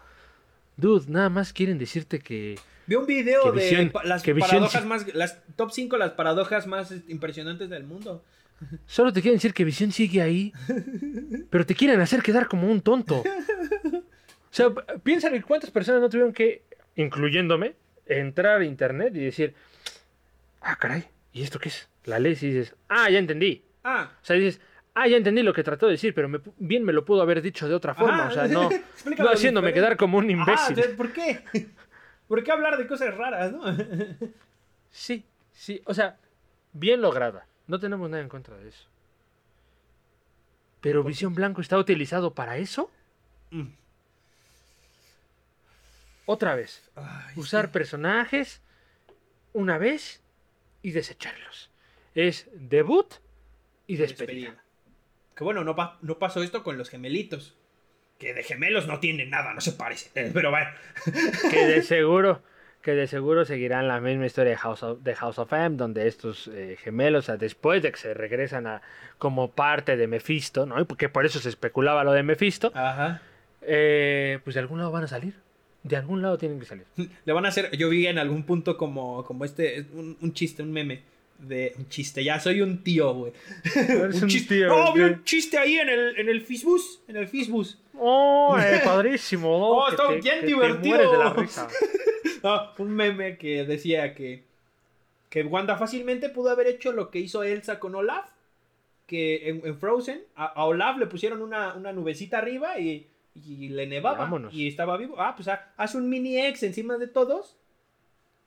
Dude, 0.79 1.05
nada 1.11 1.29
más 1.29 1.53
quieren 1.53 1.77
decirte 1.77 2.21
que... 2.21 2.59
Vi 2.87 2.95
un 2.95 3.05
video 3.05 3.53
de 3.53 3.61
Visión- 3.61 3.93
las 4.05 4.23
Visión 4.23 4.39
paradojas 4.39 4.87
más, 4.87 5.15
las 5.15 5.39
top 5.57 5.71
5 5.73 5.99
las 5.99 6.13
paradojas 6.13 6.67
más 6.67 6.95
impresionantes 7.09 7.69
del 7.69 7.85
mundo. 7.85 8.25
Solo 8.87 9.13
te 9.13 9.21
quieren 9.21 9.37
decir 9.37 9.53
que 9.53 9.65
visión 9.65 9.93
sigue 9.93 10.23
ahí, 10.23 10.53
pero 11.51 11.67
te 11.67 11.75
quieren 11.75 12.01
hacer 12.01 12.23
quedar 12.23 12.49
como 12.49 12.71
un 12.71 12.81
tonto. 12.81 13.23
O 13.23 14.51
sea, 14.51 14.71
piensa 15.03 15.29
en 15.29 15.43
cuántas 15.43 15.71
personas 15.71 16.01
no 16.01 16.09
tuvieron 16.09 16.33
que, 16.33 16.63
incluyéndome, 16.97 17.75
entrar 18.07 18.61
a 18.61 18.65
internet 18.65 19.15
y 19.15 19.21
decir, 19.25 19.55
ah, 20.63 20.77
caray, 20.77 21.05
¿y 21.33 21.43
esto 21.43 21.59
qué 21.59 21.69
es? 21.69 21.89
La 22.05 22.19
lees 22.19 22.43
y 22.43 22.49
dices, 22.53 22.75
ah, 22.89 23.11
ya 23.11 23.19
entendí. 23.19 23.63
Ah, 23.85 24.11
O 24.23 24.25
sea, 24.25 24.37
dices, 24.37 24.61
ah, 25.03 25.07
ya 25.07 25.17
entendí 25.17 25.43
lo 25.43 25.53
que 25.53 25.63
trató 25.63 25.87
de 25.87 25.93
decir, 25.93 26.15
pero 26.15 26.29
me 26.29 26.41
bien 26.59 26.85
me 26.85 26.93
lo 26.93 27.05
pudo 27.05 27.23
haber 27.23 27.43
dicho 27.43 27.69
de 27.69 27.75
otra 27.75 27.95
forma. 27.95 28.27
Ajá. 28.27 28.29
O 28.29 28.33
sea, 28.33 28.49
no, 28.49 28.69
no 29.19 29.31
haciéndome 29.31 29.73
quedar 29.73 29.97
como 29.97 30.19
un 30.19 30.29
ah, 30.29 30.33
imbécil. 30.33 30.71
entonces, 30.71 30.97
¿por 30.97 31.13
qué? 31.13 31.45
¿Por 32.29 32.45
qué 32.45 32.53
hablar 32.53 32.77
de 32.77 32.87
cosas 32.87 33.15
raras, 33.17 33.53
no? 33.53 33.63
Sí, 34.91 35.27
sí, 35.53 35.83
o 35.85 35.93
sea, 35.93 36.17
bien 36.73 37.03
lograda. 37.03 37.47
No 37.67 37.79
tenemos 37.79 38.09
nada 38.09 38.23
en 38.23 38.31
contra 38.31 38.57
de 38.57 38.71
eso. 38.71 38.89
Pero 40.81 41.05
Visión 41.05 41.35
Blanco 41.35 41.61
está 41.61 41.77
utilizado 41.77 42.33
para 42.33 42.57
eso. 42.57 42.91
Mm. 43.51 43.67
Otra 46.25 46.55
vez, 46.55 46.91
Ay, 46.97 47.35
usar 47.37 47.71
personajes 47.71 48.63
una 49.53 49.77
vez 49.77 50.23
y 50.81 50.93
desecharlos. 50.93 51.71
Es 52.15 52.49
debut 52.55 53.13
y 53.87 53.97
despedida. 53.97 54.53
despedida. 54.53 54.68
Que 55.39 55.45
bueno, 55.45 55.63
no, 55.65 55.77
pa- 55.77 55.97
no 56.03 56.19
pasó 56.19 56.43
esto 56.43 56.63
con 56.65 56.77
los 56.77 56.91
gemelitos. 56.91 57.57
Que 58.19 58.35
de 58.35 58.43
gemelos 58.43 58.89
no 58.89 58.99
tienen 58.99 59.31
nada, 59.31 59.55
no 59.55 59.61
se 59.61 59.71
parecen. 59.73 60.11
Eh, 60.17 60.31
Pero 60.35 60.51
bueno. 60.51 60.69
Que 61.51 61.67
de 61.67 61.83
seguro, 61.83 62.43
que 62.83 62.95
de 62.95 63.07
seguro 63.07 63.45
seguirán 63.45 63.87
la 63.87 64.01
misma 64.01 64.27
historia 64.27 64.51
de 64.51 64.57
House 64.57 64.83
of, 64.83 65.01
de 65.03 65.15
House 65.15 65.39
of 65.39 65.53
M, 65.53 65.77
donde 65.77 66.09
estos 66.09 66.49
eh, 66.53 66.77
gemelos, 66.83 67.25
o 67.25 67.27
sea, 67.27 67.37
después 67.37 67.81
de 67.83 67.93
que 67.93 67.99
se 67.99 68.15
regresan 68.15 68.67
a 68.67 68.83
como 69.19 69.53
parte 69.53 69.97
de 69.97 70.09
Mephisto, 70.09 70.67
¿no? 70.67 70.85
Porque 70.87 71.09
por 71.09 71.25
eso 71.25 71.39
se 71.39 71.49
especulaba 71.49 72.03
lo 72.03 72.11
de 72.13 72.25
Mephisto, 72.25 72.73
Ajá. 72.75 73.23
eh, 73.63 74.41
pues 74.43 74.55
de 74.55 74.61
algún 74.61 74.79
lado 74.79 74.91
van 74.91 75.05
a 75.05 75.09
salir. 75.09 75.35
De 75.85 75.97
algún 75.97 76.21
lado 76.23 76.39
tienen 76.39 76.59
que 76.59 76.67
salir. 76.67 76.85
Le 77.25 77.33
van 77.33 77.47
a 77.47 77.51
hacer. 77.51 77.71
Yo 77.77 77.89
vi 77.89 78.09
en 78.09 78.19
algún 78.19 78.43
punto 78.43 78.77
como, 78.77 79.25
como 79.25 79.45
este. 79.45 79.87
Un, 79.93 80.17
un 80.21 80.33
chiste, 80.33 80.63
un 80.65 80.73
meme. 80.73 81.03
De 81.39 81.73
un 81.79 81.89
chiste. 81.89 82.25
Ya 82.25 82.41
soy 82.41 82.61
un 82.61 82.83
tío, 82.83 83.15
güey. 83.15 83.33
Eres 83.75 84.21
un 84.23 84.29
chiste. 84.29 84.57
tío, 84.57 84.69
No, 84.69 84.93
vi 84.93 85.03
un 85.03 85.25
chiste 85.25 85.57
ahí 85.57 85.77
en 85.79 85.89
el, 85.89 86.19
en 86.19 86.29
el 86.29 86.41
Facebook. 86.43 86.81
En 87.07 87.17
el 87.17 87.29
Facebook. 87.29 87.67
¡Oh, 87.97 88.57
eh, 88.61 88.81
padrísimo! 88.85 89.49
Oh, 89.57 89.89
está 89.89 90.09
te- 90.09 90.21
bien 90.21 90.41
te 90.41 90.47
divertido. 90.47 90.97
mueres 90.97 91.11
de 91.13 91.19
la 91.19 91.33
risa. 91.35 91.69
Ah, 92.43 92.75
un 92.79 92.91
meme 92.91 93.37
que 93.39 93.65
decía 93.65 94.15
que. 94.15 94.43
Que 95.31 95.43
Wanda 95.43 95.77
fácilmente 95.77 96.29
pudo 96.31 96.51
haber 96.51 96.67
hecho 96.69 96.91
lo 96.93 97.11
que 97.11 97.19
hizo 97.19 97.43
Elsa 97.43 97.79
con 97.79 97.95
Olaf. 97.95 98.31
Que 99.07 99.49
en, 99.49 99.63
en 99.65 99.79
Frozen, 99.79 100.23
a, 100.37 100.47
a 100.47 100.65
Olaf 100.65 100.99
le 100.99 101.07
pusieron 101.07 101.41
una, 101.43 101.75
una 101.75 101.93
nubecita 101.93 102.39
arriba 102.39 102.79
y, 102.79 103.07
y 103.35 103.69
le 103.69 103.87
nevaba. 103.87 104.19
Vámonos. 104.19 104.53
Y 104.53 104.67
estaba 104.67 104.97
vivo. 104.97 105.17
Ah, 105.21 105.35
pues 105.37 105.49
ha- 105.49 105.73
haz 105.77 105.95
un 105.95 106.09
mini 106.09 106.39
ex 106.41 106.63
encima 106.63 106.99
de 106.99 107.07
todos. 107.07 107.57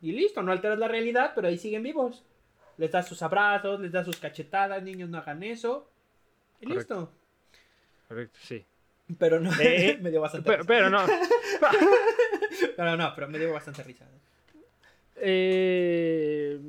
Y 0.02 0.12
listo, 0.12 0.42
no 0.44 0.52
alteras 0.52 0.78
la 0.80 0.88
realidad, 0.88 1.32
pero 1.36 1.48
ahí 1.48 1.58
siguen 1.58 1.84
vivos. 1.84 2.24
Les 2.82 2.90
das 2.92 3.08
sus 3.08 3.22
abrazos, 3.22 3.80
les 3.80 3.92
das 3.92 4.06
sus 4.08 4.18
cachetadas, 4.18 4.82
niños 4.82 5.08
no 5.10 5.20
hagan 5.20 5.44
eso. 5.44 5.88
Y 6.60 6.66
Correcto. 6.66 6.96
listo. 7.00 7.14
Correcto, 8.08 8.40
sí. 8.42 8.66
Pero 9.20 9.40
no, 9.40 9.52
Eh, 9.60 9.98
me 10.02 10.10
dio 10.10 10.20
bastante 10.20 10.50
Pero, 10.50 10.64
risa. 10.64 10.68
pero 10.68 10.90
no. 10.90 11.06
Pero 12.76 12.98
no, 12.98 13.14
pero 13.16 13.28
me 13.28 13.38
dio 13.40 13.52
bastante 13.54 13.84
risa. 13.84 14.06
Eh, 15.16 16.60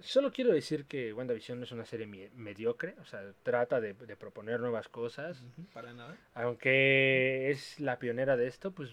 solo 0.00 0.32
quiero 0.32 0.52
decir 0.52 0.84
que 0.86 1.12
WandaVision 1.12 1.62
es 1.62 1.72
una 1.72 1.84
serie 1.84 2.06
mediocre. 2.34 2.94
O 3.00 3.04
sea, 3.04 3.22
trata 3.42 3.80
de, 3.80 3.94
de 3.94 4.16
proponer 4.16 4.60
nuevas 4.60 4.88
cosas. 4.88 5.40
Ujú, 5.40 5.64
Para 5.72 5.92
nada. 5.92 6.16
Aunque 6.34 7.50
es 7.50 7.78
la 7.80 7.98
pionera 7.98 8.36
de 8.36 8.46
esto, 8.48 8.72
pues 8.72 8.90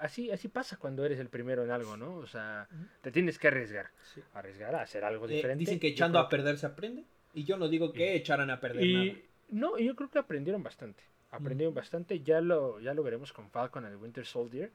así, 0.00 0.30
así 0.30 0.48
pasa 0.48 0.76
cuando 0.76 1.04
eres 1.04 1.18
el 1.18 1.28
primero 1.28 1.64
en 1.64 1.70
algo, 1.70 1.96
¿no? 1.96 2.14
O 2.16 2.26
sea, 2.26 2.68
te 3.02 3.10
tienes 3.12 3.38
que 3.38 3.48
arriesgar. 3.48 3.90
Sí. 4.14 4.20
Arriesgar 4.34 4.74
a 4.74 4.82
hacer 4.82 5.04
algo 5.04 5.26
Eh, 5.26 5.34
diferente. 5.34 5.60
dicen 5.60 5.78
que 5.80 5.88
echando 5.88 6.18
a 6.18 6.28
perder 6.28 6.58
se 6.58 6.66
aprende. 6.66 7.04
Y 7.34 7.44
yo 7.44 7.56
no 7.56 7.68
digo 7.68 7.92
que 7.92 8.14
echaran 8.14 8.50
a 8.50 8.60
perder 8.60 8.86
nada. 8.86 9.12
No, 9.50 9.78
yo 9.78 9.94
creo 9.96 10.10
que 10.10 10.18
aprendieron 10.18 10.62
bastante. 10.62 11.02
Aprendieron 11.30 11.74
bastante. 11.74 12.20
Ya 12.20 12.40
lo, 12.40 12.80
ya 12.80 12.94
lo 12.94 13.02
veremos 13.02 13.32
con 13.32 13.50
Falcon 13.50 13.84
and 13.84 13.94
the 13.96 14.02
Winter 14.02 14.24
Soldier. 14.26 14.70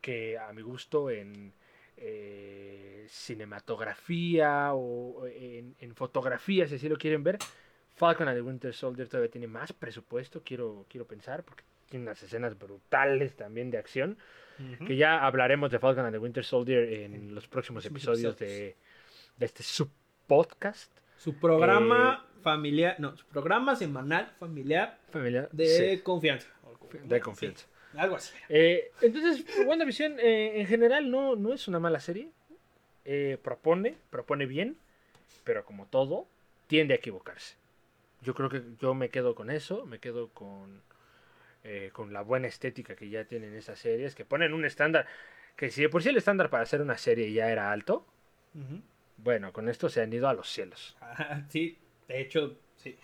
Que 0.00 0.36
a 0.38 0.52
mi 0.52 0.60
gusto 0.62 1.08
en 1.10 1.52
eh, 1.96 3.06
cinematografía 3.08 4.72
o 4.74 5.26
en, 5.26 5.74
en 5.78 5.94
fotografía, 5.94 6.66
si 6.66 6.74
así 6.76 6.88
lo 6.88 6.96
quieren 6.98 7.22
ver, 7.24 7.38
Falcon 7.94 8.28
and 8.28 8.36
the 8.36 8.42
Winter 8.42 8.72
Soldier 8.74 9.08
todavía 9.08 9.30
tiene 9.30 9.46
más 9.46 9.72
presupuesto, 9.72 10.42
quiero, 10.44 10.84
quiero 10.88 11.06
pensar, 11.06 11.42
porque 11.44 11.62
tiene 11.88 12.04
unas 12.06 12.22
escenas 12.22 12.58
brutales 12.58 13.36
también 13.36 13.70
de 13.70 13.78
acción. 13.78 14.18
Ujú. 14.76 14.84
Que 14.86 14.96
ya 14.96 15.24
hablaremos 15.24 15.70
de 15.70 15.78
Falcon 15.78 16.04
and 16.04 16.14
the 16.14 16.18
Winter 16.18 16.44
Soldier 16.44 16.92
en 16.92 17.34
los 17.34 17.46
próximos 17.48 17.84
episodios. 17.86 18.36
de, 18.38 18.76
de 19.36 19.46
este 19.46 19.62
subpodcast 19.62 20.90
Su 21.16 21.34
programa 21.38 22.24
Eh, 22.26 22.40
familiar, 22.42 22.96
no, 22.98 23.16
su 23.16 23.24
programa 23.26 23.74
semanal 23.76 24.32
familiar 24.38 24.98
familiar. 25.10 25.48
de 25.52 25.66
Sí. 25.96 26.02
confianza. 26.02 26.48
De 27.04 27.20
confianza. 27.20 27.66
Sí, 27.92 27.98
algo 27.98 28.16
así. 28.16 28.34
Eh, 28.48 28.90
entonces, 29.02 29.44
WandaVision 29.66 30.18
eh, 30.20 30.60
en 30.60 30.66
general 30.66 31.10
no, 31.10 31.34
no 31.36 31.52
es 31.52 31.66
una 31.68 31.78
mala 31.80 31.98
serie. 32.00 32.30
Eh, 33.04 33.38
propone, 33.42 33.96
propone 34.10 34.46
bien, 34.46 34.76
pero 35.44 35.64
como 35.64 35.86
todo, 35.86 36.26
tiende 36.68 36.94
a 36.94 36.96
equivocarse. 36.98 37.56
Yo 38.24 38.34
creo 38.34 38.48
que 38.48 38.62
yo 38.80 38.94
me 38.94 39.08
quedo 39.10 39.34
con 39.34 39.50
eso, 39.50 39.86
me 39.86 39.98
quedo 40.00 40.28
con, 40.30 40.82
eh, 41.62 41.90
con 41.92 42.12
la 42.12 42.22
buena 42.22 42.48
estética 42.48 42.96
que 42.96 43.08
ya 43.08 43.24
tienen 43.26 43.54
esas 43.54 43.78
series, 43.78 44.14
que 44.14 44.24
ponen 44.24 44.52
un 44.54 44.64
estándar, 44.64 45.06
que 45.56 45.70
si 45.70 45.82
de 45.82 45.88
por 45.88 46.02
sí 46.02 46.08
el 46.08 46.16
estándar 46.16 46.50
para 46.50 46.62
hacer 46.64 46.80
una 46.80 46.98
serie 46.98 47.32
ya 47.32 47.50
era 47.50 47.70
alto, 47.70 48.06
bueno, 49.18 49.52
con 49.52 49.68
esto 49.68 49.88
se 49.88 50.02
han 50.02 50.12
ido 50.12 50.28
a 50.28 50.34
los 50.34 50.48
cielos. 50.48 50.96
Ah, 51.00 51.42
sí, 51.48 51.78
de 52.08 52.20
hecho, 52.20 52.56
sí. 52.76 52.96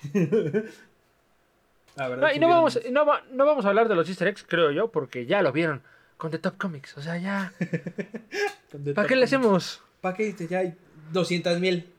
La 1.97 2.09
verdad, 2.09 2.29
No, 2.29 2.35
y 2.35 2.39
no 2.39 2.49
vamos, 2.49 2.81
no, 2.91 3.05
va- 3.07 3.23
no 3.31 3.47
vamos 3.47 3.64
a 3.64 3.68
hablar 3.68 3.89
de 3.89 3.95
los 3.95 4.09
easter 4.09 4.29
eggs, 4.29 4.45
creo 4.47 4.71
yo, 4.71 4.91
porque 4.91 5.27
ya 5.27 5.43
lo 5.43 5.53
vieron 5.53 5.83
con 6.16 6.31
The 6.31 6.39
Top 6.39 6.57
Comics. 6.57 6.97
O 6.99 7.03
sea, 7.03 7.16
ya... 7.18 7.53
¿Para 8.95 9.09
qué 9.09 9.16
le 9.16 9.25
hacemos? 9.25 9.83
¿Para 10.01 10.16
qué? 10.16 10.35
Ya 10.49 10.59
hay 10.61 10.75
200 11.12 11.59
mil 11.59 11.93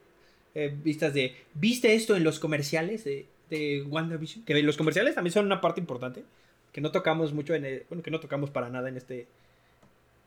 vistas 0.84 1.14
de... 1.14 1.36
¿Viste 1.54 1.94
esto 1.94 2.16
en 2.16 2.24
los 2.24 2.40
comerciales 2.40 3.04
de, 3.04 3.26
de 3.50 3.84
WandaVision? 3.84 4.46
Que 4.46 4.62
los 4.64 4.78
comerciales 4.78 5.16
también 5.16 5.34
son 5.34 5.46
una 5.46 5.62
parte 5.62 5.80
importante. 5.80 6.24
Que 6.72 6.82
no 6.82 6.92
tocamos 6.92 7.34
mucho 7.34 7.54
en 7.54 7.66
el... 7.66 7.86
Bueno, 7.90 8.04
que 8.04 8.12
no 8.12 8.20
tocamos 8.20 8.50
para 8.50 8.70
nada 8.70 8.90
en 8.90 8.98
este... 8.98 9.28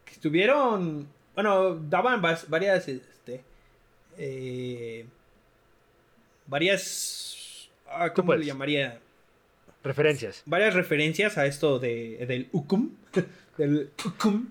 Que 0.05 0.13
estuvieron... 0.13 1.09
Bueno, 1.35 1.77
daban 1.77 2.23
varias... 2.23 2.89
Este, 2.89 3.43
eh, 4.19 5.07
varias... 6.47 7.71
ah, 7.89 8.13
¿Cómo 8.13 8.35
le 8.35 8.47
llamaría? 8.47 9.01
Referencias. 9.83 10.43
Varias 10.47 10.75
referencias 10.75 11.37
a 11.37 11.47
esto 11.47 11.79
de, 11.79 12.25
del 12.27 12.49
Ukum. 12.53 12.91
del 13.59 13.91
Ukum. 14.05 14.49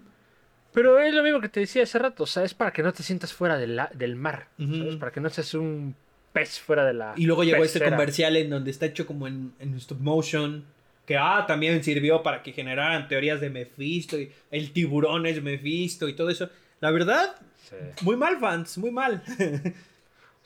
Pero 0.73 0.99
es 0.99 1.13
lo 1.13 1.21
mismo 1.23 1.39
que 1.39 1.49
te 1.49 1.59
decía 1.59 1.83
hace 1.83 1.99
rato, 1.99 2.23
o 2.23 2.27
sea, 2.27 2.43
es 2.43 2.53
para 2.53 2.71
que 2.71 2.81
no 2.83 2.91
te 2.93 3.03
sientas 3.03 3.31
fuera 3.33 3.57
del, 3.57 3.75
la- 3.75 3.91
del 3.93 4.15
mar, 4.15 4.47
Ujú. 4.59 4.75
¿sabes? 4.77 4.95
Para 4.95 5.11
que 5.11 5.19
no 5.21 5.29
seas 5.29 5.53
un 5.53 5.95
pez 6.31 6.59
fuera 6.59 6.83
de 6.85 6.93
la 6.93 7.13
Y 7.15 7.25
luego 7.25 7.43
llegó 7.43 7.63
este 7.63 7.79
pecera. 7.79 7.95
comercial 7.95 8.35
en 8.37 8.49
donde 8.49 8.71
está 8.71 8.85
hecho 8.87 9.05
como 9.05 9.27
en, 9.27 9.53
en 9.59 9.75
stop 9.75 9.99
motion. 9.99 10.65
Que 11.05 11.17
ah, 11.17 11.43
también 11.47 11.83
sirvió 11.83 12.23
para 12.23 12.41
que 12.41 12.53
generaran 12.53 13.07
teorías 13.09 13.41
de 13.41 13.49
Mephisto. 13.49 14.17
Y 14.19 14.31
el 14.51 14.71
tiburón 14.71 15.25
es 15.25 15.43
Mephisto 15.43 16.07
y 16.07 16.13
todo 16.13 16.29
eso. 16.29 16.49
La 16.81 16.91
verdad, 16.91 17.35
Sí. 17.69 17.75
muy 18.01 18.15
mal, 18.17 18.37
fans, 18.39 18.77
muy 18.77 18.91
mal. 18.91 19.21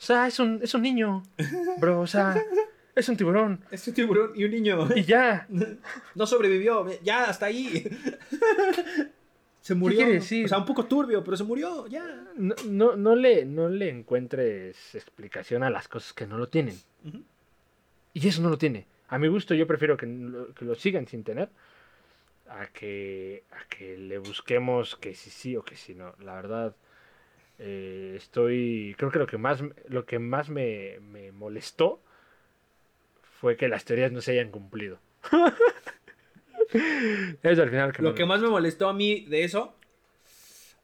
sea, 0.00 0.28
es 0.28 0.38
un, 0.38 0.60
es 0.62 0.72
un 0.74 0.82
niño, 0.82 1.24
bro, 1.80 2.00
o 2.02 2.06
sea, 2.06 2.40
es 2.94 3.08
un 3.08 3.16
tiburón. 3.16 3.58
este 3.72 3.90
tiburón 3.90 4.30
y 4.36 4.44
un 4.44 4.52
niño 4.52 4.88
Y 4.94 5.02
ya, 5.02 5.48
no 6.14 6.24
sobrevivió. 6.24 6.86
Ya, 7.02 7.24
hasta 7.24 7.46
ahí. 7.46 7.84
se 9.60 9.74
murió. 9.74 9.98
quiere 9.98 10.14
decir? 10.14 10.44
O 10.44 10.48
sea, 10.48 10.58
un 10.58 10.66
poco 10.66 10.86
turbio, 10.86 11.22
pero 11.24 11.36
se 11.36 11.44
murió. 11.44 11.86
Ya. 11.86 12.04
no, 12.36 12.54
no, 12.66 12.96
no 12.96 13.14
le, 13.14 13.44
no 13.44 13.68
le 13.68 13.88
encuentres 13.88 14.94
explicación 14.94 15.62
a 15.62 15.70
las 15.70 15.88
cosas 15.88 16.12
que 16.12 16.26
no 16.26 16.38
lo 16.38 16.48
tienen. 16.48 16.76
Ujú. 17.04 17.22
Y 18.14 18.28
eso 18.28 18.42
no 18.42 18.50
lo 18.50 18.58
tiene. 18.58 18.86
A 19.08 19.18
mi 19.18 19.28
gusto 19.28 19.54
yo 19.54 19.66
prefiero 19.66 19.96
que 19.96 20.06
lo, 20.06 20.54
que 20.54 20.64
lo 20.64 20.74
sigan 20.74 21.06
sin 21.06 21.24
tener 21.24 21.48
a 22.48 22.66
que, 22.66 23.44
a 23.52 23.68
que 23.68 23.96
le 23.96 24.18
busquemos 24.18 24.96
que 24.96 25.14
si 25.14 25.30
sí 25.30 25.56
o 25.56 25.62
que 25.62 25.76
si 25.76 25.94
no. 25.94 26.14
La 26.20 26.34
verdad, 26.34 26.74
eh, 27.58 28.14
estoy... 28.16 28.94
Creo 28.98 29.10
que 29.10 29.18
lo 29.18 29.26
que 29.26 29.38
más, 29.38 29.62
lo 29.88 30.04
que 30.04 30.18
más 30.18 30.48
me, 30.48 30.98
me 31.00 31.32
molestó 31.32 32.00
fue 33.40 33.56
que 33.56 33.68
las 33.68 33.84
teorías 33.84 34.12
no 34.12 34.20
se 34.20 34.32
hayan 34.32 34.50
cumplido. 34.50 34.98
al 36.74 37.70
final 37.70 37.92
que 37.92 38.02
Lo 38.02 38.14
que 38.14 38.22
me- 38.22 38.28
más 38.28 38.40
me 38.40 38.48
molestó 38.48 38.88
a 38.88 38.92
mí 38.94 39.24
de 39.28 39.44
eso 39.44 39.74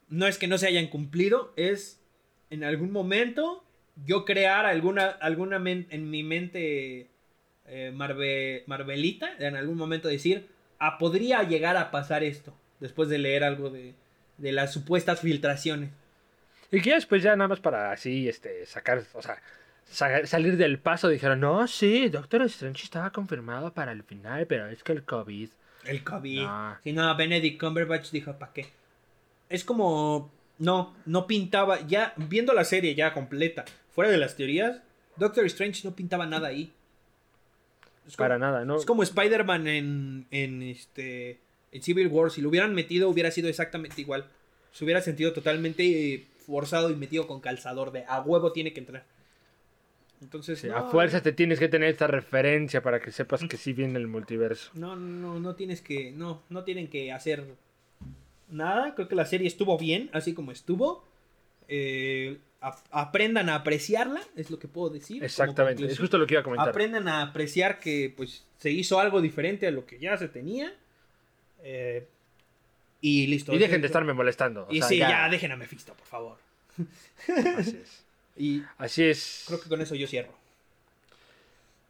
no 0.09 0.26
es 0.26 0.39
que 0.39 0.47
no 0.47 0.59
se 0.59 0.66
hayan 0.66 0.87
cumplido, 0.89 1.53
es 1.57 2.01
en 2.51 2.62
algún 2.64 2.91
momento 2.93 3.64
yo 4.07 4.24
crear 4.24 4.66
alguna, 4.66 5.07
alguna 5.07 5.57
en 5.57 6.11
mi 6.11 6.22
mente 6.22 7.09
eh, 7.66 7.93
Marve- 7.95 8.64
Marvelita, 8.66 9.30
en 9.39 9.57
algún 9.57 9.76
momento 9.76 10.09
decir, 10.09 10.49
ah, 10.78 10.99
podría 10.99 11.43
llegar 11.43 11.76
a 11.76 11.91
pasar 11.91 12.22
esto, 12.24 12.55
después 12.80 13.09
de 13.09 13.18
leer 13.18 13.45
algo 13.45 13.70
de, 13.70 13.95
de 14.39 14.53
las 14.53 14.72
supuestas 14.72 15.20
filtraciones. 15.20 15.91
Y 16.70 16.80
que 16.80 16.95
después 16.95 17.22
ya 17.22 17.37
nada 17.37 17.49
más 17.49 17.61
para 17.61 17.93
así 17.93 18.28
este, 18.28 18.66
sacar, 18.66 19.03
o 19.14 19.22
sea, 19.22 19.41
sa- 19.87 20.26
salir 20.26 20.57
del 20.57 20.78
paso 20.78 21.09
dijeron, 21.09 21.41
no, 21.41 21.66
sí, 21.66 22.09
Doctor 22.09 22.43
Strange 22.43 22.82
estaba 22.85 23.11
confirmado 23.11 23.72
para 23.72 23.93
el 23.93 24.03
final, 24.03 24.47
pero 24.47 24.68
es 24.68 24.82
que 24.82 24.93
el 24.93 25.03
COVID... 25.05 25.49
El 25.87 26.05
COVID. 26.05 26.43
No. 26.43 26.78
Si 26.82 26.93
no, 26.93 27.16
Benedict 27.16 27.61
Cumberbatch 27.61 28.11
dijo, 28.11 28.32
¿para 28.39 28.53
qué? 28.53 28.66
Es 29.49 29.64
como, 29.64 30.30
no, 30.59 30.95
no 31.07 31.26
pintaba, 31.26 31.87
ya, 31.87 32.14
viendo 32.16 32.53
la 32.55 32.64
serie 32.64 32.95
ya 32.95 33.12
completa, 33.12 33.64
fuera 33.95 34.11
de 34.11 34.18
las 34.18 34.37
teorías, 34.37 34.80
Doctor 35.16 35.47
Strange 35.47 35.82
no 35.85 35.95
pintaba 35.95 36.26
nada 36.26 36.49
ahí. 36.49 36.72
Es 38.07 38.16
como, 38.16 38.24
Para 38.24 38.39
nada, 38.39 38.64
¿no? 38.64 38.76
es 38.76 38.85
como 38.85 39.03
Spider-Man 39.03 39.66
en, 39.68 40.26
en, 40.30 40.62
este, 40.62 41.39
en 41.72 41.82
Civil 41.82 42.09
War, 42.09 42.30
si 42.30 42.43
lo 42.43 42.49
hubieran 42.49 42.74
metido 42.74 43.09
hubiera 43.09 43.30
sido 43.30 43.49
exactamente 43.49 44.01
igual. 44.01 44.26
Se 44.72 44.85
hubiera 44.85 45.01
sentido 45.01 45.32
totalmente 45.32 45.85
eh, 45.85 46.26
forzado 46.47 46.91
y 46.91 46.97
metido 46.97 47.26
con 47.26 47.41
calzador 47.41 47.93
de 47.93 48.05
a 48.07 48.20
huevo 48.20 48.53
tiene 48.53 48.72
que 48.72 48.80
entrar. 48.80 49.05
Entonces, 50.23 50.61
Sí, 50.61 50.69
no, 50.69 50.77
a 50.77 50.91
fuerza 50.91 51.23
te 51.23 51.33
tienes 51.33 51.59
que 51.59 51.69
tener 51.69 51.89
esta 51.91 52.07
referencia 52.07 52.83
para 52.83 53.01
que 53.01 53.11
sepas 53.12 53.43
que 53.45 53.57
sí 53.57 53.73
viene 53.73 53.99
el 53.99 54.07
multiverso. 54.07 54.71
No, 54.75 54.97
no, 54.97 55.39
no, 55.39 55.55
tienes 55.55 55.81
que, 55.83 56.12
no, 56.12 56.43
no 56.49 56.65
tienen 56.65 56.89
que 56.89 57.12
hacer 57.12 57.45
nada. 58.49 58.95
Creo 58.95 59.09
que 59.09 59.15
la 59.15 59.27
serie 59.27 59.47
estuvo 59.49 59.77
bien, 59.79 60.11
así 60.12 60.33
como 60.35 60.53
estuvo. 60.53 61.05
Eh, 61.69 62.39
ap- 62.61 62.87
aprendan 62.91 63.49
a 63.49 63.57
apreciarla, 63.57 64.21
es 64.37 64.51
lo 64.51 64.59
que 64.59 64.69
puedo 64.69 64.89
decir. 64.91 65.23
Exactamente, 65.23 65.85
es 65.85 65.99
justo 65.99 66.17
lo 66.19 66.27
que 66.27 66.35
iba 66.35 66.41
a 66.41 66.45
comentar. 66.45 66.69
Aprendan 66.71 67.09
a 67.09 67.23
apreciar 67.23 67.81
que 67.81 68.12
pues 68.17 68.45
se 68.59 68.71
hizo 68.71 68.99
algo 69.01 69.21
diferente 69.21 69.67
a 69.67 69.71
lo 69.71 69.85
que 69.87 69.99
ya 69.99 70.17
se 70.17 70.29
tenía. 70.29 70.73
Eh, 71.62 72.07
y 73.01 73.27
listo. 73.27 73.53
Y 73.53 73.59
dejen 73.59 73.81
de 73.83 73.87
estarme 73.89 74.12
molestando. 74.15 74.67
o 74.69 74.73
Y 74.73 74.79
sea, 74.79 74.89
sí, 74.89 74.99
ya. 74.99 75.29
dejen 75.29 75.53
a 75.53 75.57
Mephisto, 75.57 75.93
por 75.95 76.07
favor. 76.07 76.39
Así 77.59 77.79
es. 77.83 78.05
Y 78.37 78.62
Así 78.78 79.05
es. 79.05 79.45
creo 79.47 79.61
que 79.61 79.68
con 79.68 79.80
eso 79.80 79.95
yo 79.95 80.07
cierro. 80.07 80.32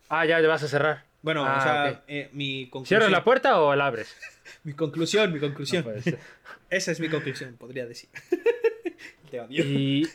Ah, 0.08 0.26
ya 0.26 0.40
te 0.40 0.46
vas 0.46 0.62
a 0.62 0.68
cerrar. 0.68 1.04
Bueno, 1.22 1.44
Ah, 1.46 1.56
o 1.58 1.62
sea, 1.62 2.04
eh, 2.06 2.28
mi 2.32 2.64
conclusión. 2.68 2.86
¿Cierras 3.00 3.10
la 3.10 3.24
puerta 3.24 3.60
o 3.60 3.74
la 3.74 3.86
abres? 3.86 4.14
Mi 4.64 4.74
conclusión, 4.74 5.32
mi 5.32 5.40
conclusión. 5.40 5.84
Esa 6.70 6.92
es 6.92 7.00
mi 7.00 7.08
conclusión, 7.08 7.56
podría 7.56 7.86
decir. 7.86 8.10
Te 9.30 9.40
odio. 9.40 9.64
Y, 9.64 10.06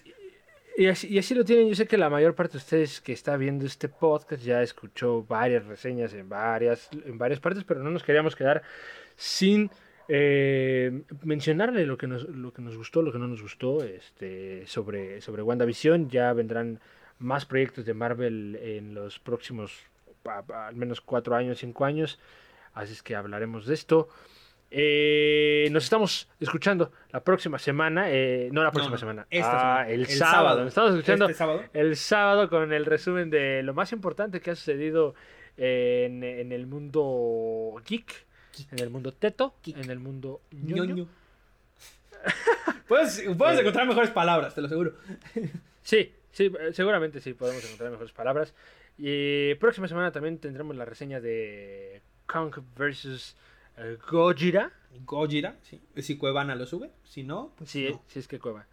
y, 0.78 0.88
así, 0.88 1.08
y 1.08 1.18
así 1.18 1.34
lo 1.34 1.44
tienen. 1.44 1.68
Yo 1.70 1.76
sé 1.76 1.88
que 1.88 1.98
la 1.98 2.10
mayor 2.12 2.36
parte 2.36 2.54
de 2.54 2.58
ustedes 2.60 3.02
que 3.02 3.12
está 3.12 3.38
viendo 3.38 3.66
este 3.66 3.90
podcast 3.90 4.44
ya 4.44 4.62
escuchó 4.62 5.24
varias 5.24 5.66
reseñas 5.66 6.14
en 6.14 6.30
varias, 6.30 6.90
en 7.06 7.18
varias 7.18 7.40
partes, 7.40 7.64
pero 7.64 7.82
no 7.84 7.90
nos 7.90 8.04
queríamos 8.04 8.36
quedar 8.36 8.62
sin 9.16 9.70
eh, 10.10 11.04
mencionarle 11.24 11.86
lo 11.86 11.98
que, 11.98 12.08
nos, 12.08 12.28
lo 12.28 12.52
que 12.52 12.64
nos 12.64 12.76
gustó, 12.76 13.04
lo 13.04 13.12
que 13.12 13.20
no 13.20 13.28
nos 13.28 13.42
gustó 13.44 13.84
este, 13.84 14.66
sobre, 14.66 15.22
sobre 15.22 15.44
WandaVision. 15.44 16.10
Ya 16.10 16.34
vendrán 16.34 16.80
más 17.20 17.46
proyectos 17.46 17.86
de 17.86 17.94
Marvel 17.94 18.58
en 18.62 18.96
los 18.96 19.20
próximos 19.20 19.72
al 20.26 20.76
menos 20.76 21.00
cuatro 21.00 21.36
años, 21.36 21.60
cinco 21.60 21.86
años. 21.86 22.20
Así 22.74 22.94
es 22.94 23.04
que 23.04 23.16
hablaremos 23.16 23.68
de 23.68 23.74
esto. 23.76 24.10
Eh, 24.72 25.68
nos 25.72 25.84
estamos 25.84 26.28
escuchando 26.40 26.92
la 27.12 27.24
próxima 27.24 27.58
semana, 27.58 28.12
eh, 28.12 28.50
no 28.52 28.64
la 28.64 28.72
próxima 28.72 28.96
no, 28.96 29.00
semana, 29.00 29.28
esta 29.30 29.82
ah, 29.82 29.86
semana. 29.86 29.90
el, 29.90 30.02
El 30.02 30.08
sábado. 30.08 30.36
sábado. 30.36 30.60
Nos 30.60 30.68
estamos 30.68 30.92
escuchando 30.92 31.26
Este 31.26 31.38
sábado. 31.38 31.64
el 31.74 31.96
sábado 31.96 32.50
con 32.50 32.74
el 32.74 32.86
resumen 32.86 33.30
de 33.32 33.64
lo 33.64 33.74
más 33.74 33.92
importante 33.94 34.42
que 34.42 34.52
ha 34.52 34.56
sucedido 34.56 35.16
en, 35.58 36.24
en 36.24 36.52
el 36.52 36.68
mundo 36.68 37.82
geek, 37.88 38.28
en 38.72 38.80
el 38.80 38.90
mundo 38.90 39.14
teto, 39.14 39.56
Geek. 39.64 39.78
en 39.78 39.90
el 39.92 40.00
mundo 40.00 40.42
ñoño. 40.52 40.86
ñoño. 40.86 41.08
Puedes, 42.88 43.24
puedes 43.38 43.58
Eh. 43.58 43.62
encontrar 43.62 43.88
mejores 43.88 44.10
palabras, 44.12 44.54
te 44.56 44.62
lo 44.62 44.68
aseguro. 44.68 44.94
Sí, 45.84 46.14
sí, 46.32 46.52
eh, 46.60 46.72
seguramente 46.74 47.22
sí, 47.22 47.34
podemos 47.34 47.64
encontrar 47.64 47.92
mejores 47.92 48.12
palabras. 48.12 48.54
Y 48.98 49.56
próxima 49.56 49.88
semana 49.88 50.12
también 50.12 50.40
tendremos 50.40 50.76
la 50.76 50.86
reseña 50.86 51.22
de 51.22 52.02
Kong 52.26 52.54
vs. 52.76 53.36
eh, 53.78 53.98
Gojira. 54.12 54.72
Gojira, 55.06 55.56
sí. 55.62 55.80
Si 55.98 56.18
Cuevana 56.18 56.56
lo 56.56 56.66
sube, 56.66 56.90
si 57.06 57.24
no, 57.24 57.54
pues 57.58 57.70
Sí, 57.70 57.90
no. 57.92 58.04
sí 58.08 58.20
es 58.20 58.28
que 58.28 58.40
cueva. 58.40 58.66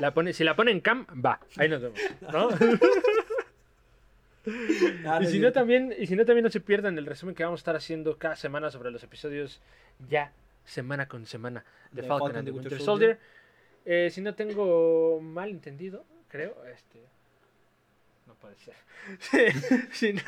La 0.00 0.12
pone, 0.12 0.32
si 0.34 0.44
la 0.44 0.56
pone 0.56 0.72
en 0.72 0.80
cam, 0.80 1.06
va, 1.24 1.40
ahí 1.56 1.68
nos 1.68 1.80
vemos. 1.80 1.98
¿no? 2.32 2.48
Ah, 5.06 5.20
y, 5.22 5.26
si 5.26 5.38
no, 5.38 5.52
también, 5.52 5.94
y 5.96 6.06
si 6.06 6.16
no, 6.16 6.24
también 6.24 6.44
no 6.44 6.50
se 6.50 6.60
pierdan 6.60 6.96
el 6.98 7.06
resumen 7.06 7.34
que 7.34 7.44
vamos 7.44 7.60
a 7.60 7.62
estar 7.62 7.76
haciendo 7.76 8.16
cada 8.18 8.36
semana 8.36 8.70
sobre 8.70 8.90
los 8.90 9.02
episodios 9.02 9.60
ya 10.08 10.32
semana 10.64 11.06
con 11.08 11.26
semana 11.26 11.64
de 11.92 12.02
De 12.02 12.08
Falcon, 12.08 12.36
and 12.36 12.44
the 12.46 12.50
Winter, 12.52 12.80
Soldier. 12.80 13.18
Eh, 13.84 14.10
si 14.12 14.20
no 14.20 14.34
tengo 14.34 15.20
mal 15.20 15.50
entendido, 15.50 16.04
creo, 16.28 16.56
este... 16.66 17.00
No 18.26 18.34
puede 18.36 18.54
ser. 18.56 18.74
si 19.92 20.12
no, 20.12 20.22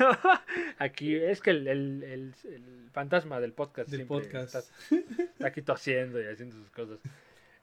aquí 0.77 1.15
es 1.15 1.39
que 1.41 1.51
el, 1.51 1.67
el- 1.67 2.03
el- 2.03 2.33
el 2.53 2.89
fantasma 2.91 3.39
del 3.39 3.53
podcast 3.53 3.89
Del 3.89 4.05
podcast. 4.05 4.55
Está, 4.55 4.95
está 5.23 5.47
aquí 5.47 5.61
tosiendo 5.61 6.21
y 6.21 6.25
haciendo 6.25 6.55
sus 6.57 6.69
cosas. 6.71 6.99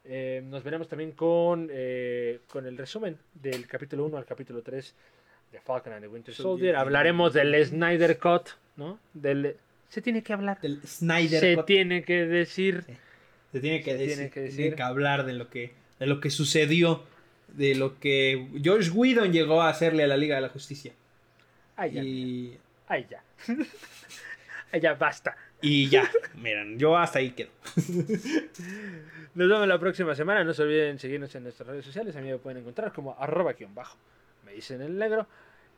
Eh, 0.04 0.42
nos 0.44 0.64
veremos 0.64 0.88
también 0.88 1.12
con, 1.12 1.68
eh, 1.70 2.40
con 2.48 2.66
el 2.66 2.76
resumen 2.78 3.18
del 3.34 3.66
capítulo 3.68 4.04
1 4.06 4.16
al 4.16 4.24
capítulo 4.24 4.62
3 4.62 4.94
The 5.52 5.60
Falcon 5.60 5.92
and 5.92 6.02
the 6.02 6.08
Winter 6.08 6.34
Soldier. 6.34 6.74
Hablaremos 6.76 7.32
del 7.32 7.64
Snyder 7.64 8.18
Cut, 8.18 8.48
¿no? 8.76 8.98
Del... 9.14 9.56
Se 9.88 10.00
tiene 10.02 10.22
que 10.22 10.32
hablar. 10.32 10.60
Del 10.60 10.80
Snyder 10.82 11.40
Se 11.40 11.54
Cut. 11.56 11.66
tiene 11.66 12.02
que 12.04 12.26
decir. 12.26 12.82
Sí. 12.86 12.94
Se 13.52 13.60
tiene 13.60 13.82
que, 13.82 13.92
Se 13.92 13.98
decir, 13.98 14.14
tiene 14.16 14.30
que 14.30 14.40
tiene 14.40 14.48
decir. 14.56 14.74
que 14.74 14.82
hablar 14.82 15.24
de 15.26 15.34
lo 15.34 15.48
que, 15.50 15.72
de 15.98 16.06
lo 16.06 16.20
que 16.20 16.30
sucedió, 16.30 17.04
de 17.48 17.74
lo 17.74 17.98
que 18.00 18.48
George 18.62 18.90
Whedon 18.90 19.30
llegó 19.32 19.60
a 19.62 19.68
hacerle 19.68 20.04
a 20.04 20.06
la 20.06 20.16
Liga 20.16 20.36
de 20.36 20.40
la 20.42 20.48
Justicia. 20.48 20.92
Ay, 21.76 21.90
ya. 21.92 22.02
Y, 22.02 22.58
Ay, 22.88 23.06
ya. 23.10 23.22
Ay, 24.72 24.80
ya, 24.80 24.94
basta. 24.94 25.36
y 25.60 25.88
ya, 25.90 26.10
miren, 26.36 26.78
yo 26.78 26.96
hasta 26.96 27.18
ahí 27.18 27.32
quedo. 27.32 27.50
Nos 29.34 29.48
vemos 29.48 29.66
la 29.68 29.78
próxima 29.78 30.14
semana. 30.14 30.44
No 30.44 30.54
se 30.54 30.62
olviden 30.62 30.98
seguirnos 30.98 31.34
en 31.34 31.42
nuestras 31.44 31.68
redes 31.68 31.84
sociales. 31.84 32.16
A 32.16 32.20
mí 32.22 32.28
me 32.30 32.38
pueden 32.38 32.60
encontrar 32.60 32.92
como 32.92 33.14
arroba 33.18 33.52
guion 33.52 33.74
bajo. 33.74 33.98
Me 34.52 34.56
dicen 34.56 34.82
el 34.82 34.98
negro. 34.98 35.26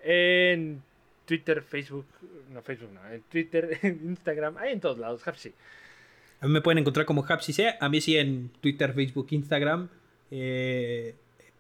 En 0.03 0.83
Twitter, 1.25 1.63
Facebook. 1.63 2.07
No, 2.53 2.61
Facebook 2.61 2.91
no. 2.93 3.09
En 3.09 3.23
Twitter, 3.23 3.79
en 3.83 4.01
Instagram. 4.05 4.57
Ahí 4.57 4.73
en 4.73 4.81
todos 4.81 4.99
lados. 4.99 5.27
Hapsi. 5.27 5.53
A 6.41 6.47
mí 6.47 6.53
me 6.53 6.61
pueden 6.61 6.79
encontrar 6.79 7.07
como 7.07 7.25
Hapsise, 7.25 7.77
a 7.81 7.89
mí 7.89 8.01
sí 8.01 8.19
en 8.19 8.51
Twitter, 8.61 8.93
Facebook, 8.93 9.29
Instagram, 9.31 9.89
eh, 10.31 11.15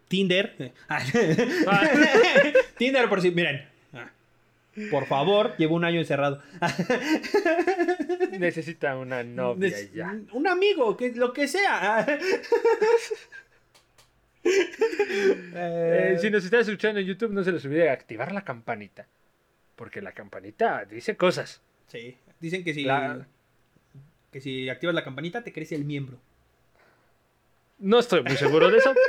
Tinder. 0.08 0.72
Ah. 0.88 1.00
Tinder 2.78 3.08
por 3.08 3.22
si, 3.22 3.30
miren. 3.30 3.64
Ah. 3.92 4.10
Por 4.90 5.06
favor, 5.06 5.54
llevo 5.56 5.76
un 5.76 5.84
año 5.84 6.00
encerrado. 6.00 6.42
Necesita 8.40 8.96
una 8.96 9.22
novia 9.22 9.70
ya. 9.94 10.18
Un 10.32 10.48
amigo, 10.48 10.96
que, 10.96 11.12
lo 11.12 11.32
que 11.32 11.46
sea. 11.46 12.18
Eh, 15.56 16.18
si 16.20 16.30
nos 16.30 16.44
está 16.44 16.58
escuchando 16.58 16.98
en 17.00 17.06
YouTube, 17.06 17.30
no 17.32 17.44
se 17.44 17.52
les 17.52 17.64
olvide 17.64 17.88
activar 17.88 18.32
la 18.32 18.42
campanita. 18.42 19.06
Porque 19.76 20.02
la 20.02 20.12
campanita 20.12 20.84
dice 20.84 21.16
cosas. 21.16 21.62
Sí, 21.86 22.16
dicen 22.40 22.64
que 22.64 22.74
si, 22.74 22.84
La- 22.84 23.26
que 24.32 24.40
si 24.40 24.68
activas 24.68 24.94
la 24.94 25.04
campanita 25.04 25.42
te 25.44 25.52
crece 25.52 25.74
el 25.76 25.84
miembro. 25.84 26.18
No 27.78 28.00
estoy 28.00 28.22
muy 28.22 28.36
seguro 28.36 28.70
de 28.70 28.78
eso. 28.78 28.92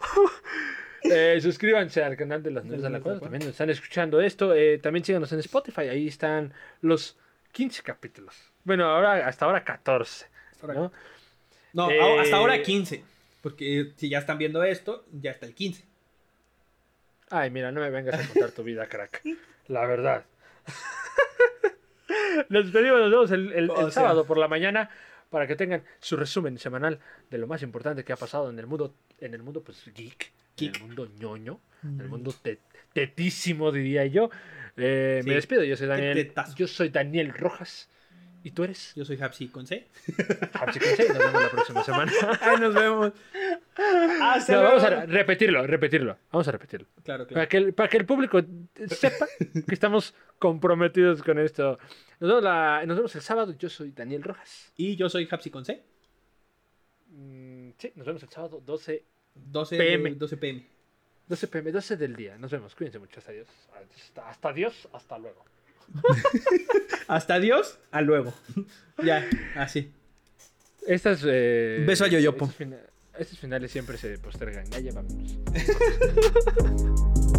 Eh, 1.08 1.38
suscríbanse 1.40 2.02
al 2.02 2.16
canal 2.16 2.42
de 2.42 2.50
las 2.50 2.64
Nerds 2.64 2.82
de 2.82 2.90
la. 2.90 2.98
Cuadra. 3.00 3.20
También 3.20 3.40
nos 3.44 3.50
están 3.50 3.70
escuchando 3.70 4.20
esto. 4.20 4.52
Eh, 4.54 4.78
también 4.78 5.04
síganos 5.04 5.30
en 5.32 5.38
Spotify. 5.38 5.82
Ahí 5.82 6.08
están 6.08 6.52
los 6.80 7.16
15 7.52 7.84
capítulos. 7.84 8.34
Bueno, 8.64 8.86
ahora 8.86 9.24
hasta 9.28 9.44
ahora 9.44 9.62
14. 9.62 10.26
Hasta 10.50 10.66
ahora- 10.66 10.90
¿no? 11.74 11.90
Eh, 11.92 12.18
hasta 12.20 12.36
ahora 12.36 12.60
15. 12.60 13.04
Porque 13.46 13.92
si 13.96 14.08
ya 14.08 14.18
están 14.18 14.38
viendo 14.38 14.64
esto, 14.64 15.06
ya 15.12 15.30
está 15.30 15.46
el 15.46 15.54
15. 15.54 15.84
Ay, 17.30 17.48
mira, 17.52 17.70
no 17.70 17.80
me 17.80 17.90
vengas 17.90 18.18
a 18.20 18.26
contar 18.32 18.50
tu 18.50 18.64
vida, 18.64 18.88
crack. 18.88 19.22
La 19.68 19.86
verdad. 19.86 20.24
Nos 22.48 22.64
despedimos, 22.64 22.98
nos 23.00 23.10
vemos 23.10 23.30
el, 23.30 23.70
sea- 23.70 23.90
sábado 23.92 24.26
por 24.26 24.36
la 24.38 24.48
mañana 24.48 24.90
para 25.30 25.46
que 25.46 25.54
tengan 25.54 25.84
su 26.00 26.16
resumen 26.16 26.58
semanal 26.58 26.98
de 27.30 27.38
lo 27.38 27.46
más 27.46 27.62
importante 27.62 28.02
que 28.04 28.12
ha 28.12 28.16
pasado 28.16 28.50
en 28.50 28.58
el 28.58 28.66
mundo, 28.66 28.94
en 29.20 29.32
el 29.34 29.42
mundo 29.44 29.62
pues 29.62 29.84
geek, 29.94 30.32
en 30.58 30.74
el 30.74 30.80
mundo 30.82 31.06
ñoño, 31.18 31.60
en 31.84 32.00
el 32.00 32.08
mundo 32.08 32.34
te- 32.42 32.58
tetísimo 32.92 33.70
diría 33.70 34.06
yo. 34.06 34.28
Eh, 34.76 35.20
Sí. 35.22 35.28
Me 35.28 35.34
despido, 35.36 35.62
yo 35.64 35.76
soy 35.76 35.86
Daniel. 35.86 36.32
Yo 36.56 36.66
soy 36.66 36.88
Daniel 36.90 37.32
Rojas. 37.32 37.88
¿Y 38.46 38.52
tú 38.52 38.62
eres? 38.62 38.92
Yo 38.94 39.04
soy 39.04 39.20
Hapsi 39.20 39.48
con 39.48 39.66
C. 39.66 39.88
Hapsi 40.52 40.78
Conseil. 40.78 41.08
Nos 41.08 41.18
vemos 41.18 41.42
la 41.42 41.50
próxima 41.50 41.82
semana. 41.82 42.12
Ahí 42.40 42.60
nos 42.60 42.74
vemos. 42.74 43.12
Hasta 44.22 44.52
No, 44.54 44.62
vamos 44.62 44.84
a 44.84 45.04
repetirlo, 45.04 45.66
repetirlo. 45.66 46.16
Vamos 46.30 46.46
a 46.46 46.52
repetirlo. 46.52 46.86
Claro, 47.02 47.26
claro. 47.26 47.34
Para 47.34 47.48
que, 47.48 47.56
el, 47.56 47.74
para 47.74 47.88
que 47.88 47.96
el 47.96 48.06
público 48.06 48.40
sepa 48.86 49.26
que 49.66 49.74
estamos 49.74 50.14
comprometidos 50.38 51.24
con 51.24 51.40
esto. 51.40 51.76
Nos 52.20 52.28
vemos, 52.30 52.44
la- 52.44 52.84
nos 52.86 52.96
vemos 52.98 53.14
el 53.16 53.22
sábado. 53.22 53.52
Yo 53.58 53.68
soy 53.68 53.90
Daniel 53.90 54.22
Rojas. 54.22 54.72
Y 54.76 54.94
yo 54.94 55.08
soy 55.08 55.26
Hapsi 55.28 55.50
con 55.50 55.64
C. 55.64 55.82
Mm, 57.08 57.70
sí, 57.78 57.92
nos 57.96 58.06
vemos 58.06 58.22
el 58.22 58.28
sábado 58.28 58.62
12, 58.64 59.04
12 59.34 59.76
PM. 59.76 60.10
12 60.14 60.36
pm. 60.36 60.66
12 61.26 61.48
pm, 61.48 61.72
12 61.72 61.96
del 61.96 62.14
día. 62.14 62.38
Nos 62.38 62.52
vemos. 62.52 62.76
Cuídense 62.76 63.00
mucho. 63.00 63.18
Hasta 63.18 63.32
adiós. 63.32 63.48
Hasta, 64.04 64.28
hasta 64.30 64.48
adiós. 64.50 64.88
Hasta 64.92 65.18
luego. 65.18 65.44
Hasta 67.08 67.34
adiós. 67.34 67.78
A 67.90 68.00
luego. 68.02 68.32
ya, 69.02 69.26
así. 69.56 69.90
Estas. 70.86 71.20
Eh, 71.26 71.84
Beso 71.86 72.04
a 72.04 72.08
Yoyopo. 72.08 72.44
estos 72.46 72.56
fina- 72.56 72.80
Estos 73.18 73.38
finales 73.38 73.70
siempre 73.70 73.98
se 73.98 74.18
postergan. 74.18 74.64
Ya 74.70 74.80
llevamos. 74.80 75.12